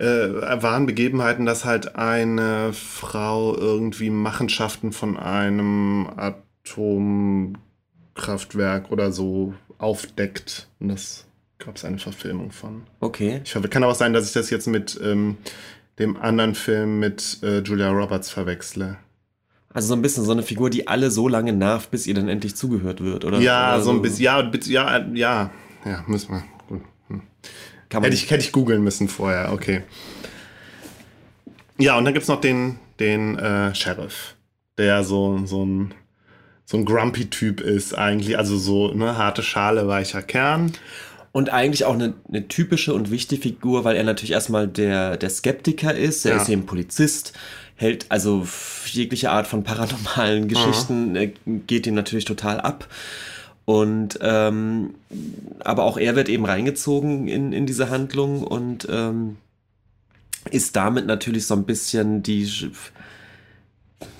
[0.00, 10.66] äh, wahren Begebenheiten, dass halt eine Frau irgendwie Machenschaften von einem Atomkraftwerk oder so aufdeckt.
[10.80, 11.26] Und das
[11.58, 12.82] gab es eine Verfilmung von.
[13.00, 13.42] Okay.
[13.44, 15.36] Ich kann auch sein, dass ich das jetzt mit ähm,
[15.98, 18.96] dem anderen Film mit äh, Julia Roberts verwechsle.
[19.72, 22.28] Also so ein bisschen so eine Figur, die alle so lange nervt, bis ihr dann
[22.28, 23.38] endlich zugehört wird, oder?
[23.38, 25.50] Ja, oder so ein bisschen, ja, ja, ja,
[25.84, 26.42] ja, müssen wir.
[27.90, 27.96] Gut.
[27.96, 28.02] Hm.
[28.04, 29.82] hätte ich, hätte ich googeln müssen vorher, okay.
[31.78, 34.34] Ja, und dann gibt es noch den, den äh, Sheriff,
[34.78, 35.94] der so, so ein
[36.70, 40.70] so ein Grumpy-Typ ist eigentlich, also so eine harte Schale, weicher Kern.
[41.32, 45.30] Und eigentlich auch eine, eine, typische und wichtige Figur, weil er natürlich erstmal der, der
[45.30, 46.24] Skeptiker ist.
[46.24, 46.42] Er ja.
[46.42, 47.32] ist eben Polizist,
[47.74, 48.46] hält also
[48.86, 51.14] jegliche Art von paranormalen Geschichten,
[51.44, 51.66] mhm.
[51.66, 52.86] geht ihm natürlich total ab.
[53.64, 54.94] Und ähm,
[55.60, 59.36] aber auch er wird eben reingezogen in, in diese Handlung und ähm,
[60.50, 62.50] ist damit natürlich so ein bisschen die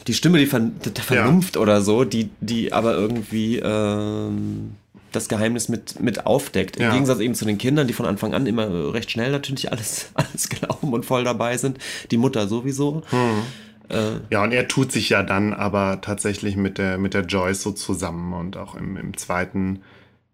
[0.07, 1.63] die Stimme die Ver der Vernunft ja.
[1.63, 4.77] oder so, die die aber irgendwie ähm,
[5.13, 6.77] das Geheimnis mit, mit aufdeckt.
[6.77, 6.93] Im ja.
[6.93, 10.49] Gegensatz eben zu den Kindern, die von Anfang an immer recht schnell natürlich alles, alles
[10.49, 11.79] glauben und voll dabei sind.
[12.11, 13.03] Die Mutter sowieso.
[13.11, 13.43] Hm.
[13.91, 17.63] Äh, ja, und er tut sich ja dann aber tatsächlich mit der, mit der Joyce
[17.63, 19.83] so zusammen und auch im, im zweiten,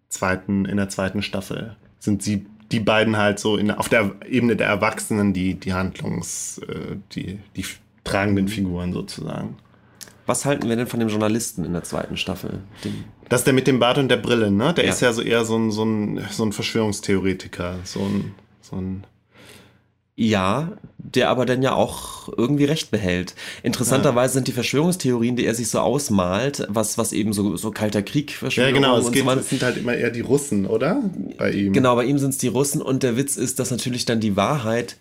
[0.08, 4.56] zweiten, in der zweiten Staffel sind sie die beiden halt so in, auf der Ebene
[4.56, 7.64] der Erwachsenen die, die Handlungs, äh, die, die
[8.04, 9.56] tragenden Figuren sozusagen.
[10.26, 12.60] Was halten wir denn von dem Journalisten in der zweiten Staffel?
[12.84, 14.72] Dem das ist der mit dem Bart und der Brille, ne?
[14.74, 14.90] Der ja.
[14.90, 19.04] ist ja so eher so ein, so ein, so ein Verschwörungstheoretiker, so ein, so ein
[20.16, 23.34] ja, der aber dann ja auch irgendwie recht behält.
[23.62, 28.02] Interessanterweise sind die Verschwörungstheorien, die er sich so ausmalt, was, was eben so, so kalter
[28.02, 31.02] Krieg Verschwörung Ja, genau, es, geht, so es sind halt immer eher die Russen, oder?
[31.36, 31.74] Bei ihm.
[31.74, 34.36] Genau, bei ihm sind es die Russen und der Witz ist, dass natürlich dann die
[34.36, 34.96] Wahrheit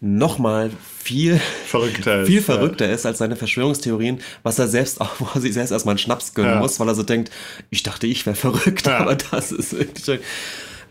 [0.00, 0.70] nochmal
[1.02, 2.92] viel verrückter, viel ist, verrückter ja.
[2.92, 6.34] ist als seine Verschwörungstheorien, was er selbst auch, wo er sich selbst erstmal einen Schnaps
[6.34, 6.60] gönnen ja.
[6.60, 7.32] muss, weil er so denkt,
[7.70, 8.98] ich dachte, ich wäre verrückt, ja.
[8.98, 10.20] aber das ist wirklich.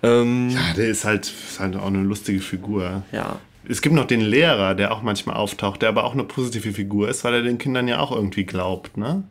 [0.01, 3.03] Ähm, ja, der ist halt, ist halt auch eine lustige Figur.
[3.13, 3.39] Ja.
[3.67, 7.09] Es gibt noch den Lehrer, der auch manchmal auftaucht, der aber auch eine positive Figur
[7.09, 9.23] ist, weil er den Kindern ja auch irgendwie glaubt, ne?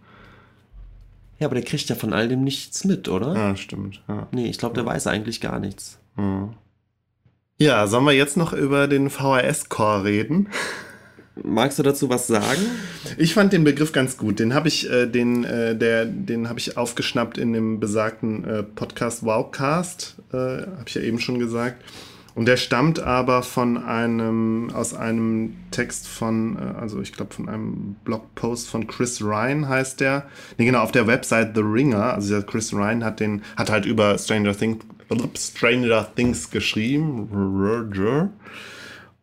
[1.38, 3.34] Ja, aber der kriegt ja von all dem nichts mit, oder?
[3.34, 4.00] Ja, stimmt.
[4.08, 4.28] Ja.
[4.30, 5.98] Nee, ich glaube, der weiß eigentlich gar nichts.
[6.16, 6.50] Hm.
[7.58, 10.48] Ja, sollen wir jetzt noch über den VHS-Core reden?
[11.42, 12.60] Magst du dazu was sagen?
[13.16, 14.38] Ich fand den Begriff ganz gut.
[14.38, 18.62] Den habe ich, äh, den, äh, der, den habe ich aufgeschnappt in dem besagten äh,
[18.62, 21.82] Podcast Wowcast, äh, habe ich ja eben schon gesagt.
[22.34, 27.48] Und der stammt aber von einem, aus einem Text von, äh, also ich glaube von
[27.48, 30.26] einem Blogpost von Chris Ryan heißt der.
[30.56, 32.14] Nee, genau, auf der Website The Ringer.
[32.14, 34.84] Also Chris Ryan hat den, hat halt über Stranger Things,
[35.36, 37.28] Stranger Things geschrieben.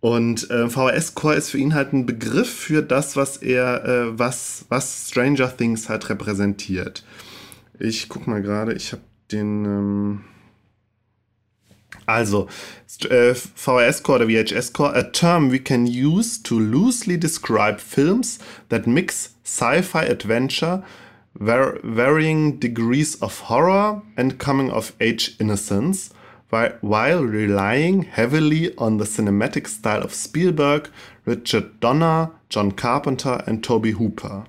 [0.01, 4.65] Und äh, VHS-Core ist für ihn halt ein Begriff für das, was er, äh, was,
[4.69, 7.03] was Stranger Things halt repräsentiert.
[7.79, 9.01] Ich guck mal gerade, ich habe
[9.31, 9.65] den.
[9.65, 10.21] Ähm
[12.05, 12.47] also,
[13.09, 19.35] äh, VHS-Core oder VHS-Core, a term we can use to loosely describe films that mix
[19.43, 20.83] sci-fi adventure,
[21.35, 26.09] varying degrees of horror and coming-of-age innocence,
[26.49, 30.89] while relying heavily on the cinematic style of Spielberg,
[31.25, 34.45] Richard Donner, John Carpenter and Toby Hooper.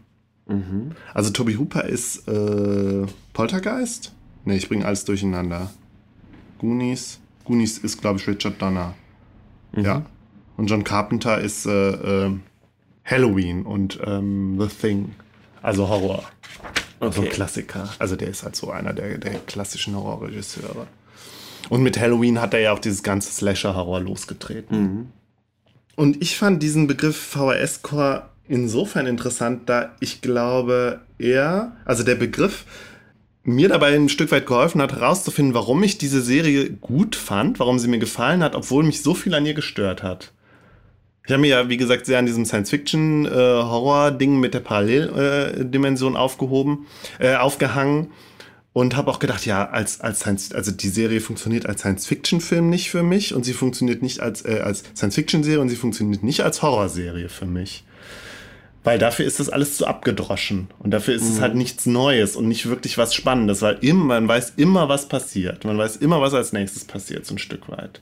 [0.48, 0.92] Mhm.
[1.14, 4.12] Also Toby Hooper ist äh, Poltergeist?
[4.44, 5.70] Ne, ich bringe alles durcheinander.
[6.58, 8.94] Goonies, Goonies ist, glaube ich, Richard Donner.
[9.72, 9.84] Mhm.
[9.84, 10.02] Ja.
[10.56, 11.90] Und John Carpenter ist äh,
[12.26, 12.38] äh,
[13.04, 15.14] Halloween und ähm, The Thing.
[15.62, 16.24] Also Horror.
[17.00, 17.12] Okay.
[17.14, 17.88] So ein Klassiker.
[17.98, 20.86] Also der ist halt so einer der, der klassischen Horrorregisseure.
[21.68, 24.80] Und mit Halloween hat er ja auch dieses ganze Slasher-Horror losgetreten.
[24.80, 25.06] Mhm.
[25.96, 32.64] Und ich fand diesen Begriff VHS-Core insofern interessant, da ich glaube, er, also der Begriff
[33.42, 37.78] mir dabei ein Stück weit geholfen hat, herauszufinden, warum ich diese Serie gut fand, warum
[37.78, 40.32] sie mir gefallen hat, obwohl mich so viel an ihr gestört hat.
[41.26, 46.18] Ich habe mir ja, wie gesagt, sehr an diesem Science-Fiction-Horror-Ding äh, mit der Paralleldimension äh,
[46.18, 46.86] aufgehoben,
[47.18, 48.10] äh, aufgehangen
[48.72, 52.90] und habe auch gedacht, ja, als, als Science, also die Serie funktioniert als Science-Fiction-Film nicht
[52.90, 56.62] für mich und sie funktioniert nicht als, äh, als Science-Fiction-Serie und sie funktioniert nicht als
[56.62, 57.84] Horrorserie für mich.
[58.82, 60.68] Weil dafür ist das alles zu abgedroschen.
[60.78, 61.30] Und dafür ist mhm.
[61.32, 65.06] es halt nichts Neues und nicht wirklich was Spannendes, weil immer, man weiß immer, was
[65.06, 65.64] passiert.
[65.64, 68.00] Man weiß immer, was als nächstes passiert, so ein Stück weit.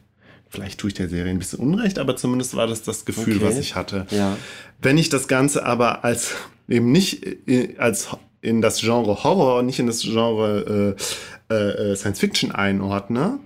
[0.51, 3.47] Vielleicht tue ich der Serie ein bisschen Unrecht, aber zumindest war das das Gefühl, okay.
[3.47, 4.07] was ich hatte.
[4.11, 4.37] Ja.
[4.81, 6.37] Wenn ich das Ganze aber als
[6.69, 8.09] eben nicht äh, als
[8.41, 10.97] in das Genre Horror, nicht in das Genre
[11.51, 13.41] äh, äh, Science Fiction einordne,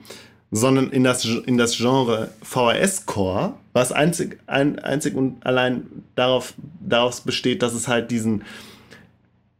[0.54, 7.22] sondern in das, in das Genre VHS-Core, was einzig, ein, einzig und allein darauf, daraus
[7.22, 8.44] besteht, dass es halt diesen,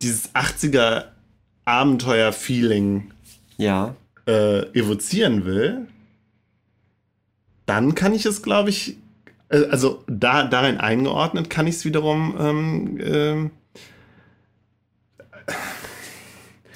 [0.02, 1.06] dieses 80er
[1.64, 3.10] Abenteuer-Feeling
[3.56, 3.94] ja.
[4.26, 5.86] äh, evozieren will,
[7.64, 8.98] dann kann ich es, glaube ich,
[9.48, 13.50] äh, also da, darin eingeordnet, kann ich es wiederum ähm, ähm,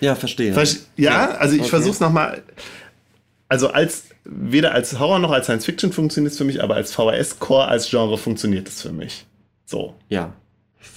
[0.01, 0.55] ja, verstehe.
[0.97, 1.71] ja, ja, also ich okay.
[1.71, 2.43] versuche es nochmal
[3.49, 6.93] also als weder als Horror noch als Science Fiction funktioniert es für mich, aber als
[6.93, 9.27] VHS-Core, als Genre funktioniert es für mich.
[9.65, 9.95] So.
[10.09, 10.33] Ja.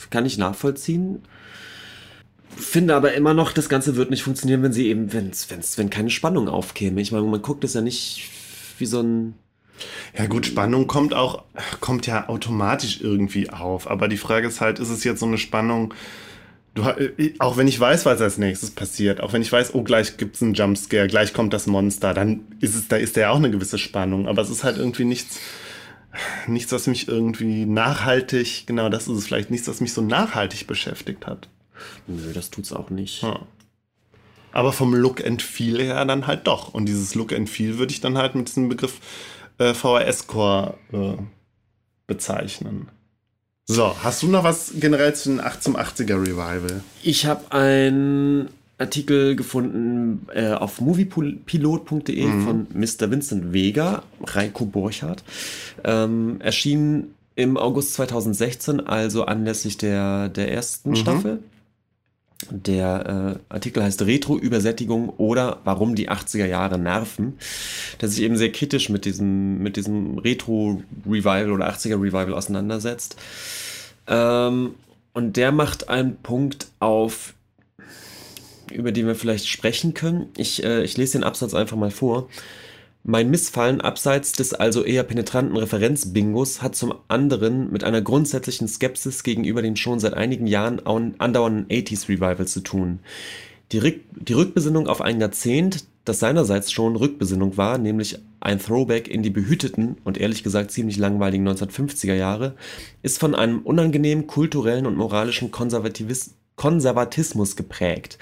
[0.10, 1.24] Kann ich nachvollziehen.
[2.56, 5.90] Finde aber immer noch, das Ganze wird nicht funktionieren, wenn sie eben, wenn's, wenn's, wenn
[5.90, 7.00] keine Spannung aufkäme.
[7.02, 8.30] Ich meine, man guckt es ja nicht
[8.80, 9.36] wie so ein.
[10.18, 11.44] Ja gut, Spannung kommt auch,
[11.80, 13.90] kommt ja automatisch irgendwie auf.
[13.90, 15.94] Aber die Frage ist halt, ist es jetzt so eine Spannung,
[16.76, 19.84] Du, äh, auch wenn ich weiß, was als nächstes passiert, auch wenn ich weiß, oh,
[19.84, 23.32] gleich gibt es einen Jumpscare, gleich kommt das Monster, dann ist es, da ist ja
[23.32, 24.28] auch eine gewisse Spannung.
[24.28, 25.40] Aber es ist halt irgendwie nichts,
[26.48, 30.68] nichts, was mich irgendwie nachhaltig, genau das ist es vielleicht, nichts, was mich so nachhaltig
[30.68, 31.50] beschäftigt hat.
[32.08, 33.24] Nö, das tut's auch nicht.
[33.24, 33.40] Ja.
[34.52, 36.74] Aber vom Look and Feel her dann halt doch.
[36.74, 39.00] Und dieses Look and Feel würde ich dann halt mit diesem Begriff
[39.60, 41.18] äh, VHS-Core äh,
[42.08, 42.90] bezeichnen.
[43.72, 46.82] So, hast du noch was generell zum 80er Revival?
[47.04, 48.50] Ich habe einen
[48.80, 52.46] Artikel gefunden äh, auf moviepilot.de mhm.
[52.46, 53.12] von Mr.
[53.12, 55.24] Vincent Vega, Reiko Borchardt.
[55.84, 60.96] Ähm, erschien im August 2016, also anlässlich der, der ersten mhm.
[60.96, 61.40] Staffel.
[62.50, 67.38] Der äh, Artikel heißt Retro-Übersättigung oder warum die 80er Jahre nerven,
[68.00, 73.18] der sich eben sehr kritisch mit diesem, mit diesem Retro-Revival oder 80er-Revival auseinandersetzt.
[74.08, 74.76] Ähm,
[75.14, 77.34] und der macht einen Punkt auf,
[78.72, 80.28] über den wir vielleicht sprechen können.
[80.38, 82.30] Ich, äh, ich lese den Absatz einfach mal vor.
[83.04, 89.24] Mein Missfallen abseits des also eher penetranten Referenzbingos hat zum anderen mit einer grundsätzlichen Skepsis
[89.24, 93.00] gegenüber den schon seit einigen Jahren andauernden 80s Revival zu tun.
[93.72, 99.08] Die, Rück die Rückbesinnung auf ein Jahrzehnt, das seinerseits schon Rückbesinnung war, nämlich ein Throwback
[99.08, 102.56] in die behüteten und ehrlich gesagt ziemlich langweiligen 1950er Jahre,
[103.02, 108.18] ist von einem unangenehmen kulturellen und moralischen Konservatismus geprägt.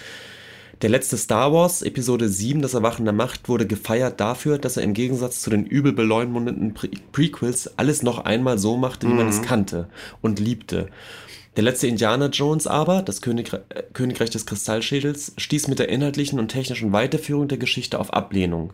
[0.84, 4.84] Der letzte Star Wars, Episode 7, das Erwachen der Macht, wurde gefeiert dafür, dass er
[4.84, 9.18] im Gegensatz zu den übel beleumundeten Pre Prequels alles noch einmal so machte, wie mhm.
[9.18, 9.90] man es kannte
[10.22, 10.90] und liebte.
[11.56, 16.38] Der letzte Indiana Jones aber, das Königre äh, Königreich des Kristallschädels, stieß mit der inhaltlichen
[16.38, 18.74] und technischen Weiterführung der Geschichte auf Ablehnung.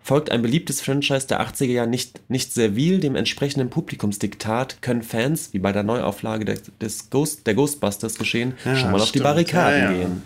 [0.00, 5.52] Folgt ein beliebtes Franchise der 80er Jahre nicht, nicht servil dem entsprechenden Publikumsdiktat, können Fans,
[5.52, 9.20] wie bei der Neuauflage der, des Ghost, der Ghostbusters geschehen, ja, schon mal auf die
[9.20, 10.22] Barrikaden ja, ja, gehen.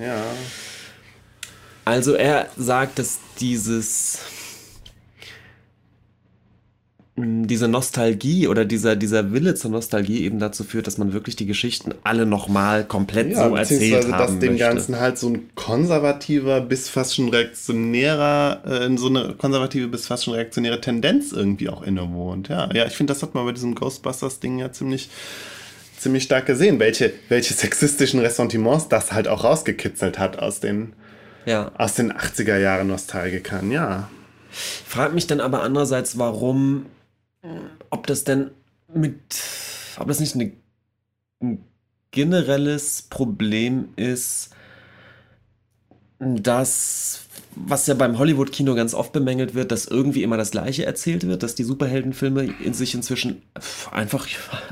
[1.88, 4.18] Also er sagt, dass dieses
[7.16, 11.46] diese Nostalgie oder dieser, dieser Wille zur Nostalgie eben dazu führt, dass man wirklich die
[11.46, 16.60] Geschichten alle nochmal komplett ja, so erzählt haben dass dem Ganzen halt so ein konservativer
[16.60, 21.82] bis fast schon reaktionärer, äh, so eine konservative bis fast schon reaktionäre Tendenz irgendwie auch
[21.82, 22.48] innewohnt.
[22.48, 25.08] Ja, ja ich finde, das hat man bei diesem Ghostbusters-Ding ja ziemlich
[25.96, 30.92] ziemlich stark gesehen, welche, welche sexistischen Ressentiments das halt auch rausgekitzelt hat aus den,
[31.48, 31.72] ja.
[31.76, 34.08] aus den 80er Jahren Nostalgikern, ja.
[34.50, 36.86] Frag mich dann aber andererseits, warum
[37.90, 38.50] ob das denn
[38.92, 39.42] mit,
[39.98, 40.52] ob das nicht eine,
[41.40, 41.64] ein
[42.10, 44.50] generelles Problem ist,
[46.18, 47.28] dass
[47.66, 51.42] was ja beim Hollywood-Kino ganz oft bemängelt wird, dass irgendwie immer das Gleiche erzählt wird,
[51.42, 53.42] dass die Superheldenfilme in sich inzwischen
[53.90, 54.26] einfach,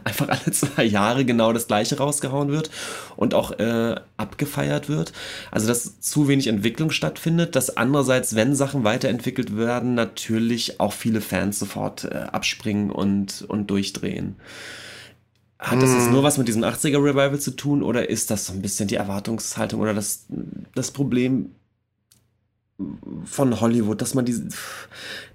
[0.04, 2.70] einfach alle zwei Jahre genau das Gleiche rausgehauen wird
[3.16, 5.12] und auch äh, abgefeiert wird.
[5.50, 11.20] Also, dass zu wenig Entwicklung stattfindet, dass andererseits, wenn Sachen weiterentwickelt werden, natürlich auch viele
[11.20, 14.36] Fans sofort äh, abspringen und, und durchdrehen.
[15.58, 16.12] Hat das jetzt hm.
[16.12, 18.96] nur was mit diesem 80er Revival zu tun oder ist das so ein bisschen die
[18.96, 20.26] Erwartungshaltung oder das,
[20.74, 21.50] das Problem,
[23.24, 24.48] von Hollywood, dass man diese,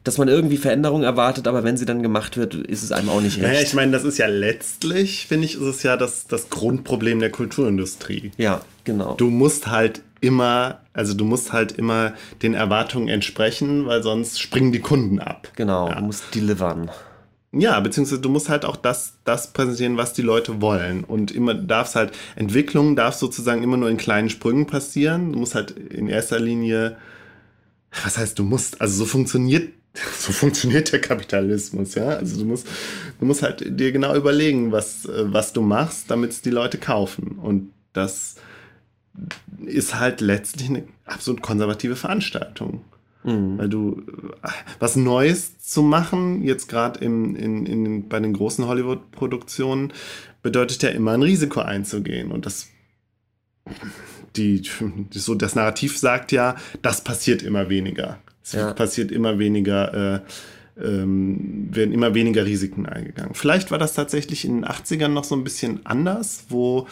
[0.04, 3.22] dass man irgendwie Veränderungen erwartet, aber wenn sie dann gemacht wird, ist es einem auch
[3.22, 3.48] nicht recht.
[3.48, 7.20] Naja, ich meine, das ist ja letztlich, finde ich, ist es ja das, das Grundproblem
[7.20, 8.32] der Kulturindustrie.
[8.38, 9.16] Ja, genau.
[9.16, 12.14] Du musst halt immer, also du musst halt immer
[12.44, 15.48] den Erwartungen entsprechen, weil sonst springen die Kunden ab.
[15.56, 15.96] Genau, ja.
[15.96, 16.92] du musst delivern.
[17.54, 21.04] Ja, beziehungsweise du musst halt auch das, das präsentieren, was die Leute wollen.
[21.04, 25.34] Und immer darfst halt, Entwicklung darf sozusagen immer nur in kleinen Sprüngen passieren.
[25.34, 26.98] Du musst halt in erster Linie,
[28.04, 29.74] was heißt du musst, also so funktioniert,
[30.18, 32.08] so funktioniert der Kapitalismus, ja.
[32.08, 32.68] Also du musst,
[33.20, 37.38] du musst halt dir genau überlegen, was, was du machst, damit es die Leute kaufen.
[37.42, 38.36] Und das
[39.66, 42.86] ist halt letztlich eine absolut konservative Veranstaltung.
[43.24, 43.58] Mhm.
[43.58, 44.04] Weil du
[44.80, 49.94] was Neues zu machen, jetzt gerade in, in, bei den großen Hollywood-Produktionen,
[50.42, 52.32] bedeutet ja immer ein Risiko einzugehen.
[52.32, 52.70] Und das,
[54.36, 54.64] die,
[55.12, 58.20] so das Narrativ sagt ja, das passiert immer weniger.
[58.44, 58.74] Es ja.
[58.74, 63.36] passiert immer weniger, äh, ähm, werden immer weniger Risiken eingegangen.
[63.36, 66.88] Vielleicht war das tatsächlich in den 80ern noch so ein bisschen anders, wo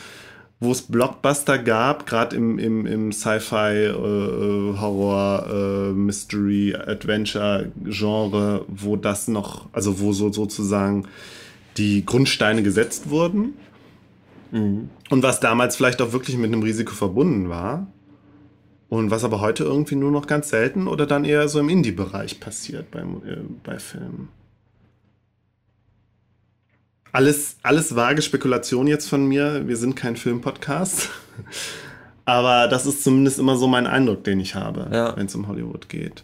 [0.59, 8.97] wo es Blockbuster gab, gerade im, im, im Sci-Fi, äh, Horror, äh, Mystery, Adventure-Genre, wo
[8.97, 11.07] das noch, also wo so sozusagen
[11.77, 13.53] die Grundsteine gesetzt wurden.
[14.51, 14.89] Mhm.
[15.09, 17.87] Und was damals vielleicht auch wirklich mit einem Risiko verbunden war.
[18.89, 22.39] Und was aber heute irgendwie nur noch ganz selten oder dann eher so im Indie-Bereich
[22.39, 24.29] passiert beim, äh, bei Filmen
[27.11, 29.67] alles, alles vage Spekulation jetzt von mir.
[29.67, 31.09] Wir sind kein Filmpodcast.
[32.25, 35.17] Aber das ist zumindest immer so mein Eindruck, den ich habe, ja.
[35.17, 36.23] wenn es um Hollywood geht.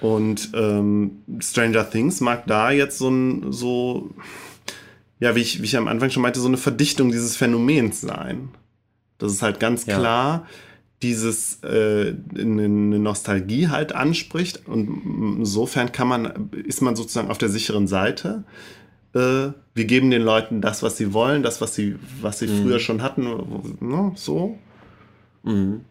[0.00, 4.10] Und ähm, Stranger Things mag da jetzt so ein, so,
[5.20, 8.48] ja, wie ich, wie ich am Anfang schon meinte, so eine Verdichtung dieses Phänomens sein.
[9.18, 9.96] Das ist halt ganz ja.
[9.96, 10.46] klar
[11.02, 17.48] dieses äh, eine Nostalgie halt anspricht und insofern kann man ist man sozusagen auf der
[17.48, 18.44] sicheren Seite
[19.14, 22.62] äh, wir geben den Leuten das, was sie wollen, das, was sie, was sie mhm.
[22.62, 23.24] früher schon hatten,
[23.80, 24.58] ne, so.
[25.42, 25.84] Mhm.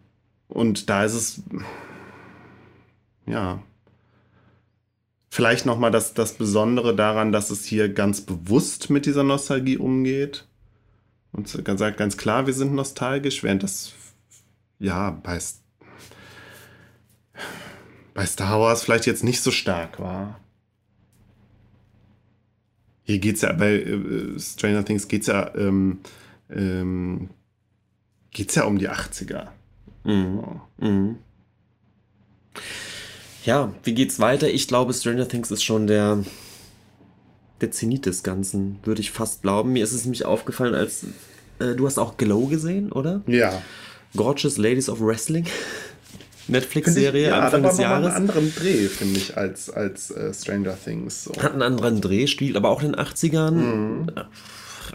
[0.47, 1.43] Und da ist es,
[3.25, 3.61] ja,
[5.29, 10.45] vielleicht nochmal das, das Besondere daran, dass es hier ganz bewusst mit dieser Nostalgie umgeht.
[11.31, 13.93] Und sagt ganz klar, wir sind nostalgisch, während das,
[14.79, 15.39] ja, bei,
[18.13, 20.41] bei Star Wars vielleicht jetzt nicht so stark war.
[23.11, 25.99] Hier geht es ja, bei äh, Stranger Things geht es ja, ähm,
[26.49, 27.29] ähm,
[28.31, 29.47] geht's ja um die 80er.
[30.05, 30.61] Mhm.
[30.77, 31.17] Mhm.
[33.43, 34.49] Ja, wie geht's weiter?
[34.49, 36.23] Ich glaube, Stranger Things ist schon der,
[37.59, 39.73] der Zenit des Ganzen, würde ich fast glauben.
[39.73, 41.03] Mir ist es nämlich aufgefallen, als
[41.59, 43.23] äh, du hast auch Glow gesehen, oder?
[43.27, 43.61] Ja.
[44.15, 45.45] Gorgeous Ladies of Wrestling.
[46.51, 48.09] Netflix-Serie ja, Anfang des Jahres.
[48.09, 51.25] Hat einen anderen Dreh, finde ich, als, als uh, Stranger Things.
[51.25, 51.33] So.
[51.41, 53.51] Hat einen anderen Dreh, spielt aber auch in den 80ern.
[53.51, 54.07] Mhm.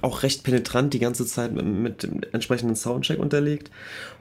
[0.03, 3.71] Auch recht penetrant die ganze Zeit mit, mit dem entsprechenden Soundcheck unterlegt.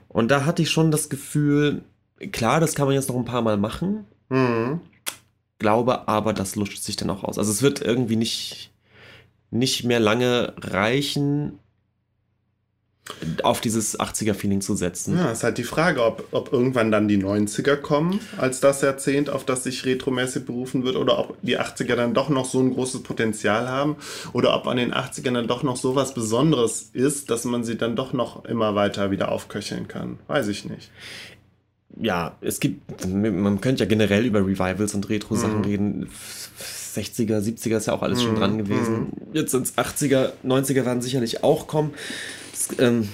[0.08, 1.82] Und da hatte ich schon das Gefühl,
[2.32, 4.06] klar, das kann man jetzt noch ein paar Mal machen.
[4.28, 4.80] Mhm.
[5.58, 7.38] Glaube aber, das lutscht sich dann auch aus.
[7.38, 8.72] Also es wird irgendwie nicht,
[9.50, 11.58] nicht mehr lange reichen,
[13.42, 15.16] auf dieses 80er-Feeling zu setzen.
[15.16, 19.30] Ja, ist halt die Frage, ob, ob irgendwann dann die 90er kommen, als das Jahrzehnt,
[19.30, 22.72] auf das sich retromäßig berufen wird, oder ob die 80er dann doch noch so ein
[22.74, 23.96] großes Potenzial haben,
[24.32, 27.76] oder ob an den 80ern dann doch noch so was Besonderes ist, dass man sie
[27.76, 30.18] dann doch noch immer weiter wieder aufköcheln kann.
[30.26, 30.90] Weiß ich nicht.
[31.98, 35.64] Ja, es gibt, man könnte ja generell über Revivals und Retro-Sachen mhm.
[35.64, 36.08] reden.
[36.94, 38.38] 60er, 70er ist ja auch alles schon mhm.
[38.38, 38.98] dran gewesen.
[38.98, 39.34] Mhm.
[39.34, 41.94] Jetzt ins 80er, 90er werden sicherlich auch kommen
[42.78, 43.08] ähm,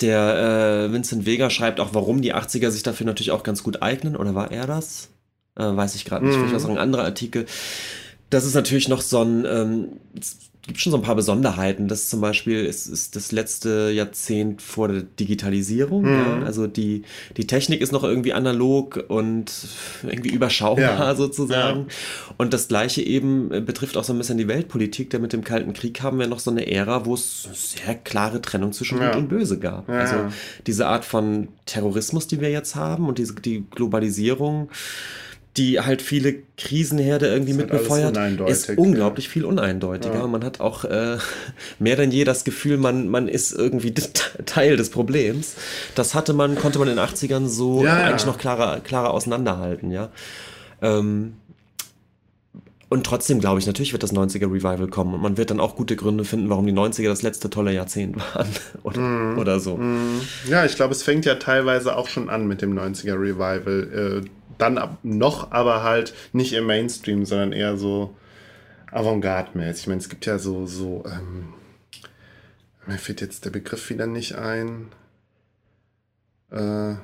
[0.00, 3.82] der äh, Vincent Vega schreibt auch, warum die 80er sich dafür natürlich auch ganz gut
[3.82, 4.16] eignen.
[4.16, 5.08] Oder war er das?
[5.56, 6.36] Äh, weiß ich gerade nicht.
[6.36, 6.48] Mhm.
[6.48, 7.46] Vielleicht war es ein anderer Artikel.
[8.28, 9.88] Das ist natürlich noch so ein, ähm,
[10.66, 11.88] gibt schon so ein paar Besonderheiten.
[11.88, 16.02] Das zum Beispiel ist, ist das letzte Jahrzehnt vor der Digitalisierung.
[16.02, 16.08] Mhm.
[16.08, 16.42] Ja?
[16.44, 17.02] Also die,
[17.36, 19.52] die Technik ist noch irgendwie analog und
[20.02, 21.14] irgendwie überschaubar ja.
[21.16, 21.86] sozusagen.
[21.88, 22.34] Ja.
[22.36, 25.10] Und das gleiche eben äh, betrifft auch so ein bisschen die Weltpolitik.
[25.10, 28.42] Denn mit dem Kalten Krieg haben wir noch so eine Ära, wo es sehr klare
[28.42, 29.88] Trennung zwischen Gut und Böse gab.
[29.88, 30.16] Also
[30.66, 34.70] diese Art von Terrorismus, die wir jetzt haben und diese, die Globalisierung
[35.56, 39.32] die halt viele Krisenherde irgendwie ist halt mitbefeuert, ist unglaublich ja.
[39.32, 40.14] viel uneindeutiger.
[40.14, 40.26] Ja.
[40.26, 41.16] Man hat auch äh,
[41.78, 43.94] mehr denn je das Gefühl, man, man ist irgendwie
[44.46, 45.54] Teil des Problems.
[45.94, 49.90] Das hatte man, konnte man in den 80ern so ja, eigentlich noch klarer, klarer auseinanderhalten,
[49.90, 50.10] ja.
[50.82, 51.34] Ähm,
[52.88, 55.74] und trotzdem glaube ich, natürlich wird das 90er Revival kommen und man wird dann auch
[55.74, 58.48] gute Gründe finden, warum die 90er das letzte tolle Jahrzehnt waren
[58.84, 59.38] oder, mm.
[59.38, 59.76] oder so.
[59.76, 60.20] Mm.
[60.48, 64.22] Ja, ich glaube, es fängt ja teilweise auch schon an mit dem 90er Revival.
[64.24, 64.28] Äh,
[64.58, 68.16] dann ab, noch aber halt nicht im Mainstream, sondern eher so
[68.90, 69.80] Avantgarde-mäßig.
[69.82, 71.54] Ich meine, es gibt ja so, so, ähm,
[72.86, 74.88] mir fällt jetzt der Begriff wieder nicht ein.
[76.50, 76.94] Äh,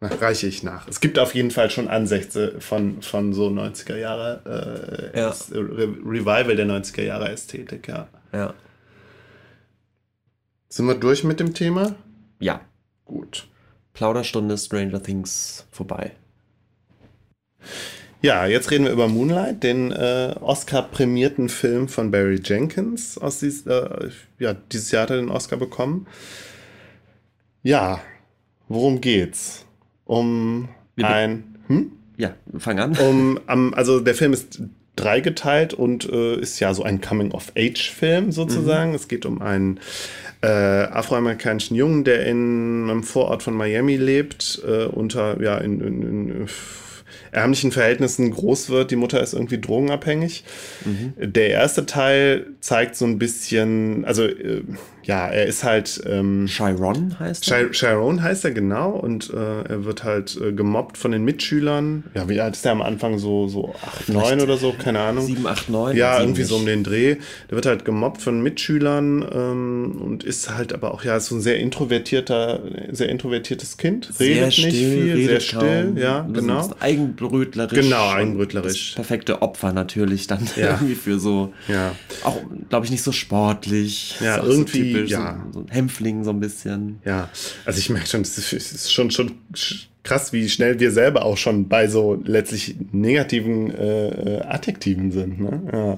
[0.00, 0.88] reiche ich nach.
[0.88, 5.34] Es gibt auf jeden Fall schon Ansätze von, von so 90er Jahre äh, Ja.
[5.50, 8.08] Re Revival der 90er Jahre Ästhetik, ja.
[8.32, 8.54] Ja.
[10.68, 11.94] Sind wir durch mit dem Thema?
[12.38, 12.60] Ja.
[13.04, 13.48] Gut.
[13.94, 16.12] Plauderstunde Stranger Things vorbei.
[18.22, 23.18] Ja, jetzt reden wir über Moonlight, den äh, Oscar-prämierten Film von Barry Jenkins.
[23.18, 24.08] Aus dies, äh,
[24.38, 26.06] ja, dieses Jahr hat er den Oscar bekommen.
[27.62, 28.00] Ja,
[28.68, 29.66] worum geht's?
[30.04, 31.08] Um bitte?
[31.08, 31.56] ein.
[31.68, 31.92] Hm?
[32.16, 32.96] Ja, fang an.
[32.96, 34.60] Um, am, also der Film ist
[34.96, 38.94] dreigeteilt und äh, ist ja so ein Coming-of-Age-Film sozusagen.
[38.94, 39.78] Es geht um einen
[40.40, 46.02] äh, afroamerikanischen Jungen, der in einem Vorort von Miami lebt, äh, unter ja in, in,
[46.02, 46.48] in
[47.36, 48.90] ärmlichen Verhältnissen groß wird.
[48.90, 50.44] Die Mutter ist irgendwie drogenabhängig.
[51.18, 54.62] Der erste Teil zeigt so ein bisschen, also äh,
[55.06, 57.64] ja, er ist halt ähm, Chiron heißt er?
[57.68, 62.04] Chi- Chiron heißt er genau und äh, er wird halt äh, gemobbt von den Mitschülern.
[62.14, 63.18] Ja, wie alt ist der am Anfang?
[63.18, 65.24] So, so 8, 9 oder so, keine Ahnung.
[65.24, 65.96] 7, 8, 9?
[65.96, 66.72] Ja, irgendwie so um nicht.
[66.74, 67.16] den Dreh.
[67.48, 71.36] Der wird halt gemobbt von Mitschülern ähm, und ist halt aber auch, ja, ist so
[71.36, 74.10] ein sehr introvertierter, sehr introvertiertes Kind.
[74.20, 75.96] Redet sehr nicht still, viel, sehr still, kaum.
[75.96, 76.58] ja, genau.
[76.66, 77.78] bisschen Eigenbrötlerisch.
[77.80, 78.94] Genau, eigenbrötlerisch.
[78.94, 80.70] Das perfekte Opfer natürlich dann Ja.
[80.80, 81.94] irgendwie für so, Ja.
[82.24, 84.16] auch, glaube ich, nicht so sportlich.
[84.20, 85.44] Ja, irgendwie, so ja.
[85.52, 87.00] So, so ein Hämpfling so ein bisschen.
[87.04, 87.28] Ja,
[87.64, 91.24] also ich merke schon, es ist, es schon, schon sch- krass, wie schnell wir selber
[91.24, 95.40] auch schon bei so letztlich negativen äh, Adjektiven sind.
[95.40, 95.60] Ne?
[95.72, 95.96] Ja.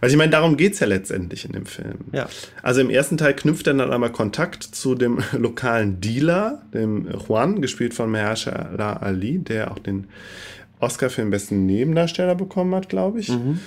[0.00, 1.96] Also ich meine, darum geht's ja letztendlich in dem Film.
[2.12, 2.28] Ja.
[2.62, 7.60] Also im ersten Teil knüpft er dann einmal Kontakt zu dem lokalen Dealer, dem Juan,
[7.60, 10.06] gespielt von Mahershala Ali, der auch den
[10.78, 13.28] Oscar für den besten Nebendarsteller bekommen hat, glaube ich.
[13.30, 13.58] Mhm.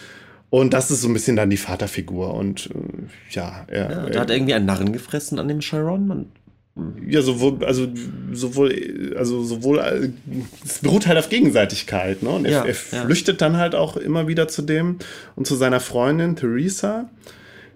[0.53, 2.35] Und das ist so ein bisschen dann die Vaterfigur.
[2.35, 5.61] Und äh, ja, er, Ja, er da hat er irgendwie einen Narren gefressen an dem
[5.61, 6.05] Chiron.
[6.05, 6.27] Man,
[7.07, 7.87] ja, sowohl, also
[8.31, 10.09] sowohl, also sowohl, äh,
[10.63, 12.29] es beruht halt auf Gegenseitigkeit, ne?
[12.29, 13.03] Und er, Ja, er ja.
[13.03, 14.99] flüchtet dann halt auch immer wieder zu dem
[15.35, 17.09] und zu seiner Freundin Theresa,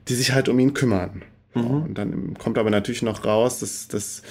[0.07, 1.23] die sich halt um ihn kümmern.
[1.55, 1.82] Mhm.
[1.82, 4.21] Und dann kommt aber natürlich noch raus, dass, dass,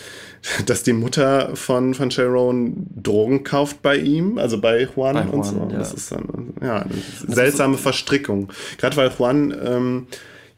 [0.66, 5.44] dass die Mutter von, von Sharon Drogen kauft bei ihm, also bei Juan, Bei und
[5.44, 5.68] Juan, so.
[5.72, 5.78] ja.
[5.78, 8.52] Das ist dann, ja, eine seltsame Verstrickung.
[8.78, 10.06] Gerade weil Juan, ähm,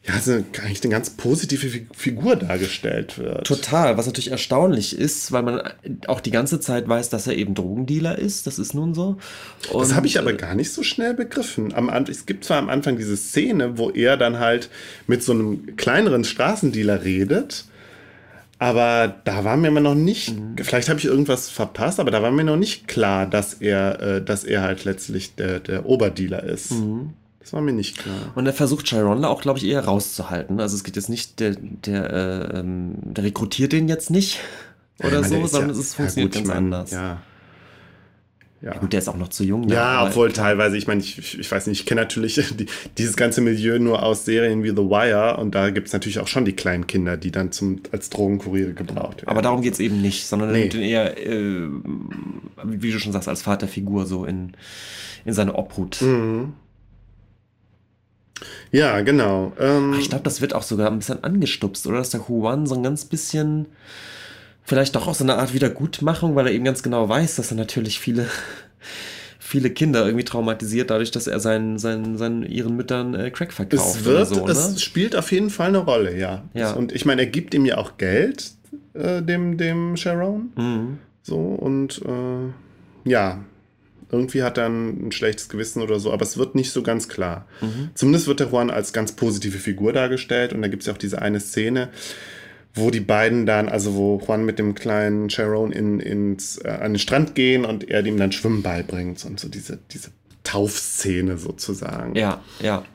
[0.07, 3.45] ja, also eigentlich eine ganz positive Fi- Figur dargestellt wird.
[3.45, 5.61] Total, was natürlich erstaunlich ist, weil man
[6.07, 8.47] auch die ganze Zeit weiß, dass er eben Drogendealer ist.
[8.47, 9.17] Das ist nun so.
[9.63, 11.73] Das Und, habe ich aber äh, gar nicht so schnell begriffen.
[11.73, 14.69] Am, es gibt zwar am Anfang diese Szene, wo er dann halt
[15.07, 17.65] mit so einem kleineren Straßendealer redet,
[18.59, 20.55] aber da war mir immer noch nicht, Mhm.
[20.61, 24.21] vielleicht habe ich irgendwas verpasst, aber da war mir noch nicht klar, dass er, äh,
[24.23, 26.71] dass er halt letztlich der, der Oberdealer ist.
[26.73, 27.13] Mhm.
[27.39, 28.15] Das war mir nicht klar.
[28.35, 30.59] Und er versucht Chiron da auch, glaube ich, eher rauszuhalten.
[30.59, 32.13] Also es geht jetzt nicht, der, der,
[32.53, 34.39] äh, ähm, der rekrutiert den jetzt nicht
[34.99, 36.91] oder meine, der so, sondern ja- es funktioniert ja, gut, ganz ich meine, anders.
[36.91, 37.21] Ja.
[38.61, 38.77] Ja.
[38.77, 39.69] Gut, der ist auch noch zu jung.
[39.69, 42.65] Ja, aber- obwohl teilweise, ich meine, ich, ich, weiß nicht, ich kenne natürlich die,
[42.97, 46.27] dieses ganze Milieu nur aus Serien wie The Wire und da gibt es natürlich auch
[46.27, 49.29] schon die kleinen Kinder, die dann zum, als Drogenkuriere gebraucht werden.
[49.29, 50.89] Aber darum geht es eben nicht, sondern er Nee.
[50.89, 51.67] eher, äh,
[52.65, 54.51] wie du schon sagst, als Vaterfigur so in,
[55.23, 56.01] in seine Obhut.
[56.01, 56.51] Mhm.
[58.71, 59.51] Ja, genau.
[59.59, 61.97] Ähm, Ach, ich glaube, das wird auch sogar ein bisschen angestupst, oder?
[61.97, 63.65] Dass der Juan so ein ganz bisschen,
[64.69, 67.57] vielleicht doch auch so eine Art Wiedergutmachung, weil er eben ganz genau weiß, dass er
[67.57, 68.27] natürlich viele,
[69.39, 73.97] viele Kinder irgendwie traumatisiert, dadurch, dass er seinen, seinen, seinen ihren Müttern äh, Crack verkauft
[73.97, 74.51] es wird, so, ne?
[74.51, 76.43] es spielt auf jeden Fall eine Rolle, ja.
[76.53, 76.73] Ja.
[76.73, 78.51] Und ich meine, er gibt ihm ja auch Geld,
[78.93, 80.51] äh, dem, dem Sharon.
[80.55, 80.99] Mhm.
[81.23, 83.43] So, und äh, ja,
[84.11, 87.09] irgendwie hat er ein, ein schlechtes Gewissen oder so, aber es wird nicht so ganz
[87.09, 87.47] klar.
[87.61, 87.89] Mhm.
[87.95, 90.97] Zumindest wird der Juan als ganz positive Figur dargestellt und da gibt es ja auch
[90.97, 91.89] diese eine Szene,
[92.73, 96.93] wo die beiden dann, also wo Juan mit dem kleinen Sharon in, ins, äh, an
[96.93, 100.11] den Strand gehen und er ihm dann Schwimmen beibringt und so diese, diese
[100.43, 102.15] Taufszene sozusagen.
[102.15, 102.85] Ja, ja.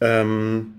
[0.00, 0.74] Ähm,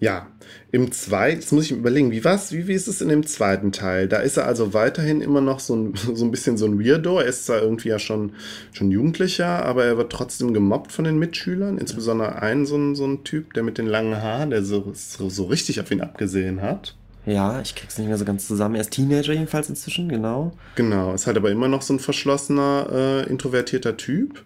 [0.00, 0.26] ja,
[0.70, 3.24] im zweiten, jetzt muss ich mir überlegen, wie was, wie, wie ist es in dem
[3.24, 4.08] zweiten Teil?
[4.08, 7.20] Da ist er also weiterhin immer noch so ein, so ein bisschen so ein Weirdo.
[7.20, 8.32] Er ist zwar irgendwie ja schon,
[8.72, 11.78] schon Jugendlicher, aber er wird trotzdem gemobbt von den Mitschülern.
[11.78, 15.44] Insbesondere ein so ein, so ein Typ, der mit den langen Haaren, der so, so
[15.44, 16.96] richtig auf ihn abgesehen hat.
[17.26, 18.74] Ja, ich krieg's nicht mehr so ganz zusammen.
[18.74, 20.52] Er ist Teenager jedenfalls inzwischen, genau.
[20.74, 24.44] Genau, ist halt aber immer noch so ein verschlossener, äh, introvertierter Typ.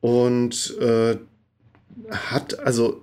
[0.00, 1.16] Und äh,
[2.10, 3.02] hat, also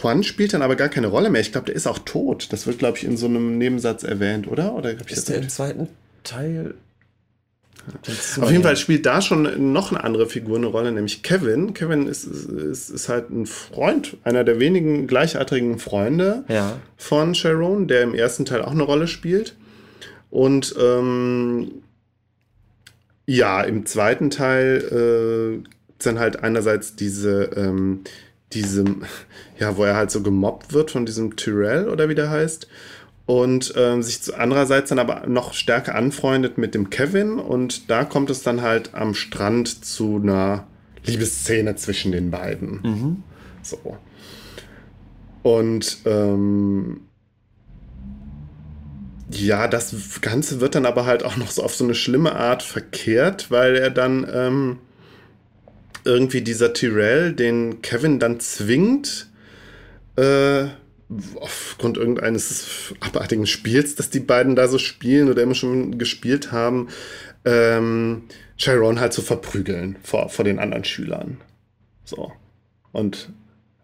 [0.00, 1.40] Juan spielt dann aber gar keine Rolle mehr.
[1.40, 2.52] Ich glaube, der ist auch tot.
[2.52, 4.74] Das wird, glaube ich, in so einem Nebensatz erwähnt, oder?
[4.74, 5.88] Oder ich Ist der im zweiten
[6.24, 6.74] Teil?
[8.40, 11.74] Auf jeden Fall spielt da schon noch eine andere Figur eine Rolle, nämlich Kevin.
[11.74, 16.78] Kevin ist, ist, ist halt ein Freund, einer der wenigen gleichaltrigen Freunde Ja.
[16.96, 19.56] von Sharon, der im ersten Teil auch eine Rolle spielt.
[20.30, 21.82] Und ähm,
[23.26, 25.68] Ja, im zweiten Teil äh,
[26.04, 28.00] dann halt einerseits diese, ähm,
[28.52, 28.84] diese,
[29.58, 32.66] ja, wo er halt so gemobbt wird von diesem Tyrell oder wie der heißt.
[33.32, 37.38] Und ähm, sich zu, andererseits dann aber noch stärker anfreundet mit dem Kevin.
[37.38, 40.66] Und da kommt es dann halt am Strand zu einer
[41.06, 42.80] Liebesszene zwischen den beiden.
[42.82, 43.22] Mhm.
[43.62, 43.96] So.
[45.42, 47.00] Und ähm,
[49.30, 52.62] ja, das Ganze wird dann aber halt auch noch so auf so eine schlimme Art
[52.62, 54.78] verkehrt, weil er dann ähm,
[56.04, 59.30] irgendwie dieser Tyrell, den Kevin dann zwingt,
[60.16, 60.66] äh,
[61.40, 66.88] aufgrund irgendeines abartigen Spiels, das die beiden da so spielen oder immer schon gespielt haben,
[67.44, 68.24] ähm,
[68.56, 71.40] Chiron halt zu verprügeln vor, vor den anderen Schülern.
[72.04, 72.32] So.
[72.92, 73.30] Und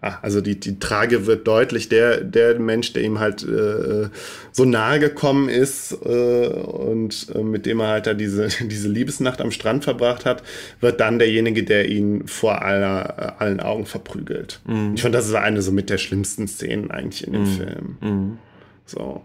[0.01, 4.09] Ah, also die, die Trage wird deutlich, der, der Mensch, der ihm halt äh,
[4.53, 9.41] so nahe gekommen ist äh, und äh, mit dem er halt da diese, diese Liebesnacht
[9.41, 10.45] am Strand verbracht hat,
[10.81, 14.61] wird dann derjenige, der ihn vor aller, äh, allen Augen verprügelt.
[14.66, 14.93] Mhm.
[14.95, 17.47] Ich fand, das war eine so mit der schlimmsten Szenen eigentlich in dem mhm.
[17.47, 17.97] Film.
[18.01, 18.39] Mhm.
[18.87, 19.25] So.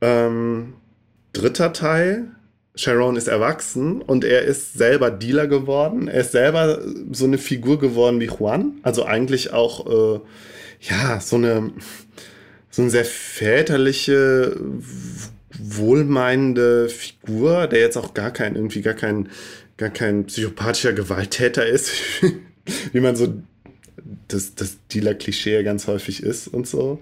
[0.00, 0.72] Ähm,
[1.34, 2.28] dritter Teil
[2.78, 6.06] Sharon ist erwachsen und er ist selber Dealer geworden.
[6.06, 6.80] Er ist selber
[7.10, 8.74] so eine Figur geworden wie Juan.
[8.82, 10.20] Also eigentlich auch, äh,
[10.82, 11.72] ja, so eine,
[12.70, 14.56] so eine sehr väterliche,
[15.58, 19.28] wohlmeinende Figur, der jetzt auch gar kein, irgendwie gar kein,
[19.76, 21.90] gar kein psychopathischer Gewalttäter ist,
[22.92, 23.34] wie man so
[24.28, 27.00] das, das Dealer-Klischee ganz häufig ist und so.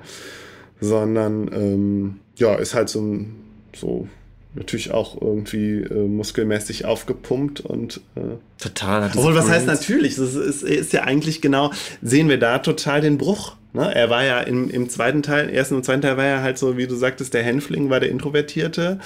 [0.81, 3.35] Sondern, ähm, ja, ist halt so ein,
[3.75, 4.09] so
[4.57, 8.21] natürlich auch irgendwie äh, muskelmäßig aufgepumpt und äh,
[8.59, 9.11] total.
[9.15, 10.17] Obwohl, was heißt natürlich?
[10.17, 11.73] Das ist, ist, ja eigentlich genau,
[12.03, 13.57] sehen wir da total den Bruch.
[13.73, 13.95] Ne?
[13.95, 16.77] Er war ja im, im zweiten Teil, ersten und zweiten Teil war er halt so,
[16.77, 18.99] wie du sagtest, der Hänfling war der Introvertierte.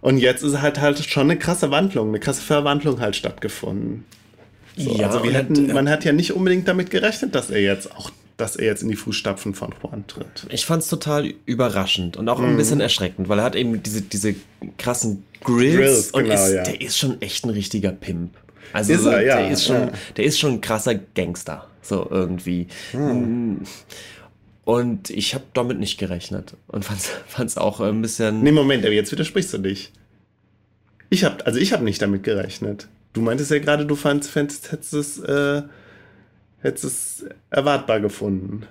[0.00, 4.04] Und jetzt ist halt halt schon eine krasse Wandlung, eine krasse Verwandlung halt stattgefunden.
[4.76, 7.94] So, ja, also wir hätten, man hat ja nicht unbedingt damit gerechnet, dass er jetzt
[7.96, 10.46] auch dass er jetzt in die Fußstapfen von Juan tritt.
[10.50, 12.44] Ich fand es total überraschend und auch mm.
[12.44, 14.34] ein bisschen erschreckend, weil er hat eben diese, diese
[14.76, 16.62] krassen Grills, Grills und genau, ist, ja.
[16.64, 18.36] der ist schon echt ein richtiger Pimp.
[18.72, 19.92] Also ist er, ja, der, ist schon, ja.
[20.16, 22.66] der ist schon ein krasser Gangster, so irgendwie.
[22.92, 23.58] Mm.
[24.64, 28.42] Und ich habe damit nicht gerechnet und fand es auch ein bisschen.
[28.42, 29.92] Nee, Moment, aber jetzt widersprichst du dich.
[31.10, 32.88] Ich habe, also ich habe nicht damit gerechnet.
[33.12, 35.18] Du meintest ja gerade, du fandst, fändest, hättest es.
[35.20, 35.62] Äh,
[36.64, 38.66] hättest es erwartbar gefunden.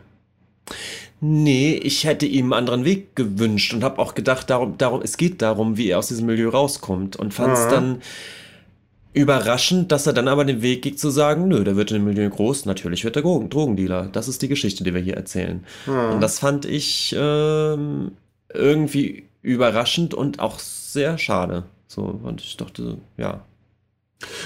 [1.22, 5.16] Nee, ich hätte ihm einen anderen Weg gewünscht und habe auch gedacht, darum, darum, es
[5.16, 8.02] geht darum, wie er aus diesem Milieu rauskommt und fand es dann
[9.14, 12.06] überraschend, dass er dann aber den Weg geht zu sagen, nö, der wird in dem
[12.06, 14.10] Milieu groß, natürlich wird er Drogen Drogendealer.
[14.12, 15.64] Das ist die Geschichte, die wir hier erzählen.
[15.86, 16.14] Mhm.
[16.14, 18.12] Und das fand ich ähm,
[18.54, 21.64] irgendwie überraschend und auch sehr schade.
[21.88, 23.46] So, und ich dachte, ja,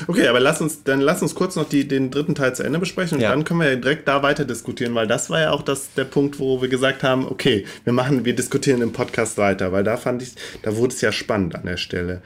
[0.07, 2.79] Okay, aber lass uns, dann lass uns kurz noch die, den dritten Teil zu Ende
[2.79, 3.29] besprechen und ja.
[3.29, 6.05] dann können wir ja direkt da weiter diskutieren, weil das war ja auch das, der
[6.05, 9.97] Punkt, wo wir gesagt haben, okay, wir machen, wir diskutieren im Podcast weiter, weil da
[9.97, 12.21] fand ich, da wurde es ja spannend an der Stelle.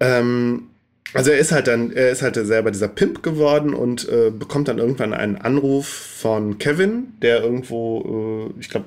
[0.00, 0.68] Ähm,
[1.14, 4.68] also er ist halt dann, er ist halt selber dieser Pimp geworden und äh, bekommt
[4.68, 8.86] dann irgendwann einen Anruf von Kevin, der irgendwo, äh, ich glaube,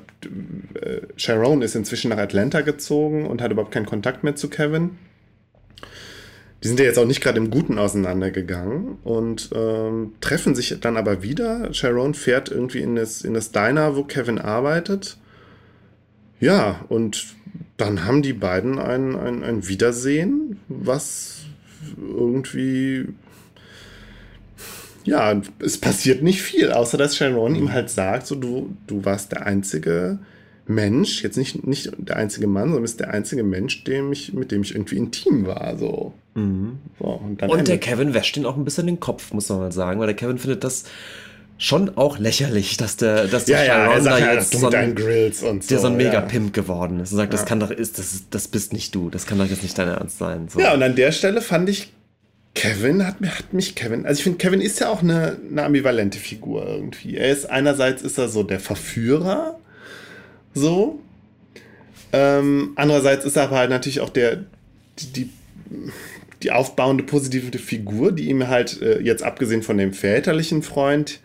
[0.80, 4.92] äh, Sharon ist inzwischen nach Atlanta gezogen und hat überhaupt keinen Kontakt mehr zu Kevin
[6.64, 10.98] die sind ja jetzt auch nicht gerade im Guten auseinandergegangen und ähm, treffen sich dann
[10.98, 11.74] aber wieder.
[11.74, 15.18] Sharon fährt irgendwie in das, in das Diner, wo Kevin arbeitet.
[16.42, 17.28] Ja, und
[17.78, 21.46] dann haben die beiden ein, ein, ein Wiedersehen, was
[21.98, 23.08] irgendwie.
[25.06, 29.32] Ja, es passiert nicht viel, außer dass Sharon ihm halt sagt: so, du, du warst
[29.32, 30.20] der einzige
[30.70, 34.52] Mensch, jetzt nicht, nicht der einzige Mann, sondern ist der einzige Mensch, dem ich, mit
[34.52, 35.76] dem ich irgendwie intim war.
[35.78, 36.14] So.
[36.36, 36.78] Mhm.
[37.00, 39.72] so und, und der Kevin wäscht ihn auch ein bisschen den Kopf, muss man mal
[39.72, 40.86] sagen, weil der Kevin findet das
[41.58, 45.42] schon auch lächerlich, dass der, dass der ja, Sharon ja, da jetzt so ein, Grills
[45.42, 46.22] und so, der so ein mega ja.
[46.22, 49.26] Pimp geworden ist und sagt, das kann doch, ist, das, das bist nicht du, das
[49.26, 50.50] kann doch jetzt nicht dein Ernst sein.
[50.50, 50.60] So.
[50.60, 51.92] Ja, und an der Stelle fand ich,
[52.54, 56.20] Kevin hat, hat mich Kevin, also ich finde, Kevin ist ja auch eine, eine ambivalente
[56.20, 57.18] Figur irgendwie.
[57.18, 59.60] Er ist einerseits ist er so der Verführer,
[60.54, 61.00] so.
[62.12, 64.46] Ähm, andererseits ist er aber halt natürlich auch der,
[64.98, 65.30] die,
[66.42, 71.20] die, aufbauende positive Figur, die ihm halt äh, jetzt abgesehen von dem väterlichen Freund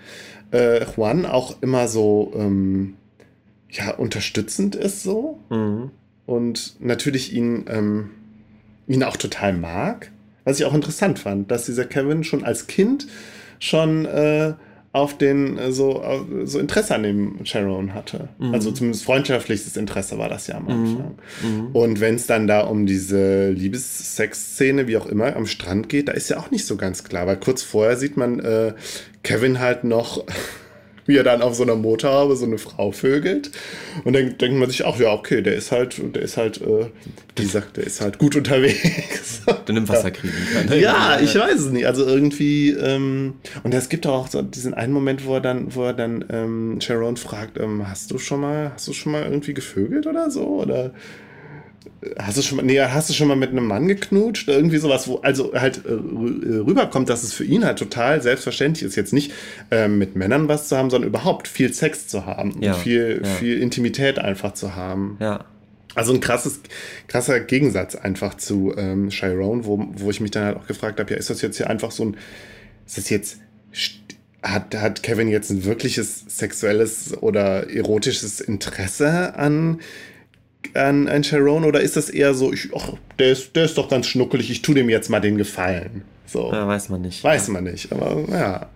[0.53, 2.97] äh, Juan auch immer so ähm,
[3.71, 5.41] ja, unterstützend ist so.
[5.51, 5.91] Mhm.
[6.27, 8.11] Und natürlich ihn, ähm,
[8.87, 10.11] ihn auch total mag.
[10.45, 13.07] Was ich auch interessant fand, dass dieser Kevin schon als Kind
[13.59, 14.55] schon äh,
[14.95, 16.05] auf den äh, so,
[16.45, 18.29] so Interesse an dem Sharon hatte.
[18.39, 18.55] Mhm.
[18.55, 21.15] Also zumindest freundschaftliches Interesse war das ja am Anfang.
[21.43, 21.67] Mhm.
[21.73, 26.13] Und wenn es dann da um diese Liebessex-Szene, wie auch immer, am Strand geht, da
[26.13, 28.75] ist ja auch nicht so ganz klar, weil kurz vorher sieht man äh,
[29.25, 30.25] Kevin halt noch
[31.07, 33.51] wie er dann auf so einer Motorhaube so eine Frau vögelt.
[34.05, 36.87] Und dann denkt man sich auch, ja, okay, der ist halt, der ist halt, äh,
[37.37, 39.43] wie gesagt, der ist halt gut unterwegs.
[39.67, 40.67] Dann im Wasser kriegen kann.
[40.67, 40.81] Ne?
[40.81, 41.87] Ja, ich weiß es nicht.
[41.87, 45.85] Also irgendwie, ähm, und es gibt auch so diesen einen Moment, wo er dann, wo
[45.85, 49.55] er dann ähm, Sharon fragt, ähm, hast du schon mal, hast du schon mal irgendwie
[49.55, 50.47] gevögelt oder so?
[50.47, 50.93] Oder
[52.19, 54.49] Hast du schon mal, nee, hast du schon mal mit einem Mann geknutscht?
[54.49, 58.97] Irgendwie sowas, wo also halt äh, rüberkommt, dass es für ihn halt total selbstverständlich ist,
[58.97, 59.33] jetzt nicht
[59.71, 63.29] äh, mit Männern was zu haben, sondern überhaupt viel Sex zu haben ja, viel, ja.
[63.29, 65.17] viel Intimität einfach zu haben.
[65.21, 65.45] Ja.
[65.95, 66.61] Also ein krasses,
[67.07, 71.13] krasser Gegensatz einfach zu ähm, Chiron, wo, wo ich mich dann halt auch gefragt habe,
[71.13, 72.17] ja, ist das jetzt hier einfach so ein,
[72.87, 73.39] ist das jetzt,
[74.43, 79.81] hat, hat Kevin jetzt ein wirkliches sexuelles oder erotisches Interesse an
[80.75, 83.89] an, an Sharon oder ist das eher so, ich, ach, der, ist, der ist doch
[83.89, 86.03] ganz schnuckelig, ich tue dem jetzt mal den Gefallen?
[86.27, 86.51] So.
[86.53, 87.23] Ja, weiß man nicht.
[87.23, 88.71] Weiß man nicht, aber ja.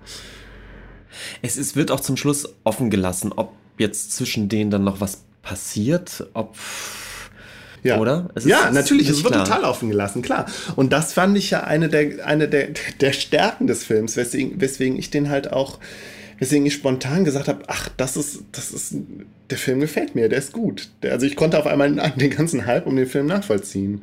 [1.42, 5.24] Es ist, wird auch zum Schluss offen gelassen, ob jetzt zwischen denen dann noch was
[5.42, 6.56] passiert, ob.
[7.84, 7.98] Ja.
[7.98, 8.28] Oder?
[8.34, 9.44] Es ja, natürlich, es wird klar.
[9.44, 10.46] total offen gelassen, klar.
[10.74, 12.70] Und das fand ich ja eine der, eine der,
[13.00, 15.78] der Stärken des Films, weswegen, weswegen ich den halt auch
[16.38, 18.94] weswegen ich spontan gesagt habe, ach, das ist, das ist,
[19.50, 20.88] der Film gefällt mir, der ist gut.
[21.02, 24.02] Der, also ich konnte auf einmal den ganzen Hype um den Film nachvollziehen.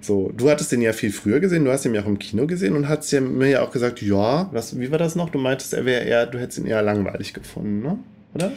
[0.00, 2.46] So, du hattest den ja viel früher gesehen, du hast ihn ja auch im Kino
[2.46, 5.30] gesehen und hast ja mir ja auch gesagt, ja, was, wie war das noch?
[5.30, 7.98] Du meintest, er wäre eher, du hättest ihn eher langweilig gefunden, ne?
[8.34, 8.52] Oder?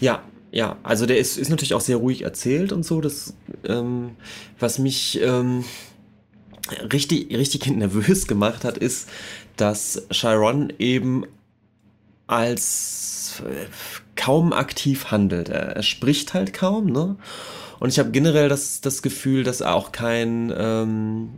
[0.00, 0.22] Ja,
[0.54, 3.00] ja, also der ist, ist natürlich auch sehr ruhig erzählt und so.
[3.00, 3.34] Das,
[3.66, 4.10] ähm,
[4.60, 5.64] was mich ähm,
[6.92, 9.08] richtig, richtig nervös gemacht hat, ist,
[9.56, 11.24] dass Chiron eben
[12.26, 13.66] als äh,
[14.16, 15.48] kaum aktiv handelt.
[15.48, 17.16] Er, er, spricht halt kaum, ne?
[17.80, 21.30] Und ich habe generell das, das Gefühl, dass er auch kein, ähm,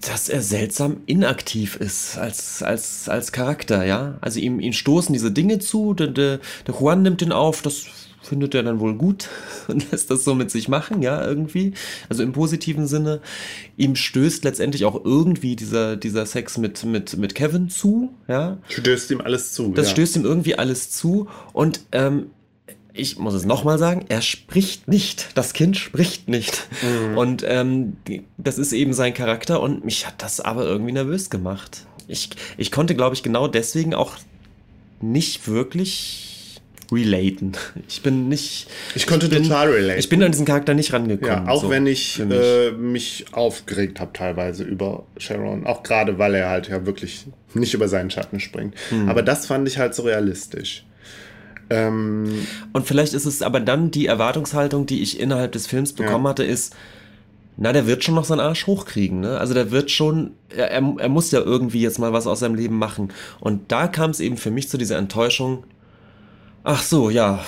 [0.00, 4.18] dass er seltsam inaktiv ist als, als, als Charakter, ja.
[4.20, 7.86] Also ihm, ihm stoßen diese Dinge zu, der, der, der Juan nimmt ihn auf, das
[8.22, 9.28] findet er dann wohl gut
[9.68, 11.74] und lässt das so mit sich machen, ja, irgendwie.
[12.08, 13.20] Also im positiven Sinne.
[13.76, 18.58] Ihm stößt letztendlich auch irgendwie dieser, dieser Sex mit, mit, mit Kevin zu, ja.
[18.68, 19.72] Stößt ihm alles zu.
[19.72, 19.92] Das ja.
[19.92, 22.30] stößt ihm irgendwie alles zu und ähm,
[22.94, 25.30] ich muss es nochmal sagen, er spricht nicht.
[25.34, 26.66] Das Kind spricht nicht.
[26.82, 27.18] Mhm.
[27.18, 27.96] Und ähm,
[28.36, 31.86] das ist eben sein Charakter und mich hat das aber irgendwie nervös gemacht.
[32.06, 34.16] Ich, ich konnte, glaube ich, genau deswegen auch
[35.00, 36.31] nicht wirklich
[36.92, 37.52] relaten.
[37.88, 38.68] Ich bin nicht.
[38.94, 39.98] Ich konnte bin, total relaten.
[39.98, 41.46] Ich bin an diesen Charakter nicht rangekommen.
[41.46, 45.66] Ja, auch so, wenn ich äh, mich aufgeregt habe teilweise über Sharon.
[45.66, 48.74] Auch gerade, weil er halt ja wirklich nicht über seinen Schatten springt.
[48.90, 49.08] Hm.
[49.08, 50.84] Aber das fand ich halt so realistisch.
[51.70, 56.24] Ähm, Und vielleicht ist es aber dann die Erwartungshaltung, die ich innerhalb des Films bekommen
[56.24, 56.30] ja.
[56.30, 56.74] hatte, ist,
[57.56, 59.38] na, der wird schon noch seinen Arsch hochkriegen, ne?
[59.38, 62.78] Also der wird schon, er, er muss ja irgendwie jetzt mal was aus seinem Leben
[62.78, 63.12] machen.
[63.40, 65.64] Und da kam es eben für mich zu dieser Enttäuschung,
[66.64, 67.44] Ach so, ja.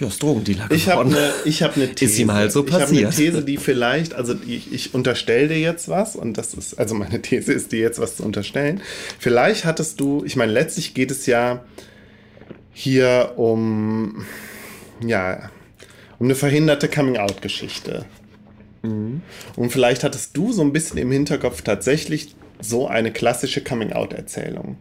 [0.00, 2.04] Ja, ist Drogendealer Ich habe eine hab ne These.
[2.12, 2.90] Ist ihm halt so passiert.
[2.90, 6.54] Ich habe eine These, die vielleicht, also ich, ich unterstelle dir jetzt was und das
[6.54, 8.80] ist, also meine These ist dir jetzt was zu unterstellen.
[9.20, 11.64] Vielleicht hattest du, ich meine, letztlich geht es ja
[12.72, 14.26] hier um,
[15.06, 15.50] ja,
[16.18, 18.04] um eine verhinderte Coming-out-Geschichte.
[18.82, 19.22] Mhm.
[19.54, 24.78] Und vielleicht hattest du so ein bisschen im Hinterkopf tatsächlich so eine klassische Coming-out-Erzählung.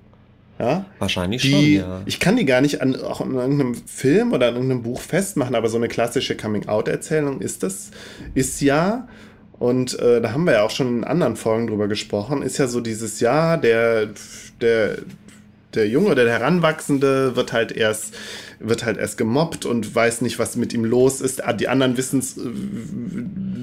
[0.61, 0.85] Ja?
[0.99, 2.01] Wahrscheinlich die, schon, ja.
[2.05, 5.55] Ich kann die gar nicht an, auch in irgendeinem Film oder in irgendeinem Buch festmachen,
[5.55, 7.89] aber so eine klassische Coming-out-Erzählung ist das,
[8.35, 9.07] ist ja,
[9.57, 12.67] und äh, da haben wir ja auch schon in anderen Folgen drüber gesprochen, ist ja
[12.67, 14.09] so dieses Jahr, der,
[14.61, 14.99] der,
[15.73, 18.13] der Junge oder der Heranwachsende wird halt erst
[18.63, 21.43] wird halt erst gemobbt und weiß nicht, was mit ihm los ist.
[21.43, 22.41] Ah, die anderen wissen's, äh,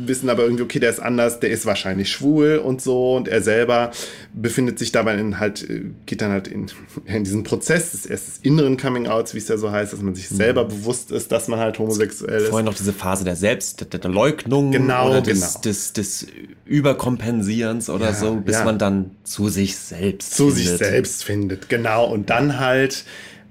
[0.07, 3.17] wissen aber irgendwie, okay, der ist anders, der ist wahrscheinlich schwul und so.
[3.17, 3.91] Und er selber
[4.35, 6.67] befindet sich dabei in halt, äh, geht dann halt in,
[7.07, 10.29] in diesen Prozess des ersten inneren Coming-Outs, wie es ja so heißt, dass man sich
[10.29, 10.69] selber mhm.
[10.69, 12.49] bewusst ist, dass man halt homosexuell ist.
[12.49, 15.61] Vorhin noch diese Phase der Selbst, der, der Leugnung genau, oder des, genau.
[15.63, 16.27] des, des
[16.65, 18.65] Überkompensierens oder ja, so, bis ja.
[18.65, 20.69] man dann zu sich selbst zu findet.
[20.69, 22.07] sich selbst findet, genau.
[22.07, 23.05] Und dann halt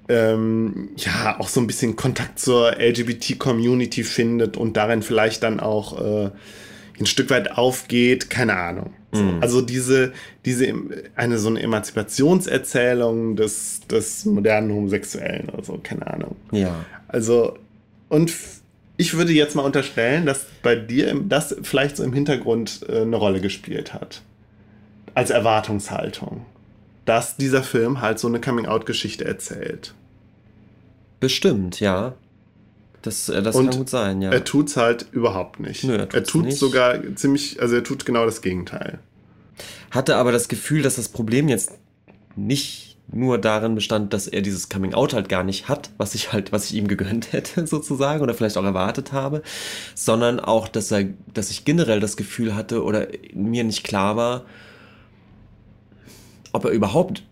[0.10, 6.00] ähm, ja auch so ein bisschen Kontakt zur LGBT-Community findet und darin vielleicht dann auch
[6.26, 6.32] äh,
[7.00, 8.94] ein Stück weit aufgeht, keine Ahnung.
[9.12, 9.42] So, mm.
[9.42, 10.14] Also diese,
[10.46, 10.74] diese
[11.16, 16.36] eine so eine Emanzipationserzählung des, des modernen Homosexuellen oder so, keine Ahnung.
[16.52, 16.86] Ja.
[17.08, 17.58] Also,
[18.10, 18.34] und
[18.98, 23.16] ich würde jetzt mal unterstellen, dass bei dir das vielleicht so im Hintergrund äh, eine
[23.16, 24.22] Rolle gespielt hat.
[25.14, 26.46] Als Erwartungshaltung
[27.08, 29.94] dass dieser Film halt so eine Coming-out-Geschichte erzählt.
[31.20, 32.16] Bestimmt, ja.
[33.02, 34.32] Das, äh, das Und kann gut sein, ja.
[34.32, 35.84] Er tut's halt überhaupt nicht.
[35.84, 36.58] Nö, er er tut nicht.
[36.58, 39.00] sogar ziemlich, also er tut genau das Gegenteil.
[39.92, 41.72] Hatte aber das Gefühl, dass das Problem jetzt
[42.36, 46.34] nicht nur darin bestand, dass er dieses Coming Out halt gar nicht hat, was ich
[46.34, 49.42] halt, was ich ihm gegönnt hätte, sozusagen, oder vielleicht auch erwartet habe,
[49.96, 54.46] sondern auch, dass er, dass ich generell das Gefühl hatte oder mir nicht klar war,
[56.52, 57.24] ob er überhaupt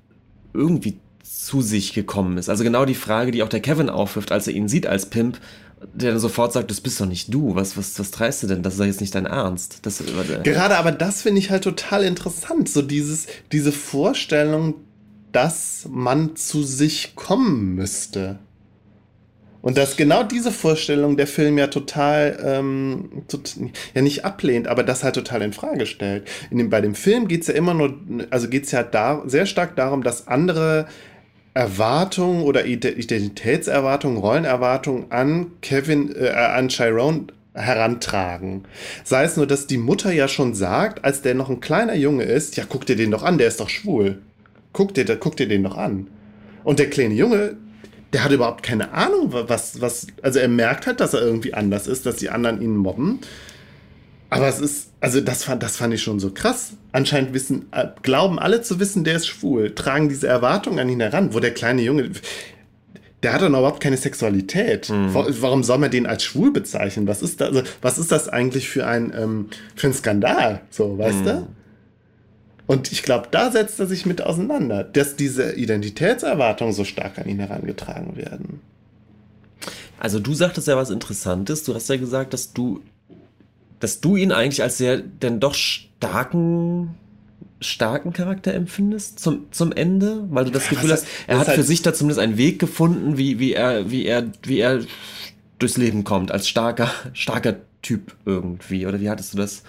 [0.53, 0.99] irgendwie
[1.35, 2.49] zu sich gekommen ist.
[2.49, 5.39] Also genau die Frage, die auch der Kevin aufwirft, als er ihn sieht als Pimp,
[5.93, 7.55] der dann sofort sagt, das bist doch nicht du.
[7.55, 8.63] Was, was, was treibst du denn?
[8.63, 9.79] Das ist doch jetzt nicht dein Ernst.
[9.83, 10.01] Das,
[10.43, 12.69] Gerade aber das finde ich halt total interessant.
[12.69, 14.75] So dieses, diese Vorstellung,
[15.31, 18.39] dass man zu sich kommen müsste.
[19.61, 23.55] Und dass genau diese Vorstellung der Film ja total, ähm, tot,
[23.93, 26.27] ja nicht ablehnt, aber das halt total in Frage stellt.
[26.51, 27.99] In dem, bei dem Film geht es ja immer nur,
[28.29, 30.87] also geht es ja da, sehr stark darum, dass andere
[31.55, 38.65] Erwartungen oder Ide- Identitätserwartungen, Rollenerwartungen an Kevin, äh, an Chiron herantragen.
[39.05, 42.23] Sei es nur, dass die Mutter ja schon sagt, als der noch ein kleiner Junge
[42.25, 44.21] ist, ja, guck dir den doch an, der ist doch schwul.
[44.73, 46.07] Guck dir, guck dir den doch an.
[46.65, 47.55] Und der kleine Junge,
[48.11, 51.87] der hat überhaupt keine Ahnung, was, was, also er merkt halt, dass er irgendwie anders
[51.87, 53.19] ist, dass die anderen ihn mobben.
[54.29, 56.73] Aber es ist, also das fand, das fand ich schon so krass.
[56.91, 60.99] Anscheinend wissen, äh, glauben alle zu wissen, der ist schwul, tragen diese Erwartungen an ihn
[60.99, 62.09] heran, wo der kleine Junge,
[63.23, 64.89] der hat doch noch überhaupt keine Sexualität.
[64.89, 67.07] Wa- Warum soll man den als schwul bezeichnen?
[67.07, 70.61] Was ist da, also, was ist das eigentlich für ein, ähm, für ein Skandal?
[70.69, 71.47] So, weißt du?
[72.67, 77.27] Und ich glaube, da setzt er sich mit auseinander, dass diese Identitätserwartungen so stark an
[77.29, 78.59] ihn herangetragen werden.
[79.99, 81.63] Also du sagtest ja was Interessantes.
[81.63, 82.81] Du hast ja gesagt, dass du,
[83.79, 86.95] dass du ihn eigentlich als sehr denn doch starken,
[87.61, 91.61] starken Charakter empfindest zum, zum Ende, weil du das Gefühl was hast, er hat für
[91.61, 94.81] heißt- sich da zumindest einen Weg gefunden, wie, wie er, wie er, wie er
[95.59, 98.87] durchs Leben kommt, als starker, starker Typ irgendwie.
[98.87, 99.63] Oder wie hattest du das?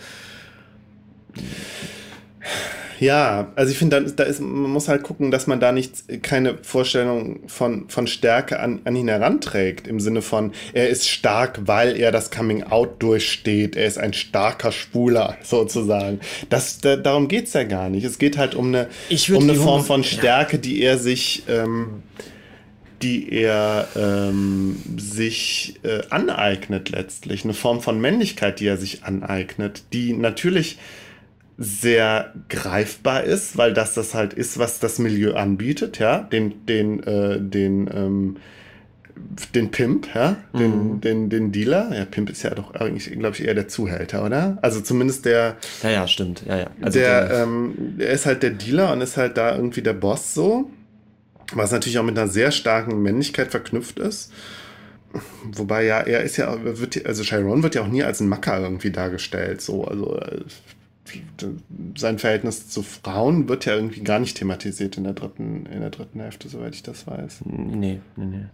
[2.98, 6.22] Ja, also ich finde, da, da ist, man muss halt gucken, dass man da nicht
[6.22, 9.86] keine Vorstellung von, von Stärke an, an ihn heranträgt.
[9.86, 13.76] Im Sinne von, er ist stark, weil er das Coming Out durchsteht.
[13.76, 16.20] Er ist ein starker Schwuler, sozusagen.
[16.48, 18.04] Das, da, darum geht's ja gar nicht.
[18.04, 18.88] Es geht halt um eine,
[19.28, 22.02] um eine Form von Stärke, die er sich, ähm,
[23.02, 27.44] die er ähm, sich äh, aneignet letztlich.
[27.44, 30.78] Eine Form von Männlichkeit, die er sich aneignet, die natürlich
[31.58, 37.02] sehr greifbar ist, weil das das halt ist, was das Milieu anbietet, ja, den, den,
[37.02, 38.36] äh, den, ähm,
[39.54, 41.90] den Pimp, ja, den, den, den Dealer.
[41.96, 44.58] Ja, Pimp ist ja doch eigentlich, glaube ich, eher der Zuhälter, oder?
[44.60, 46.42] Also zumindest der, Ja, ja, stimmt.
[46.46, 46.66] Ja, ja.
[46.82, 49.94] Also der, der- ähm, der ist halt der Dealer und ist halt da irgendwie der
[49.94, 50.70] Boss so.
[51.54, 54.32] Was natürlich auch mit einer sehr starken Männlichkeit verknüpft ist.
[55.52, 58.60] Wobei ja, er ist ja, wird, also Chiron wird ja auch nie als ein Macker
[58.60, 59.62] irgendwie dargestellt.
[59.62, 60.40] So, also äh,
[61.96, 65.90] sein Verhältnis zu Frauen wird ja irgendwie gar nicht thematisiert in der dritten, in der
[65.90, 67.40] dritten Hälfte, soweit ich das weiß.
[67.44, 68.44] nee, nee, nee.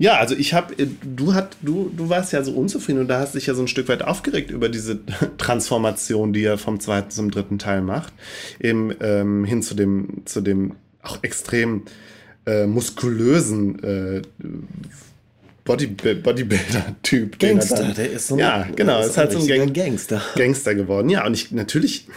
[0.00, 3.34] Ja, also ich habe, du hat, du, du warst ja so unzufrieden und da hast
[3.34, 5.00] dich ja so ein Stück weit aufgeregt über diese
[5.38, 8.12] Transformation, die er vom zweiten zum dritten Teil macht,
[8.60, 11.82] eben ähm, hin zu dem, zu dem auch extrem
[12.46, 14.22] äh, muskulösen äh,
[15.68, 17.40] Body, Bodybuilder-Typ.
[17.42, 19.72] er Gangster, dann- der ist so ein, ja, genau, ist ist halt so ein Gang
[19.74, 20.20] Gangster.
[20.34, 21.08] Gangster geworden.
[21.10, 22.08] Ja, und ich natürlich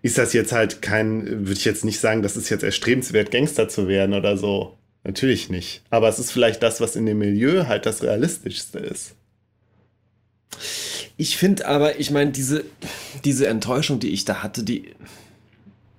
[0.00, 3.68] ist das jetzt halt kein, würde ich jetzt nicht sagen, das ist jetzt erstrebenswert, Gangster
[3.68, 4.78] zu werden oder so.
[5.04, 5.82] Natürlich nicht.
[5.90, 9.14] Aber es ist vielleicht das, was in dem Milieu halt das Realistischste ist.
[11.16, 12.64] Ich finde aber, ich meine, diese,
[13.24, 14.94] diese Enttäuschung, die ich da hatte, die,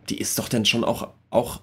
[0.10, 1.62] die ist doch dann schon auch, auch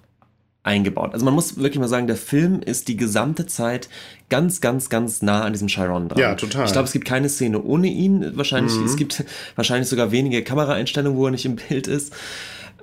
[0.67, 1.13] eingebaut.
[1.13, 3.89] Also man muss wirklich mal sagen, der Film ist die gesamte Zeit
[4.29, 6.19] ganz, ganz, ganz nah an diesem Chiron dran.
[6.19, 6.65] Ja, total.
[6.65, 8.37] Ich glaube, es gibt keine Szene ohne ihn.
[8.37, 9.23] Wahrscheinlich, es gibt
[9.55, 12.13] wahrscheinlich sogar wenige Kameraeinstellungen, wo er nicht im Bild ist.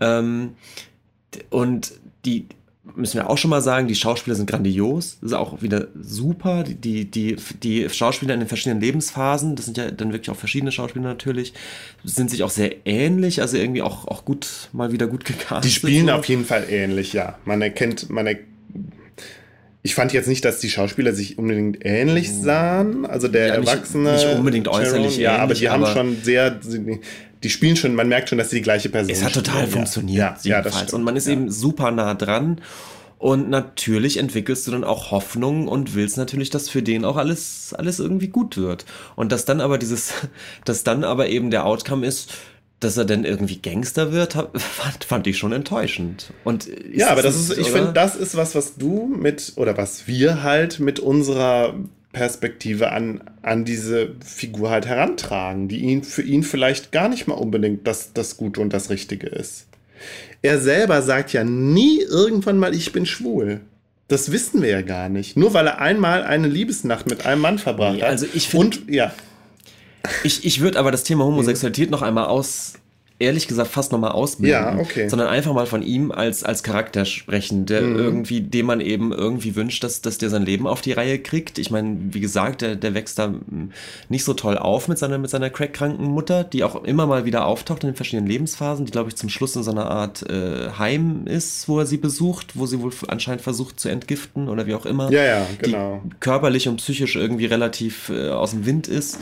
[0.01, 0.55] Ähm,
[1.51, 1.93] und
[2.25, 2.47] die
[2.97, 5.19] müssen wir auch schon mal sagen, die Schauspieler sind grandios.
[5.21, 6.65] Das ist auch wieder super.
[6.65, 10.37] Die, die, die, die Schauspieler in den verschiedenen Lebensphasen, das sind ja dann wirklich auch
[10.37, 11.55] verschiedene Schauspieler natürlich,
[12.05, 15.65] sind sich auch sehr ähnlich, also irgendwie auch, auch gut, mal wieder gut gecastet.
[15.65, 16.13] Die spielen so.
[16.13, 17.39] auf jeden Fall ähnlich, ja.
[17.45, 18.37] Man erkennt, man er
[19.87, 23.05] ich fand jetzt nicht, dass die Schauspieler sich unbedingt ähnlich sahen.
[23.05, 24.13] Also der Ja, nicht- Erwachsene.
[24.15, 26.59] nicht unbedingt äußerlich Sharon, Ja, aber ähnlich, die haben aber- schon sehr.
[27.45, 29.71] Die spielen schon, man merkt schon, dass sie die gleiche Person Es hat total spielen.
[29.71, 30.77] funktioniert, Ja, ja, das jedenfalls.
[30.77, 30.93] stimmt.
[30.95, 31.35] und man ist ja.
[31.35, 32.61] eben super nah dran.
[33.19, 37.73] Und natürlich entwickelst du dann auch Hoffnung und willst natürlich, dass für den auch alles,
[37.73, 38.85] alles irgendwie gut wird.
[39.17, 40.13] Und dass dann aber dieses,
[40.65, 42.33] dass dann aber eben der Outcome ist,
[42.81, 46.33] dass er denn irgendwie Gangster wird, fand, fand ich schon enttäuschend.
[46.45, 50.07] Und ja, aber das ist, ich finde, das ist was, was du mit, oder was
[50.07, 51.75] wir halt mit unserer
[52.15, 57.35] Perspektive an, an diese Figur halt herantragen, die ihn für ihn vielleicht gar nicht mal
[57.35, 59.67] unbedingt das, das Gute und das Richtige ist.
[60.41, 63.61] Er selber sagt ja nie irgendwann mal, ich bin schwul.
[64.09, 65.37] Das wissen wir ja gar nicht.
[65.37, 68.09] Nur weil er einmal eine Liebesnacht mit einem Mann verbracht hat.
[68.09, 69.13] Also ich finde, ja.
[70.23, 72.75] Ich, ich würde aber das Thema Homosexualität noch einmal aus,
[73.21, 74.51] ehrlich gesagt fast nochmal ausblenden.
[74.51, 75.09] Ja, okay.
[75.09, 77.97] Sondern einfach mal von ihm als, als Charakter sprechen, der mhm.
[77.97, 81.59] irgendwie, dem man eben irgendwie wünscht, dass, dass der sein Leben auf die Reihe kriegt.
[81.59, 83.33] Ich meine, wie gesagt, der, der wächst da
[84.09, 87.47] nicht so toll auf mit seiner, mit seiner crack-kranken Mutter, die auch immer mal wieder
[87.47, 90.71] auftaucht in den verschiedenen Lebensphasen, die, glaube ich, zum Schluss in so einer Art äh,
[90.77, 94.75] Heim ist, wo er sie besucht, wo sie wohl anscheinend versucht zu entgiften oder wie
[94.75, 95.11] auch immer.
[95.13, 96.03] Ja, ja, genau.
[96.05, 99.19] Die körperlich und psychisch irgendwie relativ äh, aus dem Wind ist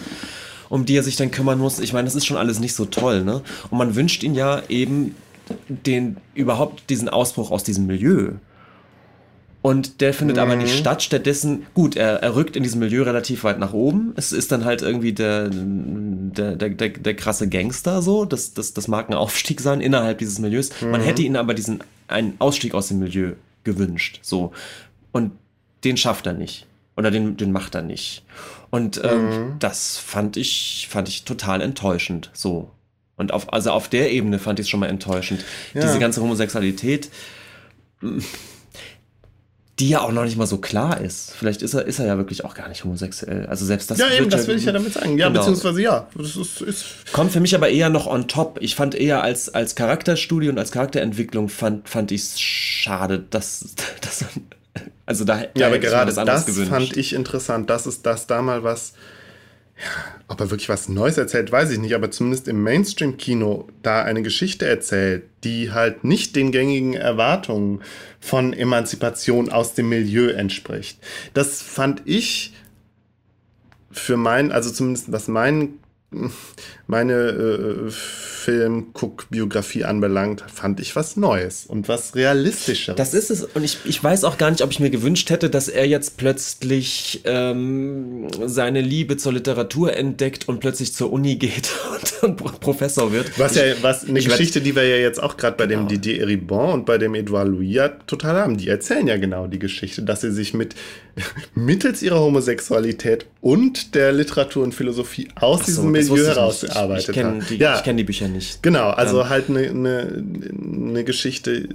[0.72, 1.78] um die er sich dann kümmern muss.
[1.80, 3.42] Ich meine, das ist schon alles nicht so toll, ne?
[3.68, 5.14] Und man wünscht ihn ja eben
[5.68, 8.30] den überhaupt diesen Ausbruch aus diesem Milieu.
[9.60, 10.42] Und der findet mhm.
[10.42, 10.78] aber nicht mhm.
[10.78, 11.02] statt.
[11.02, 14.14] Stattdessen, gut, er, er rückt in diesem Milieu relativ weit nach oben.
[14.16, 18.24] Es ist dann halt irgendwie der, der, der, der, der krasse Gangster so.
[18.24, 20.70] Das, das, das mag ein Aufstieg sein innerhalb dieses Milieus.
[20.80, 20.90] Mhm.
[20.90, 23.32] Man hätte ihn aber diesen einen Ausstieg aus dem Milieu
[23.62, 24.20] gewünscht.
[24.22, 24.52] So.
[25.12, 25.32] Und
[25.84, 26.66] den schafft er nicht.
[26.96, 28.24] Oder den, den macht er nicht.
[28.72, 29.58] Und ähm, mhm.
[29.58, 32.30] das fand ich, fand ich total enttäuschend.
[32.32, 32.70] So.
[33.16, 35.44] Und auf, also auf der Ebene fand ich es schon mal enttäuschend.
[35.74, 35.82] Ja.
[35.82, 37.10] Diese ganze Homosexualität,
[39.78, 41.32] die ja auch noch nicht mal so klar ist.
[41.32, 43.44] Vielleicht ist er, ist er ja wirklich auch gar nicht homosexuell.
[43.44, 43.98] Also selbst das.
[43.98, 45.18] Ja, eben, das will ich ja damit sagen.
[45.18, 45.40] Ja, genau.
[45.40, 46.08] beziehungsweise ja.
[46.16, 48.56] Das ist, ist Kommt für mich aber eher noch on top.
[48.62, 53.74] Ich fand eher als, als Charakterstudie und als Charakterentwicklung fand, fand ich es schade, dass,
[54.00, 54.24] dass
[55.12, 56.70] also da, ja, aber gerade das gewünscht.
[56.70, 57.68] fand ich interessant.
[57.68, 58.94] Das ist das da mal was.
[59.76, 64.02] Ja, ob er wirklich was Neues erzählt, weiß ich nicht, aber zumindest im Mainstream-Kino da
[64.02, 67.80] eine Geschichte erzählt, die halt nicht den gängigen Erwartungen
[68.20, 70.98] von Emanzipation aus dem Milieu entspricht.
[71.34, 72.54] Das fand ich
[73.90, 75.74] für mein, also zumindest was mein
[76.86, 82.96] meine äh, Film-Guck-Biografie anbelangt, fand ich was Neues und was Realistischeres.
[82.96, 83.44] Das ist es.
[83.44, 86.16] Und ich, ich weiß auch gar nicht, ob ich mir gewünscht hätte, dass er jetzt
[86.16, 91.70] plötzlich ähm, seine Liebe zur Literatur entdeckt und plötzlich zur Uni geht
[92.22, 93.38] und, und Professor wird.
[93.38, 95.82] Was ja was eine Geschichte, die wir ja jetzt auch gerade bei genau.
[95.82, 98.56] dem Didier Eribon und bei dem Edouard Louis ja total haben.
[98.58, 100.74] Die erzählen ja genau die Geschichte, dass sie sich mit
[101.54, 107.24] mittels ihrer Homosexualität und der Literatur und Philosophie aus so, diesem Milieu herausgearbeitet ich, ich
[107.24, 107.46] haben.
[107.48, 107.76] Die, ja.
[107.76, 108.62] Ich kenne die Bücher nicht.
[108.62, 109.28] Genau, also ähm.
[109.28, 111.68] halt eine ne, ne Geschichte,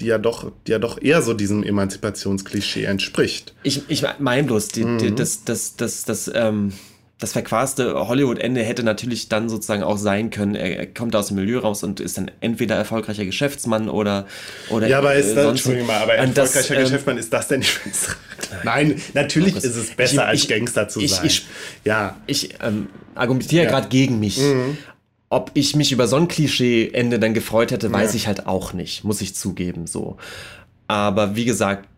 [0.00, 3.54] die ja doch, die ja doch eher so diesem Emanzipationsklischee entspricht.
[3.62, 4.98] Ich, ich meine bloß, die, mhm.
[4.98, 6.72] die, das, das, das, das, ähm,
[7.22, 11.60] das verquaste Hollywood-Ende hätte natürlich dann sozusagen auch sein können, er, kommt aus dem Milieu
[11.60, 14.26] raus und ist dann entweder erfolgreicher Geschäftsmann oder
[14.70, 17.60] oder Ja, aber ist das, Entschuldigung mal, aber erfolgreicher das, ähm, Geschäftsmann, ist das denn
[17.60, 17.80] nicht
[18.64, 21.26] Nein, natürlich ist es besser ich, als Gangster zu ich, sein.
[21.26, 21.46] Ich,
[21.84, 22.16] ja.
[22.26, 23.70] ich ähm, argumentiere ja.
[23.70, 24.38] gerade gegen mich.
[24.38, 24.76] Mhm.
[25.30, 28.16] Ob ich mich über so ein Klischee-Ende dann gefreut hätte, weiß ja.
[28.16, 30.18] ich halt auch nicht, muss ich zugeben, so.
[30.88, 31.88] Aber wie gesagt,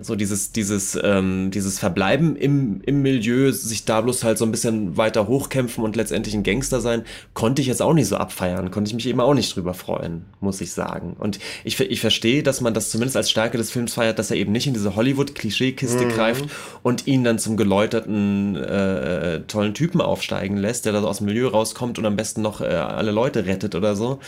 [0.00, 4.50] so dieses, dieses, ähm, dieses Verbleiben im, im Milieu, sich da bloß halt so ein
[4.50, 8.70] bisschen weiter hochkämpfen und letztendlich ein Gangster sein, konnte ich jetzt auch nicht so abfeiern,
[8.70, 11.14] konnte ich mich eben auch nicht drüber freuen, muss ich sagen.
[11.18, 14.36] Und ich, ich verstehe, dass man das zumindest als Stärke des Films feiert, dass er
[14.36, 16.10] eben nicht in diese Hollywood-Klischeekiste mhm.
[16.10, 16.44] greift
[16.82, 21.26] und ihn dann zum geläuterten, äh, tollen Typen aufsteigen lässt, der da so aus dem
[21.26, 24.18] Milieu rauskommt und am besten noch äh, alle Leute rettet oder so.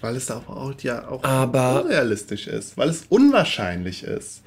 [0.00, 4.43] Weil es auch, ja auch aber, unrealistisch ist, weil es unwahrscheinlich ist.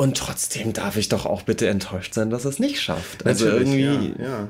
[0.00, 3.26] Und trotzdem darf ich doch auch bitte enttäuscht sein, dass es nicht schafft.
[3.26, 4.22] Also Natürlich, irgendwie.
[4.22, 4.48] Ja, ja.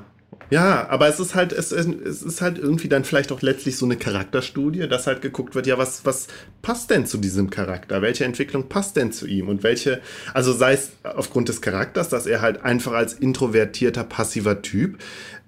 [0.50, 3.84] Ja, aber es ist halt, es, es ist halt irgendwie dann vielleicht auch letztlich so
[3.84, 6.28] eine Charakterstudie, dass halt geguckt wird, ja, was, was
[6.62, 8.00] passt denn zu diesem Charakter?
[8.00, 9.48] Welche Entwicklung passt denn zu ihm?
[9.48, 10.00] Und welche,
[10.32, 14.98] also sei es aufgrund des Charakters, dass er halt einfach als introvertierter, passiver Typ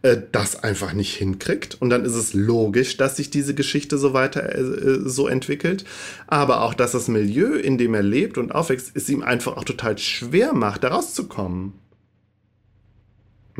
[0.03, 1.81] äh, das einfach nicht hinkriegt.
[1.81, 5.85] Und dann ist es logisch, dass sich diese Geschichte so weiter äh, äh, so entwickelt.
[6.27, 9.65] Aber auch, dass das Milieu, in dem er lebt und aufwächst, es ihm einfach auch
[9.65, 11.73] total schwer macht, da rauszukommen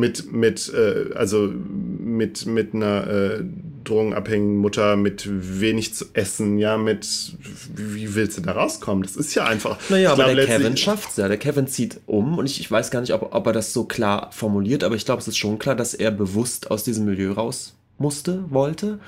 [0.01, 3.45] mit, mit, äh, also mit, mit einer äh,
[3.85, 7.35] drogenabhängigen Mutter, mit wenig zu essen, ja, mit,
[7.75, 9.03] wie willst du da rauskommen?
[9.03, 9.79] Das ist ja einfach.
[9.89, 11.29] Naja, aber der Kevin schafft es ja.
[11.29, 13.85] Der Kevin zieht um und ich, ich weiß gar nicht, ob, ob er das so
[13.85, 17.33] klar formuliert, aber ich glaube, es ist schon klar, dass er bewusst aus diesem Milieu
[17.33, 18.99] raus musste, wollte.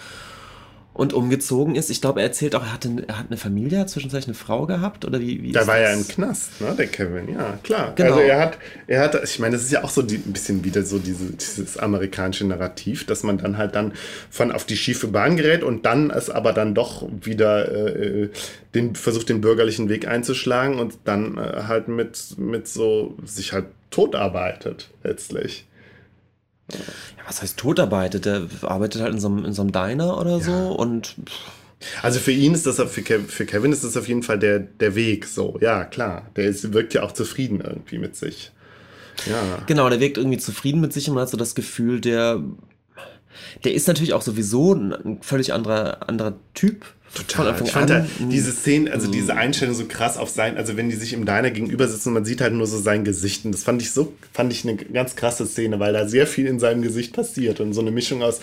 [0.94, 1.90] Und umgezogen ist.
[1.90, 4.66] Ich glaube, er erzählt auch, er, hatte, er hat eine Familie, hat zwischenzeitlich eine Frau
[4.66, 5.42] gehabt oder wie?
[5.42, 5.90] wie Da war das?
[5.90, 7.92] ja im Knast, ne, der Kevin, ja, klar.
[7.94, 8.10] Genau.
[8.10, 10.64] Also er hat, er hat, ich meine, das ist ja auch so die, ein bisschen
[10.64, 13.92] wieder so diese, dieses amerikanische Narrativ, dass man dann halt dann
[14.30, 18.28] von auf die schiefe Bahn gerät und dann es aber dann doch wieder äh,
[18.74, 23.66] den, versucht, den bürgerlichen Weg einzuschlagen und dann äh, halt mit, mit so sich halt
[23.90, 25.66] totarbeitet, letztlich.
[26.74, 28.24] Ja, was heißt totarbeitet?
[28.24, 31.16] Der arbeitet halt in so einem, in so einem Diner oder so und
[32.02, 34.60] Also für ihn ist das, für, Kev, für Kevin ist das auf jeden Fall der,
[34.60, 36.30] der Weg, so, ja, klar.
[36.36, 38.52] Der ist, wirkt ja auch zufrieden irgendwie mit sich.
[39.26, 39.62] Ja.
[39.66, 42.42] Genau, der wirkt irgendwie zufrieden mit sich und man hat so das Gefühl, der,
[43.64, 46.84] der ist natürlich auch sowieso ein, ein völlig anderer, anderer Typ.
[47.14, 48.08] Anfang Ich fand an.
[48.18, 51.26] da diese Szene, also diese Einstellung so krass auf sein, also wenn die sich im
[51.26, 53.44] Diner gegenüber sitzen und man sieht halt nur so sein Gesicht.
[53.44, 56.46] Und das fand ich so, fand ich eine ganz krasse Szene, weil da sehr viel
[56.46, 58.40] in seinem Gesicht passiert und so eine Mischung aus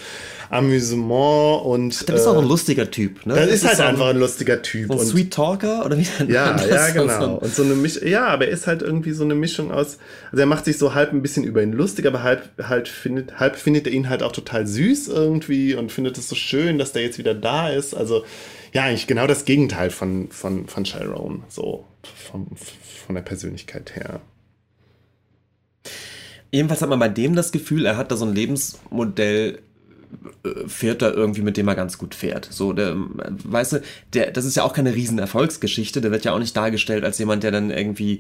[0.50, 2.08] Amüsement und.
[2.08, 3.36] Der ist äh, auch ein lustiger Typ, ne?
[3.36, 4.88] das ist halt so ein, einfach ein lustiger Typ.
[4.88, 7.36] so ein und Sweet Talker oder wie ja, ja, genau.
[7.36, 9.98] Und so eine Mischung, ja, aber er ist halt irgendwie so eine Mischung aus,
[10.32, 13.40] also er macht sich so halb ein bisschen über ihn lustig, aber halb, halt findet,
[13.40, 16.94] halb findet er ihn halt auch total süß irgendwie und findet es so schön, dass
[16.94, 17.96] der jetzt wieder da ist.
[17.96, 18.26] Also,
[18.74, 24.22] ja, eigentlich genau das Gegenteil von, von, von Chiron, so vom, von der Persönlichkeit her.
[26.52, 29.62] Jedenfalls hat man bei dem das Gefühl, er hat da so ein Lebensmodell,
[30.68, 32.48] fährt da irgendwie, mit dem er ganz gut fährt.
[32.52, 32.96] So, der, äh,
[33.44, 33.82] weißt du,
[34.14, 37.20] der, das ist ja auch keine riesen Erfolgsgeschichte, der wird ja auch nicht dargestellt als
[37.20, 38.20] jemand, der dann irgendwie,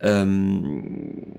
[0.00, 1.34] ähm,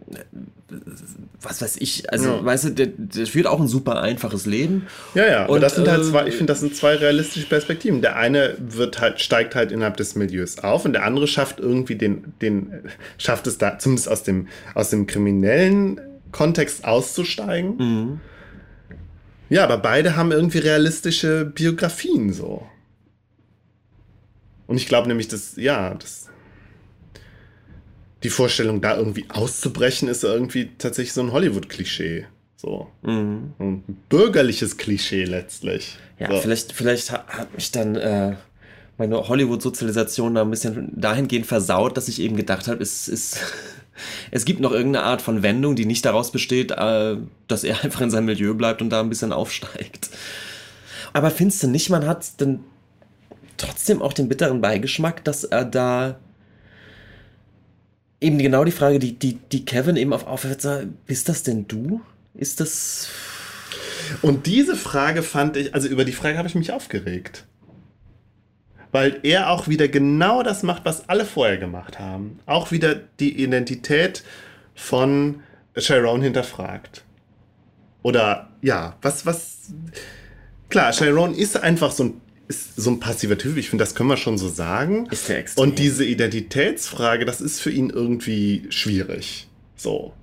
[1.42, 2.46] was weiß ich, also, Ja.
[2.46, 4.88] weißt du, der, der führt auch ein super einfaches Leben.
[5.16, 8.02] Ja, ja, Und, das sind halt äh, zwei, ich finde, das sind zwei realistische Perspektiven.
[8.02, 11.96] Der eine wird halt, steigt halt innerhalb des Milieus auf und der andere schafft irgendwie
[11.96, 12.72] den, den,
[13.18, 16.02] schafft es da, zumindest aus dem, aus dem kriminellen
[16.32, 17.78] Kontext auszusteigen.
[17.78, 18.20] Mhm.
[19.50, 22.66] Ja, aber beide haben irgendwie realistische Biografien so.
[24.68, 26.28] Und ich glaube nämlich, dass, ja, das.
[28.24, 32.26] Die Vorstellung, da irgendwie auszubrechen, ist irgendwie tatsächlich so ein Hollywood-Klischee.
[32.58, 32.92] So.
[33.04, 33.54] Mhm.
[33.60, 35.98] Ein bürgerliches Klischee letztlich.
[36.20, 36.42] Ja, so.
[36.42, 38.36] vielleicht, vielleicht ha- hat mich dann äh,
[38.98, 43.40] meine Hollywood-Sozialisation da ein bisschen dahingehend versaut, dass ich eben gedacht habe, es ist.
[44.32, 47.18] Es gibt noch irgendeine Art von Wendung, die nicht daraus besteht, äh,
[47.48, 50.10] dass er einfach in seinem Milieu bleibt und da ein bisschen aufsteigt.
[51.14, 52.60] Aber findest du nicht, man hat dann
[53.58, 56.20] trotzdem auch den bitteren Beigeschmack, dass er da
[58.22, 60.66] eben genau die Frage, die, die, die Kevin eben auf aufhört,
[61.06, 62.02] bist das denn du?
[62.34, 63.10] Ist das.
[64.22, 67.46] Und diese Frage fand ich, also über die Frage habe ich mich aufgeregt.
[68.98, 72.40] Weil er auch wieder genau das macht, was alle vorher gemacht haben.
[72.48, 74.24] Auch wieder die Identität
[74.74, 75.44] von
[75.78, 77.04] Chiron hinterfragt.
[78.02, 79.72] Oder ja, was, was.
[80.70, 84.18] Klar, Chiron ist einfach so ein, so ein passiver Typ, ich finde, das können wir
[84.18, 85.08] schon so sagen.
[85.12, 85.62] Ist der extrem.
[85.62, 89.48] Und diese Identitätsfrage, das ist für ihn irgendwie schwierig.
[89.76, 90.14] So.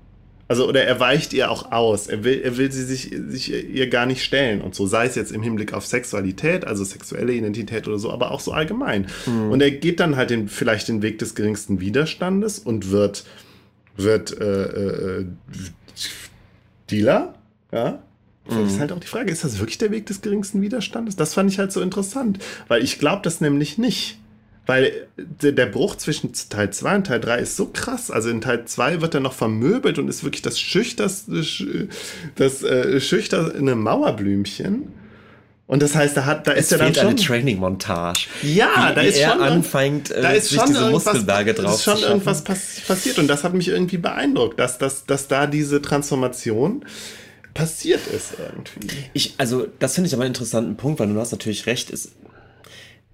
[0.46, 2.06] Also, oder er weicht ihr auch aus.
[2.06, 4.86] Er will, er will sie sich, sich ihr gar nicht stellen und so.
[4.86, 8.52] Sei es jetzt im Hinblick auf Sexualität, also sexuelle Identität oder so, aber auch so
[8.52, 9.06] allgemein.
[9.50, 13.24] Und er geht dann halt den, vielleicht den Weg des geringsten Widerstandes und wird,
[13.96, 15.26] wird äh, äh,
[16.90, 17.34] Dealer.
[17.72, 18.02] Ja.
[18.46, 21.16] Das ist halt auch die Frage, ist das wirklich der Weg des geringsten Widerstandes?
[21.16, 22.38] Das fand ich halt so interessant,
[22.68, 24.18] weil ich glaube das nämlich nicht.
[24.66, 28.10] Weil der, Bruch zwischen Teil 2 und Teil 3 ist so krass.
[28.10, 31.88] Also in Teil 2 wird er noch vermöbelt und ist wirklich das schüchterste, sch-
[32.36, 34.88] das äh, schüchterne Mauerblümchen.
[35.66, 37.26] Und das heißt, da, hat, da Es ist er dann fehlt eine schon...
[37.26, 38.26] Training-Montage.
[38.42, 41.84] Ja, wie, da ist er schon anfängt, äh, da ist schon diese Muskelberge drauf ist
[41.84, 45.80] schon irgendwas pass passiert und das hat mich irgendwie beeindruckt, dass, dass, dass da diese
[45.80, 46.84] Transformation
[47.54, 48.94] passiert ist irgendwie.
[49.14, 52.10] Ich, also, das finde ich aber einen interessanten Punkt, weil du hast natürlich recht, es,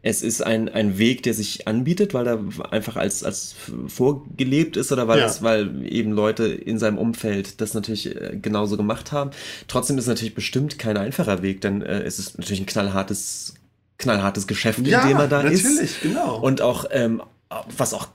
[0.02, 2.40] es ist ein, ein Weg, der sich anbietet, weil er
[2.70, 3.54] einfach als, als
[3.86, 5.26] vorgelebt ist oder weil, Ja.
[5.26, 9.30] es, weil eben Leute in seinem Umfeld das natürlich äh, genauso gemacht haben.
[9.68, 13.54] Trotzdem ist es natürlich bestimmt kein einfacher Weg, denn äh, es ist natürlich ein knallhartes,
[13.98, 15.64] knallhartes Geschäft, in dem er da ist.
[15.64, 16.40] natürlich, genau.
[16.40, 17.22] Und auch, ähm,
[17.76, 18.08] was auch,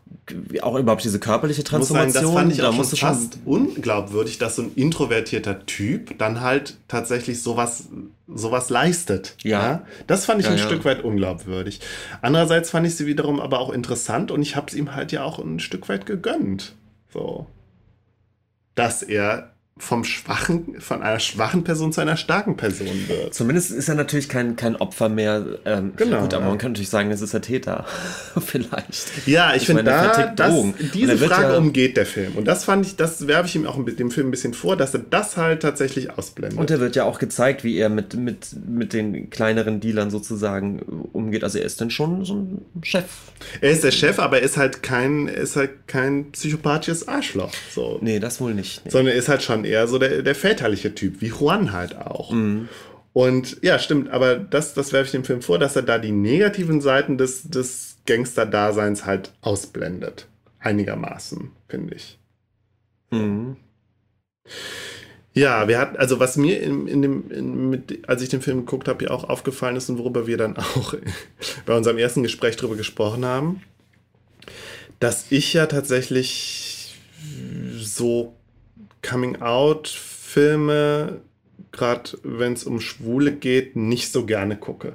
[0.61, 3.37] auch überhaupt diese körperliche Ich muss sagen, Transformation, das fand ich da auch schon fast
[3.43, 7.89] unglaubwürdig, dass so ein introvertierter Typ dann halt tatsächlich sowas,
[8.27, 9.35] sowas leistet.
[9.43, 9.85] Ja.
[10.07, 10.65] Das fand ich Ja, ein ja.
[10.65, 11.81] Stück weit unglaubwürdig.
[12.21, 15.23] Andererseits fand ich sie wiederum aber auch interessant und ich habe es ihm halt ja
[15.23, 16.73] auch ein Stück weit gegönnt.
[17.11, 17.47] So.
[18.73, 23.33] Dass er vom schwachen, von einer schwachen Person zu einer starken Person wird.
[23.33, 25.45] Zumindest ist er natürlich kein, kein Opfer mehr.
[25.65, 27.85] Ähm, Genau, Gut, aber man kann natürlich sagen, es ist der Täter.
[28.45, 29.27] Vielleicht.
[29.27, 32.37] Ja, ich, finde, meine, er da, das, diese er Frage ja- umgeht der Film.
[32.37, 34.93] Und das fand ich, das werfe ich ihm auch dem Film ein bisschen vor, dass
[34.93, 36.57] er das halt tatsächlich ausblendet.
[36.57, 40.79] Und er wird ja auch gezeigt, wie er mit, mit, mit den kleineren Dealern sozusagen
[41.11, 41.43] umgeht.
[41.43, 43.03] Also er ist dann schon so ein Chef.
[43.59, 47.51] er ist der Chef, aber er ist halt kein, er ist halt kein psychopathisches Arschloch.
[47.73, 47.99] So.
[48.01, 48.85] Nee, das wohl nicht.
[48.85, 48.91] Nee.
[48.91, 52.31] sondern ist halt schon eher so der, der väterliche Typ, wie Juan halt auch.
[52.31, 52.69] Mhm.
[53.13, 56.11] Und ja, stimmt, aber das, das werfe ich dem Film vor, dass er da die
[56.11, 60.27] negativen Seiten des, des Gangster-Daseins halt ausblendet.
[60.59, 62.19] Einigermaßen, finde ich.
[63.11, 63.55] Mhm.
[65.33, 68.59] Ja, wir hatten, also was mir in, in dem, in, mit, als ich den Film
[68.59, 70.93] geguckt habe, ja auch aufgefallen ist und worüber wir dann auch
[71.65, 73.61] bei unserem ersten Gespräch drüber gesprochen haben,
[74.99, 76.95] dass ich ja tatsächlich
[77.77, 78.33] so
[79.05, 81.21] Coming-out-Filme,
[81.71, 84.93] gerade wenn es um Schwule geht, nicht so gerne gucke.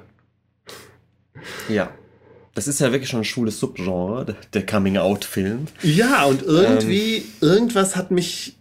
[1.69, 1.91] Ja.
[2.53, 5.67] Das ist ja wirklich schon ein schwules Subgenre, der- Coming-out-Film.
[5.83, 8.57] Ja, und irgendwie, irgendwas hat mich,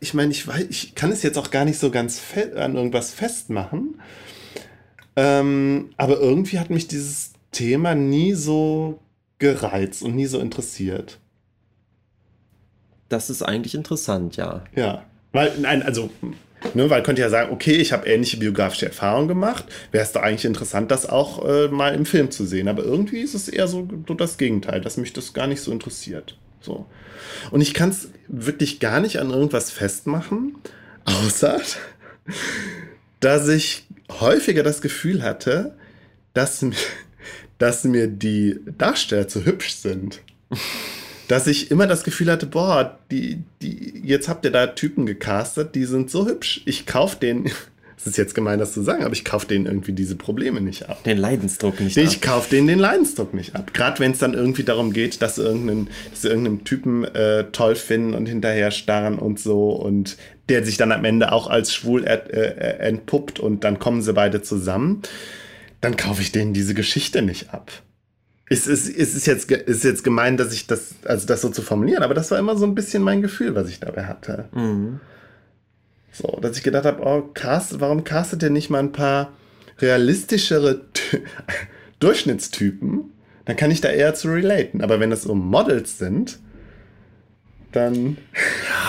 [0.00, 2.22] ich meine, ich weiß, ich kann es jetzt auch gar nicht so ganz
[2.54, 4.00] an irgendwas festmachen.
[5.16, 9.00] Ähm, aber irgendwie hat mich dieses Thema nie so
[9.38, 11.18] gereizt und nie so interessiert.
[13.08, 14.64] Das ist eigentlich interessant, ja.
[14.74, 15.04] Ja.
[15.32, 16.10] Weil, nein, also,
[16.74, 19.66] ne, weil könnte ja sagen, okay, ich habe ähnliche biografische Erfahrungen gemacht.
[19.92, 22.68] Wäre es doch eigentlich interessant, das auch äh, mal im Film zu sehen.
[22.68, 25.72] Aber irgendwie ist es eher so, so das Gegenteil, dass mich das gar nicht so
[25.72, 26.38] interessiert.
[26.60, 26.86] So.
[27.50, 30.56] Und ich kann es wirklich gar nicht an irgendwas festmachen,
[31.04, 31.60] außer
[33.20, 33.86] dass ich
[34.20, 35.76] häufiger das Gefühl hatte,
[36.34, 36.64] dass,
[37.58, 40.20] dass mir die Darsteller zu hübsch sind
[41.28, 45.74] dass ich immer das Gefühl hatte, boah, die, die, jetzt habt ihr da Typen gecastet,
[45.74, 46.62] die sind so hübsch.
[46.66, 47.46] Ich kauf denen,
[47.96, 50.88] es ist jetzt gemein, das zu sagen, aber ich kauf denen irgendwie diese Probleme nicht
[50.88, 51.02] ab.
[51.04, 52.22] Den Leidensdruck nicht Ich ab.
[52.22, 53.74] kauf denen den Leidensdruck nicht ab.
[53.74, 57.44] Gerade wenn es dann irgendwie darum geht, dass sie irgendeinen, dass sie irgendeinen Typen äh,
[57.52, 60.16] toll finden und hinterher starren und so und
[60.48, 62.18] der sich dann am Ende auch als schwul äh,
[62.78, 65.02] entpuppt und dann kommen sie beide zusammen,
[65.80, 67.72] dann kaufe ich denen diese Geschichte nicht ab.
[68.48, 71.48] Es ist, es ist, jetzt, es ist jetzt gemein, dass ich das, also das so
[71.48, 74.44] zu formulieren, aber das war immer so ein bisschen mein Gefühl, was ich dabei hatte.
[74.54, 75.00] Mhm.
[76.12, 79.32] So, dass ich gedacht habe, oh, cast, warum castet ihr nicht mal ein paar
[79.80, 81.22] realistischere Ty-
[81.98, 83.12] Durchschnittstypen?
[83.44, 84.80] Dann kann ich da eher zu relaten.
[84.80, 86.38] Aber wenn das so Models sind,
[87.76, 88.16] dann.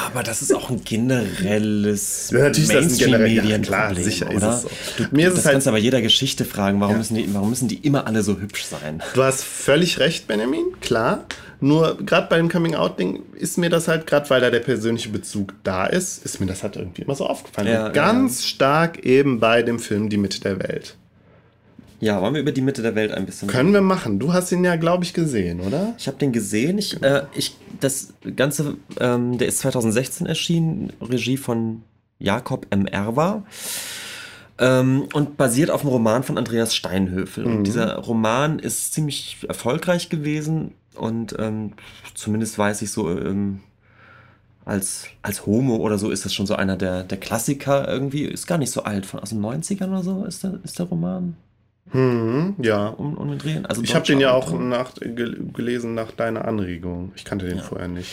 [0.07, 3.95] Aber das ist auch ein generelles Ja, natürlich ist das ein generell- ja, Mainstream-Medienproblem, klar,
[3.95, 4.49] sicher ist oder?
[4.55, 4.69] es so.
[4.97, 7.33] Du, Mir ist das es halt- kannst du aber jeder Geschichte fragen, warum, müssen die,
[7.33, 9.01] warum müssen die immer alle so hübsch sein?
[9.13, 11.25] Du hast völlig recht, Benjamin, klar.
[11.59, 15.53] Nur gerade bei dem Coming-out-Ding ist mir das halt, gerade weil da der persönliche Bezug
[15.63, 17.67] da ist, ist mir das halt irgendwie immer so aufgefallen.
[17.67, 20.95] Ja, ganz stark eben bei dem Film Die Mitte der Welt.
[21.99, 24.19] Ja, wollen wir über die Mitte der Welt ein bisschen Können wir machen.
[24.19, 25.95] Du hast ihn ja, glaube ich, gesehen, oder?
[25.97, 26.77] Ich habe den gesehen.
[26.77, 31.83] Ich, äh, ich, das Ganze, ähm, der ist 2016 erschienen, Regie von
[32.19, 32.85] Jakob M.
[32.85, 33.43] Erwa.
[34.59, 37.45] Ähm, und basiert auf einem Roman von Andreas Steinhöfel.
[37.45, 41.73] Und dieser Roman ist ziemlich erfolgreich gewesen und ähm,
[42.15, 43.59] zumindest weiß ich so, ähm,
[44.65, 48.23] als, als Homo oder so ist das schon so einer der, der Klassiker irgendwie.
[48.23, 50.87] Ist gar nicht so alt, von aus den 90ern oder so ist der, ist der
[50.87, 51.37] Roman
[51.93, 52.87] Mhm, ja.
[52.87, 53.65] um, um den Drehen.
[53.65, 57.11] Also Ich habe den ja auch nach, gel- gelesen nach deiner Anregung.
[57.15, 58.11] Ich kannte den vorher nicht.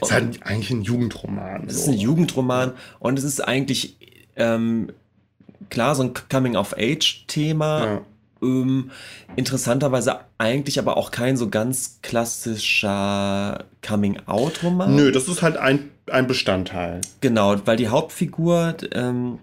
[0.00, 1.64] Ist halt eigentlich ein Jugendroman.
[1.66, 1.90] Es ist so.
[1.92, 3.96] ein Jugendroman und es ist eigentlich
[4.36, 4.90] ähm,
[5.70, 7.84] klar so ein Coming-of-Age-Thema.
[7.84, 8.00] Ja.
[8.42, 8.90] Ähm,
[9.34, 14.94] interessanterweise eigentlich aber auch kein so ganz klassischer Coming-out-Roman.
[14.94, 17.00] Nö, das ist halt ein, ein Bestandteil.
[17.20, 19.38] Genau, weil die Hauptfigur, ähm,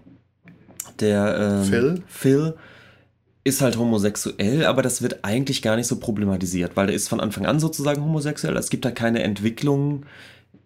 [1.00, 2.02] der ähm, Phil?
[2.06, 2.54] Phil,
[3.44, 7.20] ist halt homosexuell, aber das wird eigentlich gar nicht so problematisiert, weil der ist von
[7.20, 8.56] Anfang an sozusagen homosexuell.
[8.56, 10.06] Es gibt da keine Entwicklung,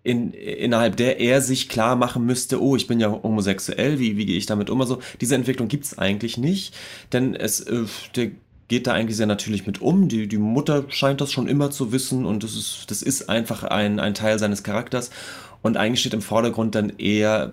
[0.04, 4.26] in, innerhalb der er sich klar machen müsste, oh, ich bin ja homosexuell, wie, wie
[4.26, 4.80] gehe ich damit um?
[4.80, 6.74] Also diese Entwicklung gibt es eigentlich nicht,
[7.12, 7.84] denn es, äh,
[8.14, 8.30] der
[8.68, 10.08] geht da eigentlich sehr natürlich mit um.
[10.08, 13.64] Die, die Mutter scheint das schon immer zu wissen und das ist, das ist einfach
[13.64, 15.10] ein, ein Teil seines Charakters.
[15.60, 17.52] Und eigentlich steht im Vordergrund dann eher,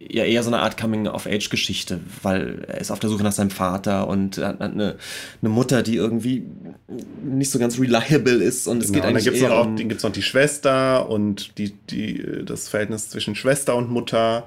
[0.00, 4.08] ja, eher so eine Art Coming-of-Age-Geschichte, weil er ist auf der Suche nach seinem Vater
[4.08, 4.96] und hat eine,
[5.42, 6.44] eine Mutter, die irgendwie
[7.22, 8.66] nicht so ganz reliable ist.
[8.66, 10.02] Und es Genau, geht und dann eigentlich gibt es noch, eher auch- um, die- gibt's
[10.02, 14.46] noch die Schwester und die, die, das Verhältnis zwischen Schwester und Mutter.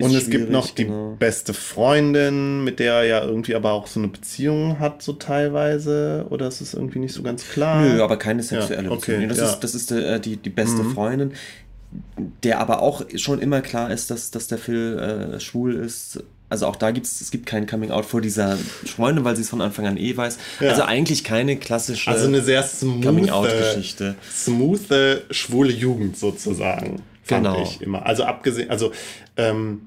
[0.00, 1.16] Und es gibt noch die genau.
[1.18, 6.26] beste Freundin, mit der er ja irgendwie aber auch so eine Beziehung hat, so teilweise.
[6.30, 7.82] Oder ist es irgendwie nicht so ganz klar?
[7.82, 9.28] Nö, aber keine sexuelle Ja, okay, Beziehung.
[9.30, 9.46] Das, ja.
[9.50, 10.92] ist, das ist äh, die, die beste Mhm.
[10.94, 11.32] Freundin.
[12.42, 14.98] Der aber auch schon immer klar ist, dass, dass der Phil
[15.34, 16.22] äh, schwul ist.
[16.50, 19.42] Also auch da gibt es, es gibt kein Coming Out vor dieser Freundin, weil sie
[19.42, 20.38] es von Anfang an eh weiß.
[20.60, 20.70] Ja.
[20.70, 24.14] Also eigentlich keine klassische Also eine sehr smooth, Coming Out Geschichte.
[24.30, 24.80] smooth
[25.30, 27.62] schwule Jugend sozusagen, fand Genau.
[27.62, 28.06] ich immer.
[28.06, 28.92] Also abgesehen, also
[29.36, 29.82] ähm,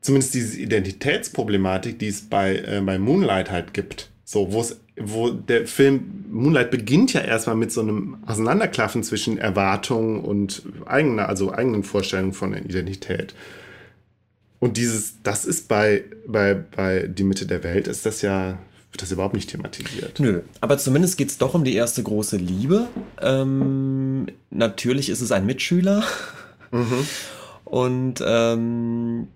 [0.00, 4.10] zumindest diese Identitätsproblematik, die es bei, äh, bei Moonlight halt gibt.
[4.24, 9.38] So, wo es, wo der Film Moonlight beginnt ja erstmal mit so einem Auseinanderklaffen zwischen
[9.38, 13.34] Erwartungen und eigener, also eigenen Vorstellungen von der Identität.
[14.58, 18.58] Und dieses, das ist bei, bei, bei Die Mitte der Welt, ist das ja,
[18.90, 20.18] wird das überhaupt nicht thematisiert.
[20.18, 22.88] Nö, aber zumindest geht es doch um die erste große Liebe.
[23.20, 26.04] Ähm, natürlich ist es ein Mitschüler.
[27.64, 29.28] Und ähm,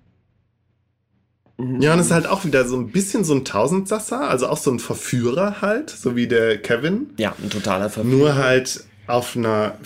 [1.81, 4.57] Ja, und es ist halt auch wieder so ein bisschen so ein Tausendsasser, also auch
[4.59, 7.11] so ein Verführer halt, so wie der Kevin.
[7.19, 8.17] ja, ein totaler Verführer.
[8.17, 9.77] Nur halt auf einer,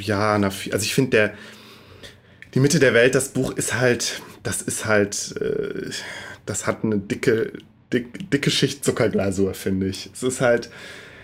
[0.00, 1.34] ja, einer, also ich finde der,
[2.54, 5.90] die Mitte der Welt, das Buch ist halt, das ist halt, äh,
[6.44, 7.52] das hat eine dicke,
[7.92, 10.10] dick, dicke Schicht Zuckerglasur, finde ich.
[10.12, 10.70] Es ist halt,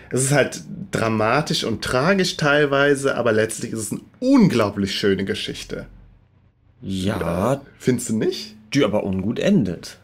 [0.09, 0.61] es ist halt
[0.91, 5.87] dramatisch und tragisch teilweise, aber letztlich ist es eine unglaublich schöne Geschichte.
[6.81, 8.55] Ja, Findest du nicht?
[8.75, 9.97] Die aber ungut endet.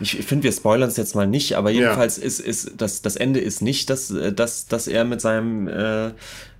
[0.00, 3.38] Ich finde, wir spoilern es jetzt mal nicht, aber jedenfalls ist, ist das, das Ende
[3.40, 6.12] ist nicht, dass, äh, dass, dass er mit seinem, äh,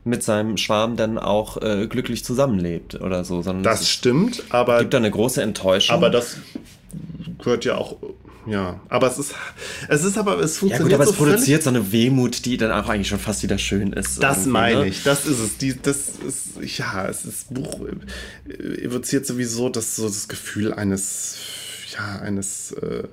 [0.05, 4.79] mit seinem Schwarm dann auch äh, glücklich zusammenlebt oder so, sondern Das es stimmt, aber
[4.81, 5.97] gibt da eine große Enttäuschung.
[5.97, 6.37] Aber das
[7.39, 7.97] gehört ja auch,
[8.47, 8.81] ja.
[8.89, 9.35] Aber es ist,
[9.89, 12.45] es ist aber, es ja funktioniert gut, aber es so völlig- produziert so eine Wehmut,
[12.45, 14.23] die dann auch eigentlich schon fast wieder schön ist.
[14.23, 14.87] Das irgendwie, meine ne?
[14.89, 15.57] ich, das ist es.
[15.59, 15.97] Die, das
[16.27, 17.81] ist, ja, es ist Buch
[18.83, 21.37] evoziert sowieso das so das Gefühl eines,
[21.97, 23.05] ja, eines äh, äh,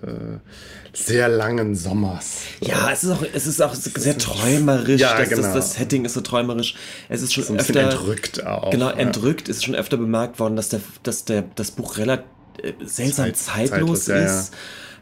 [0.93, 2.37] sehr langen Sommers.
[2.61, 5.01] Ja, es ist auch, es ist auch sehr träumerisch.
[5.01, 5.41] Ja, das, genau.
[5.43, 6.75] das, das Setting ist so träumerisch.
[7.09, 8.71] Es ist schon ein bisschen öfter entrückt auch.
[8.71, 8.95] Genau, ja.
[8.95, 12.25] entrückt ist schon öfter bemerkt worden, dass der, dass der, das Buch relativ
[12.63, 14.43] äh, seltsam Zeit- zeitlos, zeitlos, ja, ja.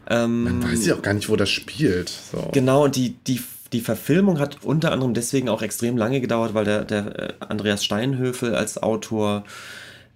[0.08, 2.08] Ähm, Man weiß ja auch gar nicht, wo das spielt.
[2.08, 2.50] So.
[2.52, 3.42] Genau, und die, die,
[3.72, 7.84] die Verfilmung hat unter anderem deswegen auch extrem lange gedauert, weil der, der äh, Andreas
[7.84, 9.44] Steinhöfel als Autor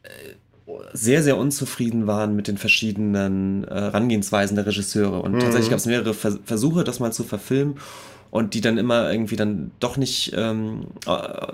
[0.02, 0.08] äh,
[0.92, 5.20] sehr, sehr unzufrieden waren mit den verschiedenen äh, Herangehensweisen der Regisseure.
[5.20, 7.78] Und tatsächlich gab es mehrere Vers Versuche, das mal zu verfilmen
[8.30, 11.52] und die dann immer irgendwie dann doch nicht ähm, äh,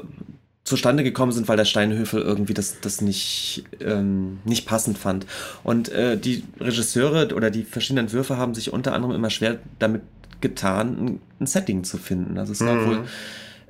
[0.67, 5.25] zustande gekommen sind, weil der Steinhöfel irgendwie das, das nicht, ähm, nicht passend fand.
[5.63, 10.03] Und äh, die Regisseure oder die verschiedenen Entwürfe haben sich unter anderem immer schwer damit
[10.41, 12.37] getan, ein, Setting zu finden.
[12.37, 13.05] Also es gab wohl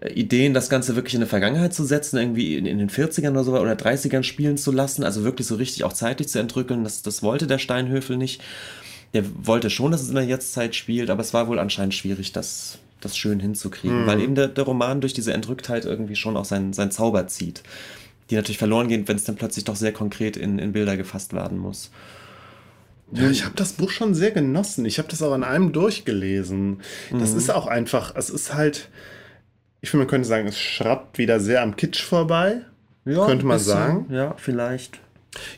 [0.00, 3.32] äh, Ideen, das Ganze wirklich in der Vergangenheit zu setzen, irgendwie in, in den 40ern
[3.32, 6.82] oder so oder 30ern spielen zu lassen, also wirklich so richtig auch zeitlich zu entrückeln.
[6.82, 8.42] Das, das wollte der Steinhöfel nicht.
[9.12, 12.32] Der wollte schon, dass es in der Jetztzeit spielt, aber es war wohl anscheinend schwierig,
[12.32, 16.44] das, das schön hinzukriegen, weil eben der, der Roman durch diese Entrücktheit irgendwie schon auch
[16.44, 17.62] seinen, seinen Zauber zieht.
[18.30, 21.32] Die natürlich verloren gehen, wenn es dann plötzlich doch sehr konkret in, in Bilder gefasst
[21.32, 21.90] werden muss.
[23.12, 24.84] Ja, ich habe das Buch schon sehr genossen.
[24.84, 26.80] Ich habe das auch an einem durchgelesen.
[27.12, 27.38] Das Mhm.
[27.38, 28.88] ist auch einfach, es ist halt,
[29.80, 32.62] ich finde, man könnte sagen, es schrappt wieder sehr am Kitsch vorbei.
[33.04, 34.06] könnte man bisschen, sagen.
[34.10, 34.98] Ja, vielleicht.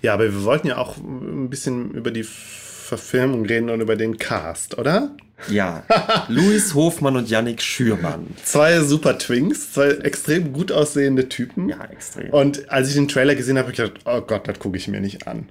[0.02, 4.18] Ja, aber wir wollten ja auch ein bisschen über die Verfilmung reden und über den
[4.18, 5.12] Cast, oder?
[5.48, 5.84] Ja,
[6.28, 8.26] Luis Hofmann und Yannick Schürmann.
[8.44, 11.68] Zwei super Twinks, zwei extrem gut aussehende Typen.
[11.68, 12.30] Ja, extrem.
[12.30, 14.88] Und als ich den Trailer gesehen habe, habe ich gedacht, oh Gott, das gucke ich
[14.88, 15.48] mir nicht an.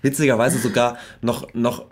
[0.00, 1.86] Witzigerweise sogar noch, noch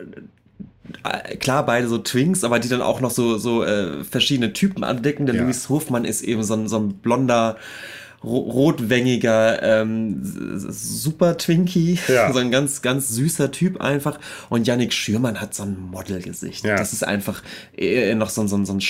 [1.05, 4.85] äh, klar beide so Twinks, aber die dann auch noch so, so äh, verschiedene Typen
[4.85, 5.27] andecken.
[5.27, 5.43] Der Ja.
[5.43, 7.57] Luis Hofmann ist eben so ein, so ein blonder,
[8.23, 11.99] rotwängiger ähm, Super Twinkie.
[12.09, 12.33] Ja.
[12.33, 14.19] So ein ganz, ganz süßer Typ einfach.
[14.51, 16.65] Und Yannick Schürmann hat so ein Modelgesicht.
[16.65, 16.77] Ja.
[16.77, 17.43] Das ist einfach
[17.77, 18.81] eher noch so, ein- so, ein- so ein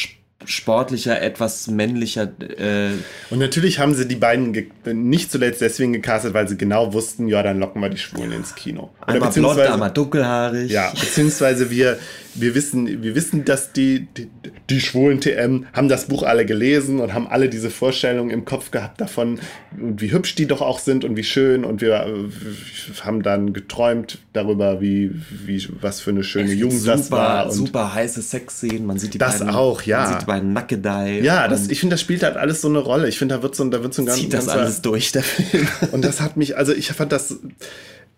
[0.47, 2.89] sportlicher, etwas männlicher äh,
[3.31, 7.43] Und natürlich haben sie die beiden nicht zuletzt deswegen gecastet, weil sie genau wussten, ja,
[7.43, 8.90] dann locken wir die Schwulen ins Kino.
[9.02, 10.70] Oder einmal blond, einmal dunkelhaarig.
[10.70, 11.98] Ja, beziehungsweise wir,
[12.35, 14.28] wir wissen, wir wissen, dass die, die,
[14.69, 18.70] die schwulen TM haben das Buch alle gelesen und haben alle diese Vorstellungen im Kopf
[18.70, 19.40] gehabt davon,
[19.77, 24.19] wie hübsch die doch auch sind und wie schön und wir äh, haben dann geträumt
[24.32, 25.11] darüber, wie,
[25.44, 27.44] wie was für eine schöne Jugend super, das war.
[27.47, 28.86] Und super heiße Sexszenen.
[28.86, 30.01] Man sieht die Das beiden, auch, ja.
[30.02, 31.20] Man sieht die beiden Nackedei.
[31.20, 33.09] ja, das, ich finde, das spielt halt alles so eine Rolle.
[33.09, 34.82] Ich finde, da wird so, ein- da wird so ein ganz, zieht das ganzer- alles
[34.82, 35.66] durch, der Film.
[35.93, 37.39] Und das hat mich, also ich fand das,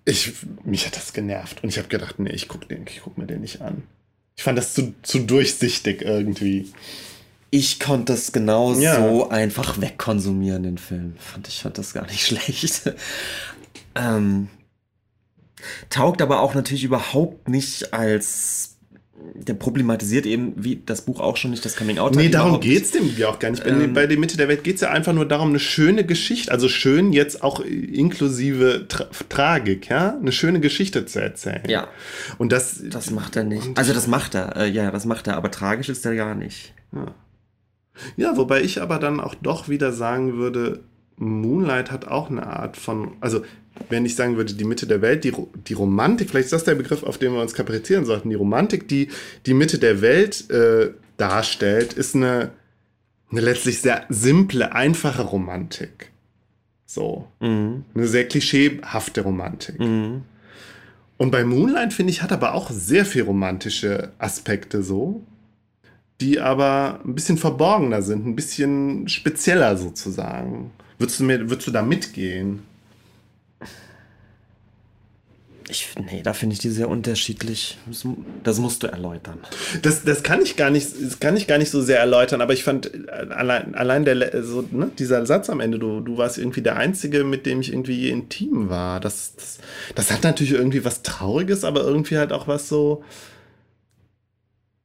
[0.05, 0.33] ich,
[0.65, 1.63] mich hat das genervt.
[1.63, 2.67] Und ich habe gedacht, nee, ich gucke
[3.03, 3.83] guck mir den nicht an.
[4.43, 6.73] Ich fand das zu, zu durchsichtig irgendwie.
[7.51, 8.97] Ich konnte das genau Ja.
[8.97, 11.15] so einfach wegkonsumieren, den Film.
[11.17, 12.93] Fand ich fand das gar nicht schlecht.
[13.95, 14.49] ähm,
[15.91, 18.72] taugt aber auch natürlich überhaupt nicht als
[19.35, 22.85] der problematisiert eben, wie das Buch auch schon nicht das Coming Out Nee, darum geht
[22.85, 23.65] es dem ja auch gar nicht.
[23.67, 26.51] Ähm, bei der Mitte der Welt geht es ja einfach nur darum, eine schöne Geschichte,
[26.51, 31.63] also schön jetzt auch inklusive Tra Tragik, ja, eine schöne Geschichte zu erzählen.
[31.69, 31.89] Ja.
[32.39, 32.83] Und das.
[32.91, 33.77] Das macht er nicht.
[33.77, 36.75] Also das macht er, äh, ja, das macht er, aber tragisch ist er gar nicht.
[36.93, 37.15] Ja.
[38.17, 40.81] ja, wobei ich aber dann auch doch wieder sagen würde,
[41.23, 43.43] Moonlight hat auch eine Art von, also
[43.89, 45.33] wenn ich sagen würde, die Mitte der Welt, die,
[45.67, 48.89] die Romantik, vielleicht ist das der Begriff, auf den wir uns kaprizieren sollten, die Romantik,
[48.89, 49.09] die
[49.47, 52.51] die Mitte der Welt äh, darstellt, ist eine,
[53.31, 56.11] eine letztlich sehr simple, einfache Romantik.
[56.85, 57.29] So.
[57.41, 57.85] Mhm.
[57.95, 59.81] Eine sehr klischeehafte Romantik.
[59.81, 60.23] Mhm.
[61.17, 65.23] Und bei Moonlight, finde ich, hat aber auch sehr viel romantische Aspekte so,
[66.21, 70.73] die aber ein bisschen verborgener sind, ein bisschen spezieller sozusagen.
[71.03, 72.63] Würdest du, mir, würdest du da mitgehen?
[75.69, 77.77] Ich, nee, da finde ich die sehr unterschiedlich.
[77.87, 78.07] Das,
[78.45, 79.41] das, musst du erläutern.
[79.83, 82.53] Das, das, kann ich gar nicht, das kann ich gar nicht so sehr erläutern, aber
[82.53, 86.39] ich fand äh, allein, allein der, so, ne, dieser Satz am Ende, du, du warst
[86.39, 89.01] irgendwie der Einzige, mit dem ich irgendwie intim war.
[89.01, 89.59] Das, das,
[89.97, 93.03] das hat natürlich irgendwie was Trauriges, aber irgendwie halt auch was so.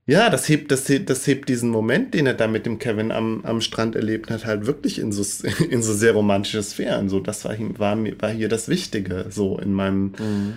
[0.07, 3.11] Ja, das hebt, das, hebt, das hebt diesen Moment, den er da mit dem Kevin
[3.11, 5.23] am, am Strand erlebt hat, halt wirklich in so,
[5.69, 7.09] in so sehr romantische Sphären.
[7.09, 10.13] So, das war, war, war hier das Wichtige, so in meinem.
[10.17, 10.53] Mhm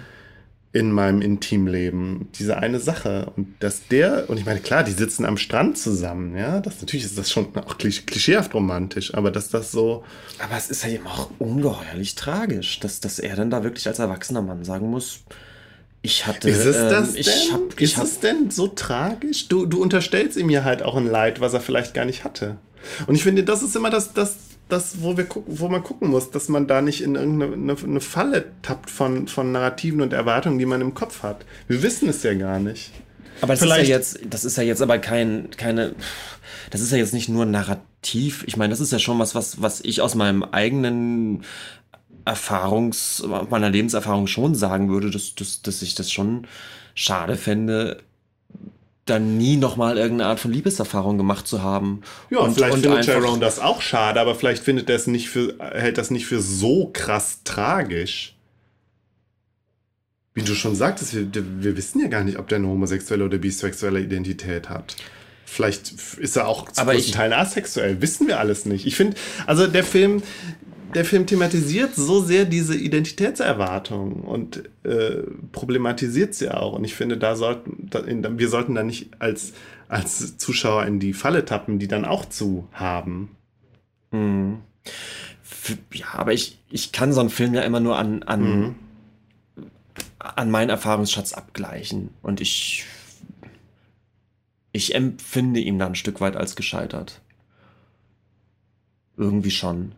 [0.72, 2.28] in meinem Intimleben.
[2.38, 3.32] Diese eine Sache.
[3.36, 6.60] Und dass der, und ich meine, klar, die sitzen am Strand zusammen, ja.
[6.60, 10.04] Das natürlich ist das schon auch klischeehaft romantisch, aber dass das so.
[10.38, 13.98] Aber es ist ja eben auch ungeheuerlich tragisch, dass, dass er dann da wirklich als
[13.98, 15.24] erwachsener Mann sagen muss.
[16.02, 16.48] Ich hatte.
[16.48, 19.48] Ist es das ähm, ich Hab, ich ist hab, es denn so tragisch?
[19.48, 22.56] Du, du unterstellst ihm ja halt auch ein Leid, was er vielleicht gar nicht hatte.
[23.06, 24.36] Und ich finde, das ist immer das, das
[24.70, 28.00] das, wo wir gucken, wo man gucken muss, dass man da nicht in irgendeine eine
[28.00, 31.44] Falle tappt von, von Narrativen und Erwartungen, die man im Kopf hat.
[31.68, 32.92] Wir wissen es ja gar nicht.
[33.40, 35.94] Aber das Vielleicht ist ja jetzt, das ist ja jetzt aber kein, keine,
[36.70, 38.44] das ist ja jetzt nicht nur narrativ.
[38.46, 41.42] Ich meine, das ist ja schon was, was, was ich aus meinem eigenen
[42.30, 46.46] Erfahrungs, meiner Lebenserfahrung schon sagen würde, dass, dass, dass ich das schon
[46.94, 48.02] schade fände,
[49.04, 52.02] dann nie nochmal irgendeine Art von Liebeserfahrung gemacht zu haben.
[52.30, 55.28] Ja, und, vielleicht und findet Tyrone das auch schade, aber vielleicht findet er es nicht
[55.28, 58.36] für, hält das nicht für so krass tragisch.
[60.32, 63.38] Wie du schon sagtest, wir, wir wissen ja gar nicht, ob der eine homosexuelle oder
[63.38, 64.94] bisexuelle Identität hat.
[65.44, 68.00] Vielleicht ist er auch zu großen Teilen asexuell.
[68.00, 68.86] Wissen wir alles nicht.
[68.86, 69.16] Ich finde,
[69.46, 70.22] also der Film,
[70.94, 75.22] der Film thematisiert so sehr diese Identitätserwartung und äh,
[75.52, 76.72] problematisiert sie auch.
[76.72, 79.52] Und ich finde, da sollten, da, in, wir sollten da nicht als,
[79.88, 83.36] als Zuschauer in die Falle tappen, die dann auch zu haben.
[84.10, 84.58] Hm.
[85.92, 88.74] Ja, aber ich, ich kann so einen Film ja immer nur an, an, mhm.
[90.18, 92.10] an meinen Erfahrungsschatz abgleichen.
[92.22, 92.86] Und ich,
[94.72, 97.20] ich empfinde ihn dann ein Stück weit als gescheitert.
[99.16, 99.92] Irgendwie schon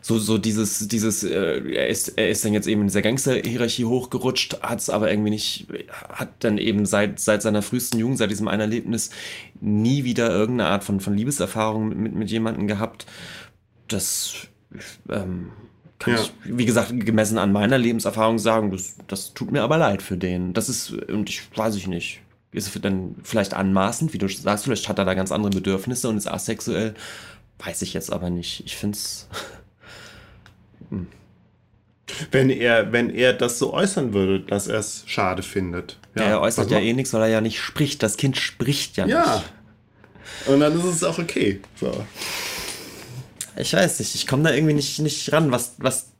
[0.00, 3.84] so, so dieses, dieses, äh, er ist, er ist dann jetzt eben in dieser Gangster-Hierarchie
[3.84, 8.30] hochgerutscht, hat es aber irgendwie nicht, hat dann eben seit, seit seiner frühesten Jugend, seit
[8.30, 9.10] diesem einen Erlebnis,
[9.60, 13.06] nie wieder irgendeine Art von, von Liebeserfahrung mit, mit, mit jemandem gehabt.
[13.88, 14.48] Das,
[15.08, 15.50] ähm,
[15.98, 16.20] kann ja.
[16.20, 20.16] ich, wie gesagt, gemessen an meiner Lebenserfahrung sagen, das, das tut mir aber leid für
[20.16, 20.52] den.
[20.52, 22.20] Das ist, und ich weiß ich nicht.
[22.52, 26.08] Ist es dann vielleicht anmaßend, wie du sagst, vielleicht hat er da ganz andere Bedürfnisse
[26.08, 26.94] und ist asexuell.
[27.58, 28.62] Weiß ich jetzt aber nicht.
[28.66, 29.28] Ich finde es.
[32.30, 35.98] Wenn er, wenn er das so äußern würde, dass er es schade findet.
[36.14, 38.02] Ja, er äußert ja eh nichts, weil er ja nicht spricht.
[38.02, 39.18] Das Kind spricht ja, ja.
[39.18, 39.44] nicht.
[40.46, 40.52] Ja.
[40.52, 41.60] Und dann ist es auch okay.
[41.80, 42.06] So.
[43.56, 46.10] Ich weiß nicht, ich komme da irgendwie nicht, nicht ran, was, was,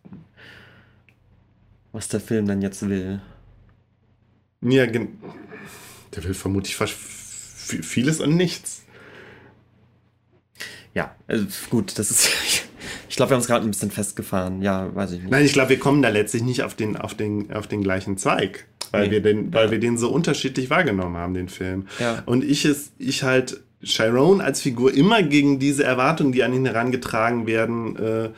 [1.92, 3.20] was der Film dann jetzt will.
[4.62, 8.82] Ja, der will vermutlich fast vieles und nichts.
[10.94, 12.28] Ja, also gut, das ist.
[13.14, 14.60] Ich glaube, wir haben es gerade ein bisschen festgefahren.
[14.60, 15.30] Ja, weiß ich nicht.
[15.30, 18.16] Nein, ich glaube, wir kommen da letztlich nicht auf den, auf den, auf den gleichen
[18.16, 19.12] Zweig, weil, nee.
[19.12, 19.70] wir den, weil ja.
[19.70, 21.86] wir den so unterschiedlich wahrgenommen haben, den Film.
[22.00, 22.24] Ja.
[22.26, 26.66] Und ich, ist, ich halt Chiron als Figur immer gegen diese Erwartungen, die an ihn
[26.66, 28.30] herangetragen werden, äh,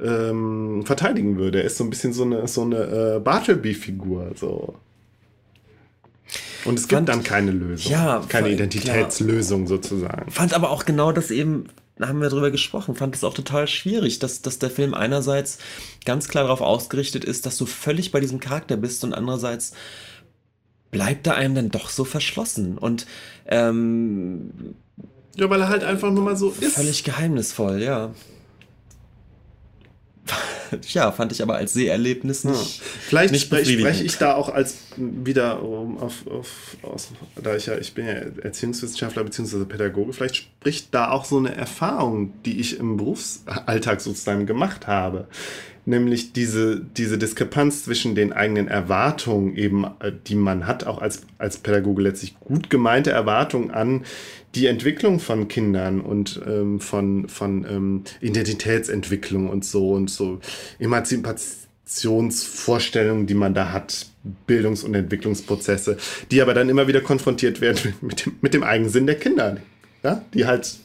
[0.00, 1.62] ähm, verteidigen würde.
[1.62, 4.34] Er ist so ein bisschen so eine, so eine äh, Bartleby-Figur.
[4.36, 4.76] So.
[6.64, 7.90] Und es gibt dann keine Lösung.
[7.90, 9.78] Ja, keine Identitätslösung klar.
[9.78, 10.30] sozusagen.
[10.30, 11.66] Fand aber auch genau das eben
[12.00, 15.58] haben wir drüber gesprochen, fand es auch total schwierig, dass, dass der Film einerseits
[16.04, 19.72] ganz klar darauf ausgerichtet ist, dass du völlig bei diesem Charakter bist und andererseits
[20.90, 23.06] bleibt er einem dann doch so verschlossen und
[23.46, 24.74] ähm,
[25.36, 26.74] ja, weil er halt einfach nur mal so ist.
[26.74, 28.12] Völlig geheimnisvoll, ja.
[30.88, 32.78] ja, fand ich aber als Seherlebnis nicht.
[32.78, 32.84] Ja.
[33.08, 37.08] Vielleicht nicht spreche sprech ich da auch als wieder um, auf, auf, aus,
[37.42, 39.64] da ich ja, ich bin ja Erziehungswissenschaftler bzw.
[39.64, 45.28] Pädagoge, vielleicht spricht da auch so eine Erfahrung, die ich im Berufsalltag sozusagen gemacht habe.
[45.88, 51.22] Nämlich diese, diese Diskrepanz zwischen den eigenen Erwartungen, eben, äh, die man hat, auch als,
[51.38, 54.04] als Pädagoge letztlich gut gemeinte Erwartungen an
[54.56, 60.40] die Entwicklung von Kindern und ähm, von, von ähm, Identitätsentwicklung und so und so
[60.80, 64.08] Emanzipationsvorstellungen, die man da hat,
[64.48, 65.98] Bildungs- und Entwicklungsprozesse,
[66.32, 69.58] die aber dann immer wieder konfrontiert werden mit dem, mit dem Eigensinn der Kinder,
[70.02, 70.24] ja?
[70.34, 70.80] die halt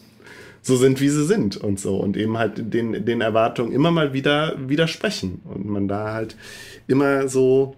[0.62, 4.14] so sind, wie sie sind und so und eben halt den, den Erwartungen immer mal
[4.14, 6.36] wieder widersprechen und man da halt
[6.88, 7.76] immer so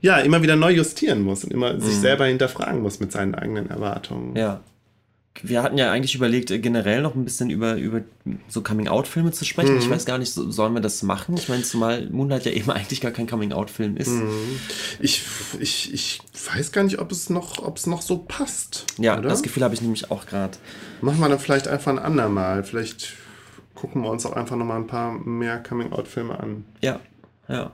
[0.00, 3.68] ja, immer wieder neu justieren muss und immer sich selber hinterfragen muss mit seinen eigenen
[3.68, 4.36] Erwartungen.
[4.36, 4.60] Ja.
[5.42, 8.00] Wir hatten ja eigentlich überlegt, äh, generell noch ein bisschen über, über
[8.48, 9.74] so Coming-out-Filme zu sprechen.
[9.74, 9.78] Mhm.
[9.78, 11.36] Ich weiß gar nicht, so, sollen wir das machen?
[11.36, 14.08] Ich meine, zumal Moonlight ja eben eigentlich gar kein Coming-out-Film ist.
[14.08, 14.58] Mhm.
[15.00, 15.22] Ich,
[15.60, 16.20] ich, ich
[16.52, 18.86] weiß gar nicht, ob es noch, ob es noch so passt.
[18.98, 19.28] Ja, oder?
[19.28, 20.58] das Gefühl habe ich nämlich auch gerade.
[21.00, 22.64] Machen wir dann vielleicht einfach ein andermal.
[22.64, 23.14] Vielleicht
[23.74, 26.64] gucken wir uns auch einfach noch mal ein paar mehr Coming-out-Filme an.
[26.82, 26.98] Ja,
[27.48, 27.70] ja.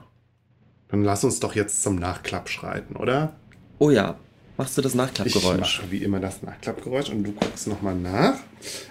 [0.89, 3.35] Dann lass uns doch jetzt zum Nachklapp schreiten, oder?
[3.79, 4.17] Oh ja,
[4.57, 5.79] machst du das Ich Nachklappgeräusch?
[5.81, 8.35] mache wie immer das Nachklappgeräusch und du guckst noch mal nach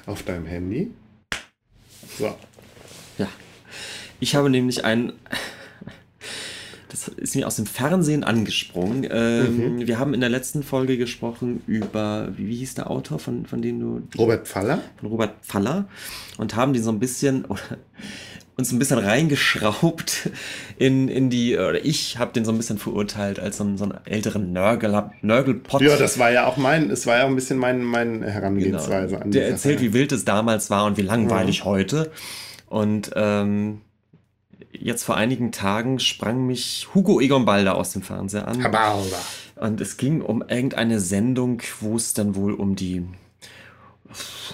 [0.07, 0.91] auf deinem Handy.
[2.19, 2.35] So.
[3.19, 3.29] Ja.
[4.21, 5.13] Ich habe nämlich ein.
[6.89, 9.05] Das ist mir aus dem Fernsehen angesprungen.
[9.11, 9.87] Ähm, Mhm.
[9.87, 13.61] Wir haben in der letzten Folge gesprochen über, wie, wie hieß der Autor, von, von
[13.63, 14.03] dem du.
[14.17, 14.81] Robert Pfaller?
[15.01, 15.89] Von Robert Pfaller.
[16.39, 17.45] Und haben den so ein bisschen.
[17.47, 17.61] Oder,
[18.57, 20.31] uns ein bisschen reingeschraubt
[20.79, 23.85] in, in die, oder ich habe den so ein bisschen verurteilt als so einen, so
[23.85, 25.83] einen älteren Nörgel, Nörgelpott.
[25.83, 29.21] Ja, das war ja auch mein, es war ja auch ein bisschen mein, meine Herangehensweise
[29.21, 29.45] an die Genau.
[29.45, 29.89] Der erzählt, Sache.
[29.89, 32.13] wie wild es damals war und wie langweilig heute.
[32.69, 33.81] Und ähm,
[34.73, 38.63] jetzt vor einigen Tagen sprang mich Hugo Egon Balder aus dem Fernseher an.
[38.63, 39.19] Habalda.
[39.57, 43.03] Und es ging um irgendeine Sendung, wo es dann wohl um die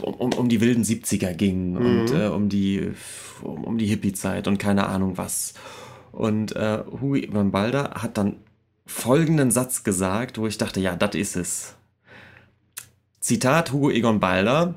[0.03, 2.93] um, um, um die wilden 70er ging und äh, um die
[3.43, 5.55] um, um die Hippie-Zeit und keine Ahnung was.
[6.13, 8.37] Und äh, Hugo Egon Balder hat dann
[8.87, 11.75] folgenden Satz gesagt, wo ich dachte, ja, das ist es.
[13.21, 14.75] Zitat Hugo Egon Balder.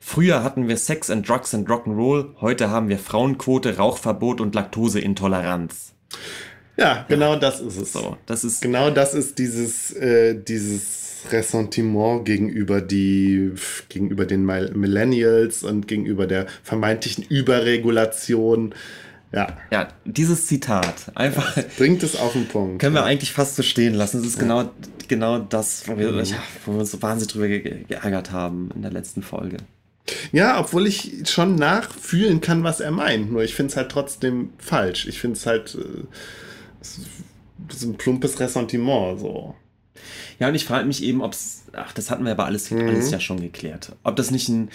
[0.00, 5.94] Früher hatten wir Sex and Drugs and Rock'n'Roll, heute haben wir Frauenquote, Rauchverbot und Laktoseintoleranz.
[6.76, 7.92] Ja, genau das ist es.
[7.92, 13.52] So, das ist Genau das ist dieses, äh, dieses Ressentiment gegenüber die,
[13.88, 18.74] gegenüber den Mil- Millennials und gegenüber der vermeintlichen Überregulation.
[19.32, 22.80] Ja, ja dieses Zitat einfach bringt es auf den Punkt.
[22.80, 24.20] können wir eigentlich fast so stehen lassen.
[24.20, 24.70] Es ist genau
[25.08, 28.82] genau das, wo wir, ja, wo wir uns so wahnsinnig drüber ge geärgert haben in
[28.82, 29.56] der letzten Folge.
[30.32, 33.32] Ja, obwohl ich schon nachfühlen kann, was er meint.
[33.32, 35.06] Nur ich finde es halt trotzdem falsch.
[35.08, 36.04] Ich finde es halt äh,
[36.80, 39.20] ist ein plumpes Ressentiment.
[39.20, 39.54] So.
[40.38, 43.10] Ja, und ich frage mich eben, ob es, ach, das hatten wir aber alles, alles
[43.10, 43.92] ja schon geklärt.
[44.02, 44.70] Ob das nicht ein,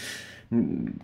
[0.52, 1.02] ein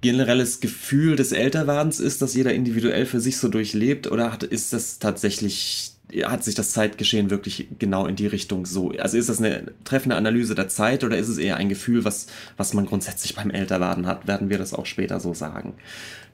[0.00, 4.72] generelles Gefühl des Älterwerdens ist, das jeder individuell für sich so durchlebt, oder hat, ist
[4.72, 5.92] das tatsächlich,
[6.24, 8.90] hat sich das Zeitgeschehen wirklich genau in die Richtung so?
[8.98, 12.26] Also ist das eine treffende Analyse der Zeit oder ist es eher ein Gefühl, was,
[12.56, 14.26] was man grundsätzlich beim Älterwerden hat?
[14.26, 15.74] Werden wir das auch später so sagen?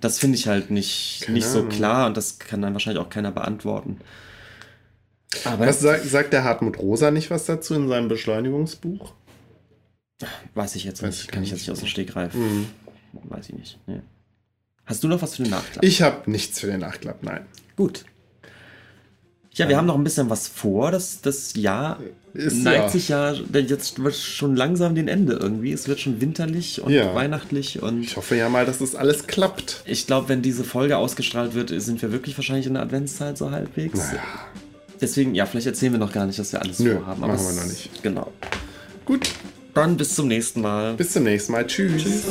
[0.00, 3.32] Das finde ich halt nicht, nicht so klar und das kann dann wahrscheinlich auch keiner
[3.32, 3.98] beantworten.
[5.44, 9.12] Aber Was sagt, sagt der Hartmut Rosa nicht was dazu in seinem Beschleunigungsbuch?
[10.54, 11.88] Weiß ich jetzt nicht, ich kann ich jetzt nicht aus dem.
[11.88, 12.34] Stegreif.
[12.34, 12.66] Mhm.
[13.24, 13.78] Weiß ich nicht.
[13.86, 14.00] Nee.
[14.84, 15.84] Hast du noch was für den Nachklapp?
[15.84, 17.44] Ich habe nichts für den Nachklapp, nein.
[17.76, 18.04] Gut.
[19.54, 20.92] Ja, wir haben noch ein bisschen was vor.
[20.92, 21.98] Das, das Jahr
[22.32, 22.88] Ist neigt ja.
[22.88, 25.72] sich ja jetzt wird schon langsam den Ende irgendwie.
[25.72, 27.12] Es wird schon winterlich und Ja.
[27.14, 29.82] weihnachtlich und Ich hoffe ja mal, dass das alles klappt.
[29.84, 33.50] ich glaube, wenn diese Folge ausgestrahlt wird, sind wir wirklich wahrscheinlich in der Adventszeit so
[33.50, 33.98] halbwegs.
[33.98, 34.22] Naja.
[35.00, 37.22] Deswegen, ja, vielleicht erzählen wir noch gar nicht, was wir alles Nö, vorhaben.
[37.22, 38.02] Aber machen wir noch nicht.
[38.02, 38.32] Genau.
[39.04, 39.28] Gut.
[39.74, 40.94] Dann bis zum nächsten Mal.
[40.94, 41.66] Bis zum nächsten Mal.
[41.66, 42.02] Tschüss.
[42.02, 42.24] Tschüss.